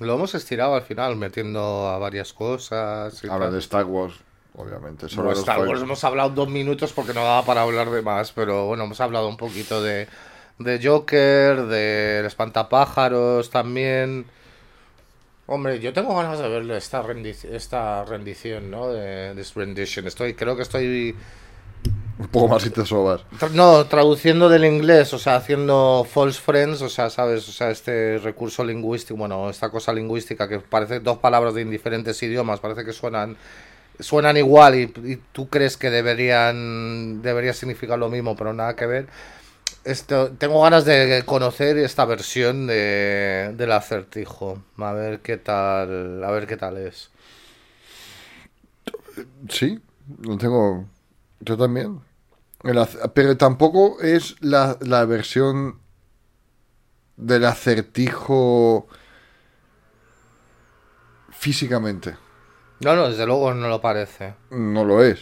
Lo 0.00 0.14
hemos 0.14 0.34
estirado 0.34 0.74
al 0.76 0.82
final, 0.82 1.16
metiendo 1.16 1.88
a 1.88 1.98
varias 1.98 2.32
cosas. 2.32 3.22
y 3.24 3.28
Habla 3.28 3.46
tal. 3.46 3.54
de 3.54 3.58
Star 3.58 3.84
Wars, 3.84 4.14
obviamente. 4.54 5.06
Star 5.06 5.24
Wars 5.66 5.82
hemos 5.82 6.04
hablado 6.04 6.30
dos 6.30 6.48
minutos 6.48 6.92
porque 6.92 7.12
no 7.14 7.24
daba 7.24 7.44
para 7.44 7.62
hablar 7.62 7.90
de 7.90 8.02
más, 8.02 8.30
pero 8.32 8.66
bueno, 8.66 8.84
hemos 8.84 9.00
hablado 9.00 9.28
un 9.28 9.36
poquito 9.36 9.82
de, 9.82 10.06
de 10.60 10.80
Joker, 10.80 11.62
de 11.66 12.24
Espantapájaros 12.24 13.50
también. 13.50 14.26
Hombre, 15.48 15.80
yo 15.80 15.92
tengo 15.92 16.14
ganas 16.14 16.38
de 16.38 16.48
verle 16.48 16.76
esta, 16.76 17.02
rendici- 17.02 17.48
esta 17.50 18.04
rendición, 18.04 18.70
¿no? 18.70 18.88
De 18.92 19.34
this 19.34 19.54
rendition. 19.54 20.06
Estoy, 20.06 20.34
creo 20.34 20.54
que 20.54 20.62
estoy 20.62 21.16
Un 22.18 22.26
poco 22.28 22.48
más 22.48 22.62
si 22.62 22.70
te 22.70 22.84
sobas. 22.84 23.22
No, 23.52 23.86
traduciendo 23.86 24.48
del 24.48 24.64
inglés, 24.64 25.14
o 25.14 25.18
sea, 25.18 25.36
haciendo 25.36 26.06
false 26.10 26.40
friends, 26.40 26.82
o 26.82 26.88
sea, 26.88 27.10
¿sabes? 27.10 27.48
O 27.48 27.52
sea, 27.52 27.70
este 27.70 28.18
recurso 28.18 28.64
lingüístico, 28.64 29.16
bueno, 29.16 29.48
esta 29.48 29.70
cosa 29.70 29.92
lingüística 29.92 30.48
que 30.48 30.58
parece 30.58 30.98
dos 31.00 31.18
palabras 31.18 31.54
de 31.54 31.62
indiferentes 31.62 32.20
idiomas, 32.22 32.60
parece 32.60 32.84
que 32.84 32.92
suenan 32.92 33.36
suenan 34.00 34.36
igual 34.36 34.76
y, 34.76 34.82
y 35.04 35.16
tú 35.32 35.48
crees 35.48 35.76
que 35.76 35.90
deberían 35.90 37.20
debería 37.20 37.52
significar 37.52 37.98
lo 37.98 38.08
mismo, 38.08 38.36
pero 38.36 38.52
nada 38.52 38.74
que 38.76 38.86
ver. 38.86 39.08
Esto, 39.84 40.32
tengo 40.32 40.62
ganas 40.62 40.84
de 40.84 41.22
conocer 41.24 41.78
esta 41.78 42.04
versión 42.04 42.66
de, 42.66 43.54
del 43.56 43.72
acertijo, 43.72 44.62
a 44.76 44.92
ver 44.92 45.20
qué 45.20 45.36
tal, 45.36 46.22
a 46.22 46.30
ver 46.30 46.46
qué 46.46 46.56
tal 46.56 46.76
es. 46.76 47.10
Sí, 49.48 49.80
lo 50.20 50.36
tengo. 50.36 50.84
Yo 51.40 51.56
también. 51.56 52.00
Pero 53.14 53.36
tampoco 53.36 54.00
es 54.00 54.36
la, 54.40 54.76
la 54.80 55.04
versión 55.04 55.78
del 57.16 57.44
acertijo 57.44 58.88
físicamente. 61.30 62.16
No, 62.80 62.94
no, 62.94 63.08
desde 63.08 63.26
luego 63.26 63.54
no 63.54 63.68
lo 63.68 63.80
parece. 63.80 64.34
No 64.50 64.84
lo 64.84 65.02
es. 65.02 65.20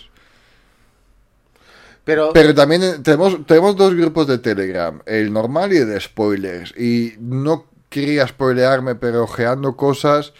Pero, 2.04 2.32
Pero 2.32 2.54
también 2.54 2.82
eh, 2.82 2.98
tenemos, 3.02 3.44
tenemos 3.46 3.76
dos 3.76 3.94
grupos 3.94 4.26
de 4.28 4.38
Telegram, 4.38 5.02
el 5.06 5.32
normal 5.32 5.72
y 5.72 5.78
el 5.78 5.88
de 5.88 6.00
spoilers. 6.00 6.72
Y 6.78 7.14
no 7.18 7.66
quería 7.88 8.26
spoilearme, 8.28 8.94
pero 8.94 9.24
ojeando 9.24 9.76
cosas. 9.76 10.32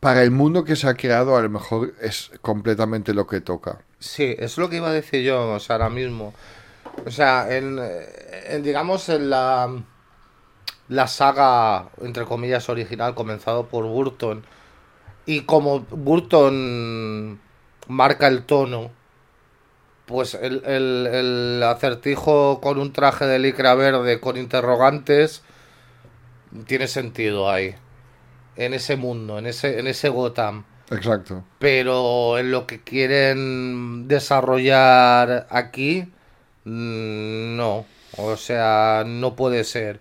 Para 0.00 0.22
el 0.22 0.30
mundo 0.30 0.64
que 0.64 0.76
se 0.76 0.88
ha 0.88 0.94
creado, 0.94 1.36
a 1.36 1.42
lo 1.42 1.50
mejor 1.50 1.94
es 2.00 2.30
completamente 2.40 3.14
lo 3.14 3.26
que 3.26 3.40
toca. 3.40 3.84
Sí, 4.00 4.36
es 4.38 4.58
lo 4.58 4.68
que 4.68 4.76
iba 4.76 4.88
a 4.88 4.92
decir 4.92 5.22
yo, 5.22 5.52
o 5.52 5.60
sea, 5.60 5.76
ahora 5.76 5.90
mismo. 5.90 6.34
O 7.06 7.10
sea, 7.10 7.54
en, 7.56 7.80
digamos, 8.62 9.08
en 9.08 9.30
la, 9.30 9.82
la 10.88 11.06
saga, 11.08 11.90
entre 12.00 12.24
comillas, 12.24 12.68
original, 12.68 13.14
comenzado 13.14 13.66
por 13.68 13.84
Burton, 13.86 14.44
y 15.26 15.42
como 15.42 15.80
Burton 15.80 17.40
marca 17.88 18.28
el 18.28 18.44
tono, 18.44 18.90
pues 20.06 20.34
el, 20.34 20.62
el, 20.64 21.06
el 21.06 21.62
acertijo 21.62 22.60
con 22.60 22.78
un 22.78 22.92
traje 22.92 23.26
de 23.26 23.38
licra 23.38 23.74
verde 23.74 24.20
con 24.20 24.36
interrogantes 24.36 25.42
tiene 26.66 26.88
sentido 26.88 27.50
ahí, 27.50 27.74
en 28.56 28.74
ese 28.74 28.96
mundo, 28.96 29.38
en 29.38 29.46
ese, 29.46 29.78
en 29.80 29.86
ese 29.86 30.08
Gotham 30.08 30.64
Exacto. 30.90 31.44
pero 31.58 32.38
en 32.38 32.50
lo 32.52 32.66
que 32.66 32.82
quieren 32.82 34.08
desarrollar 34.08 35.46
aquí, 35.50 36.02
mm, 36.64 37.56
no. 37.56 37.86
O 38.16 38.36
sea, 38.36 39.04
no 39.06 39.36
puede 39.36 39.64
ser. 39.64 40.00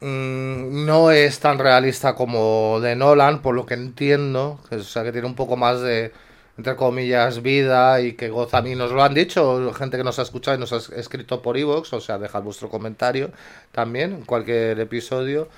Mm, 0.00 0.84
No 0.86 1.10
es 1.10 1.38
tan 1.40 1.58
realista 1.58 2.14
como 2.14 2.80
de 2.80 2.96
Nolan, 2.96 3.42
por 3.42 3.54
lo 3.54 3.66
que 3.66 3.74
entiendo. 3.74 4.60
O 4.70 4.78
sea, 4.80 5.04
que 5.04 5.12
tiene 5.12 5.26
un 5.26 5.34
poco 5.36 5.56
más 5.56 5.80
de, 5.80 6.12
entre 6.56 6.76
comillas, 6.76 7.42
vida 7.42 8.00
y 8.00 8.14
que 8.14 8.28
Gotham, 8.30 8.66
y 8.68 8.74
nos 8.74 8.90
lo 8.92 9.02
han 9.02 9.14
dicho, 9.14 9.72
gente 9.74 9.96
que 9.96 10.04
nos 10.04 10.18
ha 10.18 10.22
escuchado 10.22 10.56
y 10.56 10.60
nos 10.60 10.72
ha 10.72 10.78
escrito 10.96 11.40
por 11.42 11.56
iVoox, 11.56 11.92
o 11.92 12.00
sea, 12.00 12.18
dejad 12.18 12.42
vuestro 12.42 12.68
comentario 12.68 13.30
también 13.72 14.12
en 14.12 14.24
cualquier 14.24 14.78
episodio. 14.80 15.48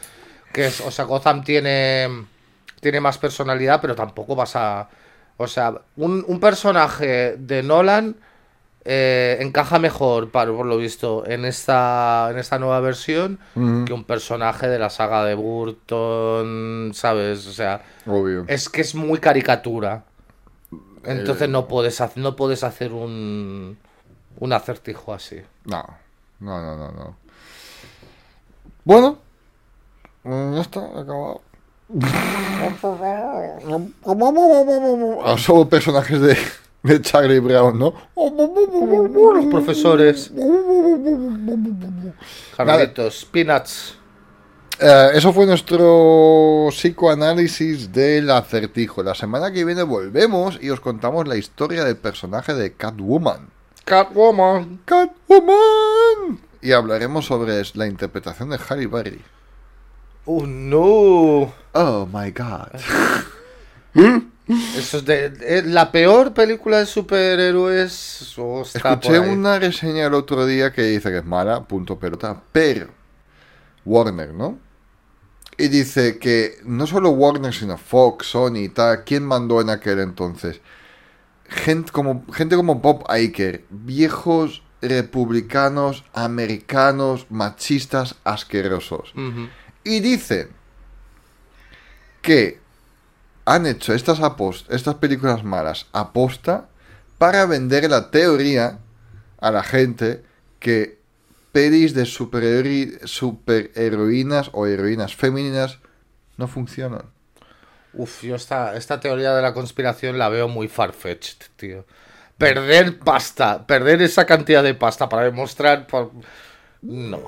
Que 0.53 0.67
es, 0.67 0.81
o 0.81 0.91
sea, 0.91 1.05
Gotham 1.07 1.45
tiene 1.45 2.27
tiene 2.85 3.01
más 3.01 3.17
personalidad, 3.17 3.81
pero 3.81 3.95
tampoco 3.95 4.37
vas 4.37 4.57
a. 4.57 4.91
O 5.39 5.47
sea, 5.47 5.73
un, 5.97 6.23
un 6.29 6.39
personaje 6.39 7.35
de 7.39 7.63
Nolan 7.63 8.15
eh, 8.85 9.39
encaja 9.41 9.79
mejor, 9.79 10.31
para, 10.31 10.53
por 10.53 10.67
lo 10.67 10.77
visto, 10.77 11.25
en 11.27 11.47
esta, 11.47 12.29
en 12.31 12.37
esta 12.37 12.59
nueva 12.59 12.81
versión 12.81 13.39
que 13.55 13.95
un 13.95 14.05
personaje 14.05 14.69
de 14.69 14.79
la 14.79 14.91
saga 14.91 15.25
de 15.25 15.35
Burton, 15.35 16.91
¿sabes? 16.93 17.47
O 17.47 17.53
sea, 17.53 17.83
Obvio. 18.05 18.45
es 18.49 18.69
que 18.69 18.83
es 18.83 18.95
muy 18.95 19.19
caricatura. 19.19 20.05
Entonces 21.05 21.49
no 21.49 21.67
puedes, 21.67 22.03
hacer, 22.03 22.23
no 22.23 22.37
puedes 22.37 22.63
hacer 22.63 22.93
un, 22.93 23.79
un 24.41 24.53
acertijo 24.53 25.15
así. 25.15 25.41
No, 25.65 25.83
No, 26.41 26.61
no, 26.61 26.77
no, 26.77 26.93
no. 26.93 27.17
Bueno, 28.85 29.19
mm, 30.25 30.55
ya 30.55 30.61
está, 30.61 30.81
acabado. 30.81 31.41
Ah, 35.25 35.37
Somos 35.39 35.69
personajes 35.69 36.21
de, 36.21 36.37
de 36.83 37.01
Charlie 37.03 37.41
Brown, 37.41 37.79
¿no? 37.79 37.95
Los 38.17 39.47
profesores. 39.47 40.31
Carlitos, 42.57 43.25
Peanuts. 43.31 43.99
Eh, 44.81 45.11
eso 45.15 45.33
fue 45.33 45.47
nuestro 45.47 46.67
psicoanálisis 46.71 47.93
del 47.93 48.31
acertijo. 48.31 49.03
La 49.03 49.15
semana 49.15 49.53
que 49.53 49.65
viene 49.65 49.85
volvemos 49.85 50.59
y 50.61 50.71
os 50.71 50.81
contamos 50.81 51.29
la 51.29 51.37
historia 51.37 51.85
del 51.85 51.97
personaje 51.97 52.55
de 52.55 52.73
Catwoman. 52.73 53.51
Catwoman. 53.85 54.81
Catwoman. 54.85 56.41
Y 56.61 56.73
hablaremos 56.73 57.27
sobre 57.27 57.63
la 57.75 57.87
interpretación 57.87 58.51
de 58.51 58.59
Harry 58.69 58.87
Berry. 58.87 59.21
Oh 60.27 60.47
no. 60.47 61.53
Oh 61.73 62.09
my 62.13 62.31
god. 62.31 62.81
Eso 64.77 64.99
es 64.99 65.05
de, 65.07 65.33
eh, 65.41 65.63
la 65.65 65.91
peor 65.91 66.35
película 66.35 66.79
de 66.79 66.87
superhéroes. 66.87 68.39
o 68.39 68.63
está 68.63 68.79
Escuché 68.79 69.19
una 69.19 69.59
reseña 69.59 70.07
el 70.07 70.15
otro 70.15 70.45
día 70.45 70.73
que 70.73 70.83
dice 70.83 71.11
que 71.11 71.19
es 71.19 71.25
mala, 71.25 71.65
punto 71.65 71.99
pelota, 71.99 72.43
pero 72.53 72.89
Warner, 73.85 74.35
¿no? 74.35 74.59
Y 75.57 75.69
dice 75.69 76.19
que 76.19 76.59
no 76.65 76.87
solo 76.87 77.11
Warner, 77.11 77.55
sino 77.55 77.79
Fox, 77.79 78.27
Sony 78.27 78.57
y 78.65 78.69
tal, 78.69 79.05
¿quién 79.05 79.25
mandó 79.25 79.61
en 79.61 79.71
aquel 79.71 80.01
entonces? 80.01 80.61
Gente 81.49 81.93
como, 81.93 82.25
gente 82.33 82.57
como 82.57 82.77
Bob 82.77 83.05
Iker, 83.09 83.65
viejos 83.71 84.63
republicanos, 84.83 86.05
americanos, 86.13 87.27
machistas, 87.31 88.17
asquerosos. 88.25 89.15
Ujú. 89.15 89.49
Y 89.85 90.01
dicen 90.01 90.49
que 92.23 92.59
han 93.45 93.67
hecho 93.67 93.93
estas, 93.95 94.21
apos- 94.21 94.65
estas 94.71 94.95
películas 94.97 95.45
malas 95.45 95.87
aposta 95.93 96.69
para 97.19 97.45
vender 97.47 97.89
la 97.91 98.11
teoría 98.11 98.79
a 99.39 99.51
la 99.51 99.63
gente 99.63 100.25
que 100.59 100.99
pelis 101.53 101.95
de 101.95 102.07
superheroínas 102.07 104.51
o 104.53 104.67
heroínas 104.67 105.15
femeninas 105.15 105.79
no 106.37 106.49
funcionan. 106.49 107.03
Uf, 107.93 108.25
yo 108.25 108.35
esta, 108.35 108.75
esta 108.77 108.99
teoría 108.99 109.33
de 109.35 109.43
la 109.43 109.55
conspiración 109.55 110.19
la 110.19 110.29
veo 110.29 110.49
muy 110.49 110.67
farfetched, 110.67 111.37
tío. 111.57 111.85
Perder 112.39 112.99
pasta, 112.99 113.65
perder 113.67 114.03
esa 114.03 114.27
cantidad 114.27 114.65
de 114.65 114.75
pasta 114.75 115.09
para 115.09 115.23
demostrar... 115.25 115.87
por- 115.87 116.11
No. 116.83 117.21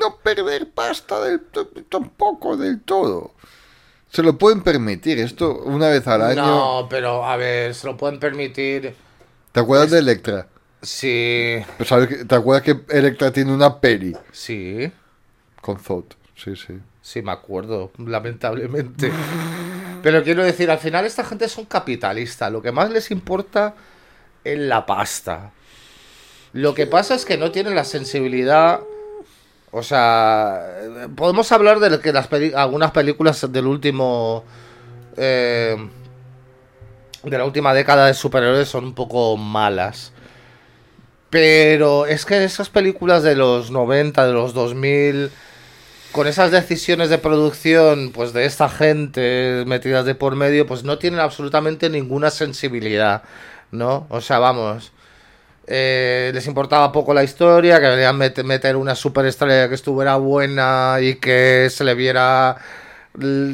No 0.00 0.16
perder 0.18 0.70
pasta 0.72 1.20
del 1.20 1.42
tampoco 1.88 2.56
del 2.56 2.82
todo. 2.82 3.34
Se 4.08 4.22
lo 4.22 4.38
pueden 4.38 4.62
permitir 4.62 5.18
esto 5.20 5.60
una 5.64 5.88
vez 5.88 6.06
al 6.08 6.22
año. 6.22 6.42
No, 6.42 6.86
pero 6.90 7.24
a 7.24 7.36
ver, 7.36 7.74
se 7.74 7.86
lo 7.86 7.96
pueden 7.96 8.18
permitir. 8.18 8.96
¿Te 9.52 9.60
acuerdas 9.60 9.90
de 9.90 9.98
Electra? 9.98 10.48
Sí, 10.82 11.62
Pues, 11.76 11.88
¿sabes? 11.88 12.26
¿Te 12.26 12.34
acuerdas 12.34 12.62
que 12.62 12.80
Electra 12.96 13.32
tiene 13.32 13.52
una 13.52 13.80
peli 13.80 14.22
sí, 14.32 14.92
con 15.60 15.76
Thought? 15.82 16.14
Sí, 16.34 16.56
sí. 16.56 16.78
sí, 17.02 17.22
me 17.22 17.32
acuerdo, 17.32 17.92
lamentablemente. 17.98 19.20
Pero 20.02 20.22
quiero 20.22 20.42
decir, 20.44 20.70
al 20.70 20.78
final 20.78 21.04
esta 21.06 21.24
gente 21.24 21.48
son 21.48 21.66
capitalistas. 21.66 22.50
Lo 22.52 22.62
que 22.62 22.72
más 22.72 22.90
les 22.90 23.10
importa 23.10 23.74
es 24.44 24.58
la 24.58 24.86
pasta. 24.86 25.52
Lo 26.52 26.74
que 26.74 26.86
pasa 26.86 27.14
es 27.14 27.24
que 27.24 27.38
no 27.38 27.50
tienen 27.52 27.74
la 27.74 27.84
sensibilidad. 27.84 28.80
O 29.72 29.82
sea, 29.82 30.66
podemos 31.16 31.50
hablar 31.52 31.78
de 31.80 32.00
que 32.00 32.12
las 32.12 32.28
algunas 32.54 32.90
películas 32.90 33.50
del 33.52 33.66
último. 33.66 34.44
eh, 35.16 35.76
de 37.22 37.38
la 37.38 37.44
última 37.44 37.74
década 37.74 38.06
de 38.06 38.14
superhéroes 38.14 38.68
son 38.68 38.84
un 38.86 38.94
poco 38.94 39.36
malas. 39.36 40.12
Pero 41.30 42.06
es 42.06 42.24
que 42.24 42.42
esas 42.44 42.70
películas 42.70 43.22
de 43.22 43.36
los 43.36 43.70
90, 43.70 44.26
de 44.26 44.32
los 44.32 44.52
2000, 44.54 45.30
con 46.12 46.26
esas 46.26 46.50
decisiones 46.50 47.08
de 47.08 47.18
producción, 47.18 48.10
pues 48.12 48.32
de 48.32 48.46
esta 48.46 48.68
gente 48.68 49.64
metidas 49.66 50.04
de 50.04 50.14
por 50.16 50.34
medio, 50.34 50.66
pues 50.66 50.82
no 50.82 50.98
tienen 50.98 51.20
absolutamente 51.20 51.88
ninguna 51.88 52.30
sensibilidad, 52.30 53.22
¿no? 53.70 54.06
O 54.10 54.20
sea, 54.20 54.38
vamos. 54.40 54.92
Eh, 55.70 56.30
les 56.34 56.46
importaba 56.46 56.92
poco 56.92 57.14
la 57.14 57.22
historia, 57.24 57.80
que 57.80 57.86
querían 57.86 58.18
met- 58.18 58.42
meter 58.42 58.76
una 58.76 58.94
superestrella 58.94 59.68
que 59.68 59.76
estuviera 59.76 60.16
buena 60.16 60.96
y 61.00 61.14
que 61.14 61.68
se 61.70 61.84
le 61.84 61.94
viera 61.94 62.56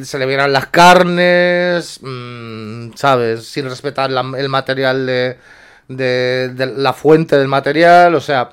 se 0.04 0.18
le 0.18 0.26
vieran 0.26 0.52
las 0.52 0.66
carnes, 0.66 1.98
mm, 2.02 2.92
¿sabes? 2.94 3.46
Sin 3.48 3.68
respetar 3.68 4.10
la- 4.10 4.32
el 4.38 4.48
material 4.50 5.06
de, 5.06 5.38
de, 5.88 6.66
la 6.76 6.92
fuente 6.92 7.38
del 7.38 7.48
material, 7.48 8.14
o 8.14 8.20
sea, 8.20 8.50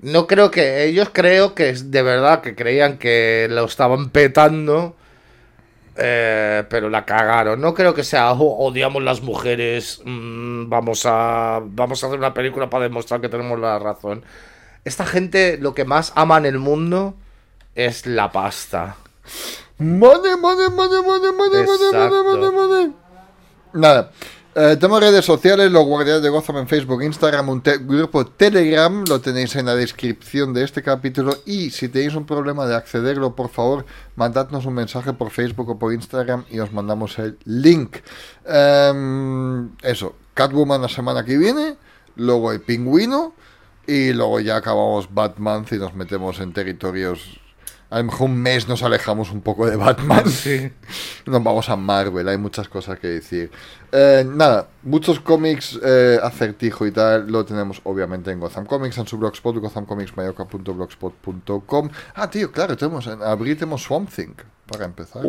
no 0.00 0.26
creo 0.26 0.50
que 0.50 0.84
ellos 0.84 1.08
creo 1.12 1.54
que 1.54 1.72
de 1.72 2.02
verdad 2.02 2.40
que 2.42 2.54
creían 2.54 2.98
que 2.98 3.48
lo 3.50 3.64
estaban 3.64 4.10
petando, 4.10 4.96
eh, 5.96 6.64
pero 6.68 6.88
la 6.90 7.04
cagaron. 7.04 7.60
No 7.60 7.74
creo 7.74 7.94
que 7.94 8.04
sea 8.04 8.32
"Oh, 8.32 8.66
odiamos 8.66 9.02
las 9.02 9.22
mujeres, 9.22 10.00
mm, 10.04 10.68
vamos 10.68 11.02
a 11.06 11.60
vamos 11.64 12.02
a 12.02 12.06
hacer 12.06 12.18
una 12.18 12.34
película 12.34 12.68
para 12.70 12.84
demostrar 12.84 13.20
que 13.20 13.28
tenemos 13.28 13.58
la 13.58 13.78
razón. 13.78 14.24
Esta 14.84 15.04
gente 15.06 15.58
lo 15.58 15.74
que 15.74 15.84
más 15.84 16.12
ama 16.14 16.38
en 16.38 16.46
el 16.46 16.58
mundo 16.58 17.14
es 17.74 18.06
la 18.06 18.30
pasta. 18.32 18.96
Money, 19.78 20.36
money, 20.40 20.70
money, 20.70 21.02
money, 21.02 21.32
money, 21.32 21.32
money, 21.32 21.92
money, 21.92 22.22
money, 22.22 22.50
money. 22.52 22.92
Nada. 23.72 24.10
Eh, 24.58 24.74
tenemos 24.76 25.00
redes 25.00 25.22
sociales, 25.22 25.70
los 25.70 25.84
guardianes 25.84 26.22
de 26.22 26.30
Gotham 26.30 26.56
en 26.56 26.66
Facebook, 26.66 27.02
Instagram, 27.02 27.50
un 27.50 27.62
grupo 27.62 28.24
Telegram, 28.24 29.04
lo 29.06 29.20
tenéis 29.20 29.54
en 29.56 29.66
la 29.66 29.74
descripción 29.74 30.54
de 30.54 30.64
este 30.64 30.82
capítulo 30.82 31.36
y 31.44 31.68
si 31.68 31.90
tenéis 31.90 32.14
un 32.14 32.24
problema 32.24 32.64
de 32.64 32.74
accederlo, 32.74 33.36
por 33.36 33.50
favor, 33.50 33.84
mandadnos 34.14 34.64
un 34.64 34.72
mensaje 34.72 35.12
por 35.12 35.30
Facebook 35.30 35.68
o 35.68 35.78
por 35.78 35.92
Instagram 35.92 36.46
y 36.50 36.58
os 36.60 36.72
mandamos 36.72 37.18
el 37.18 37.36
link. 37.44 37.98
Em, 38.46 39.76
eso, 39.82 40.14
Catwoman 40.32 40.80
la 40.80 40.88
semana 40.88 41.22
que 41.22 41.36
viene, 41.36 41.76
luego 42.14 42.50
el 42.50 42.62
pingüino 42.62 43.34
y 43.86 44.14
luego 44.14 44.40
ya 44.40 44.56
acabamos 44.56 45.12
Batman 45.12 45.66
y 45.70 45.74
nos 45.74 45.92
metemos 45.94 46.40
en 46.40 46.54
territorios... 46.54 47.45
A 47.88 47.98
lo 47.98 48.04
mejor 48.04 48.30
un 48.30 48.36
mes 48.36 48.66
nos 48.66 48.82
alejamos 48.82 49.30
un 49.30 49.42
poco 49.42 49.66
de 49.66 49.76
Batman. 49.76 50.24
Sí. 50.36 50.72
Nos 51.26 51.42
vamos 51.42 51.68
a 51.68 51.76
Marvel, 51.76 52.28
hay 52.28 52.38
muchas 52.38 52.68
cosas 52.68 52.98
que 52.98 53.08
decir. 53.08 53.50
Eh, 53.92 54.24
nada, 54.26 54.68
muchos 54.82 55.20
cómics, 55.20 55.78
eh, 55.82 56.18
acertijo 56.22 56.86
y 56.86 56.92
tal, 56.92 57.30
lo 57.30 57.44
tenemos 57.44 57.80
obviamente 57.84 58.30
en 58.30 58.40
Gotham 58.40 58.64
Comics, 58.66 58.96
en 58.98 59.06
su 59.06 59.18
blogspot, 59.18 59.56
gothamcomicsmayoka.blogspot.com. 59.56 61.90
Ah, 62.14 62.30
tío, 62.30 62.52
claro, 62.52 62.76
tenemos, 62.76 63.06
en 63.06 63.22
abril 63.22 63.56
tenemos 63.56 63.82
Swamp 63.82 64.10
Thing, 64.10 64.34
para 64.66 64.84
empezar. 64.84 65.22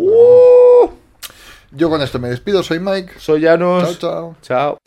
Yo 1.72 1.90
con 1.90 2.02
esto 2.02 2.20
me 2.20 2.30
despido, 2.30 2.64
soy 2.64 2.80
Mike. 2.80 3.14
Soy 3.18 3.44
Janos. 3.44 4.00
Chao, 4.00 4.36
chao. 4.42 4.42
Chao. 4.42 4.78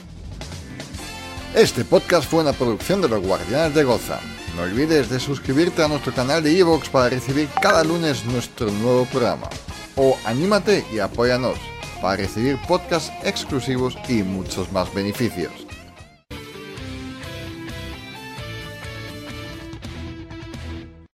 Este 1.55 1.85
podcast 1.85 2.31
fue 2.31 2.41
una 2.41 2.53
producción 2.53 3.03
de 3.03 3.09
los 3.09 3.27
Guardianes 3.27 3.75
de 3.75 3.85
Gotham. 3.85 4.40
No 4.57 4.63
olvides 4.63 5.09
de 5.09 5.21
suscribirte 5.21 5.83
a 5.83 5.89
nuestro 5.89 6.13
canal 6.13 6.43
de 6.43 6.59
Evox 6.59 6.89
para 6.89 7.09
recibir 7.09 7.49
cada 7.63 7.85
lunes 7.85 8.25
nuestro 8.25 8.71
nuevo 8.71 9.07
programa. 9.07 9.49
O 9.97 10.17
anímate 10.25 10.85
y 10.93 10.99
apóyanos 10.99 11.59
para 12.01 12.17
recibir 12.17 12.59
podcasts 12.67 13.13
exclusivos 13.25 13.97
y 14.09 14.23
muchos 14.23 14.73
más 14.73 14.93
beneficios. 14.93 15.70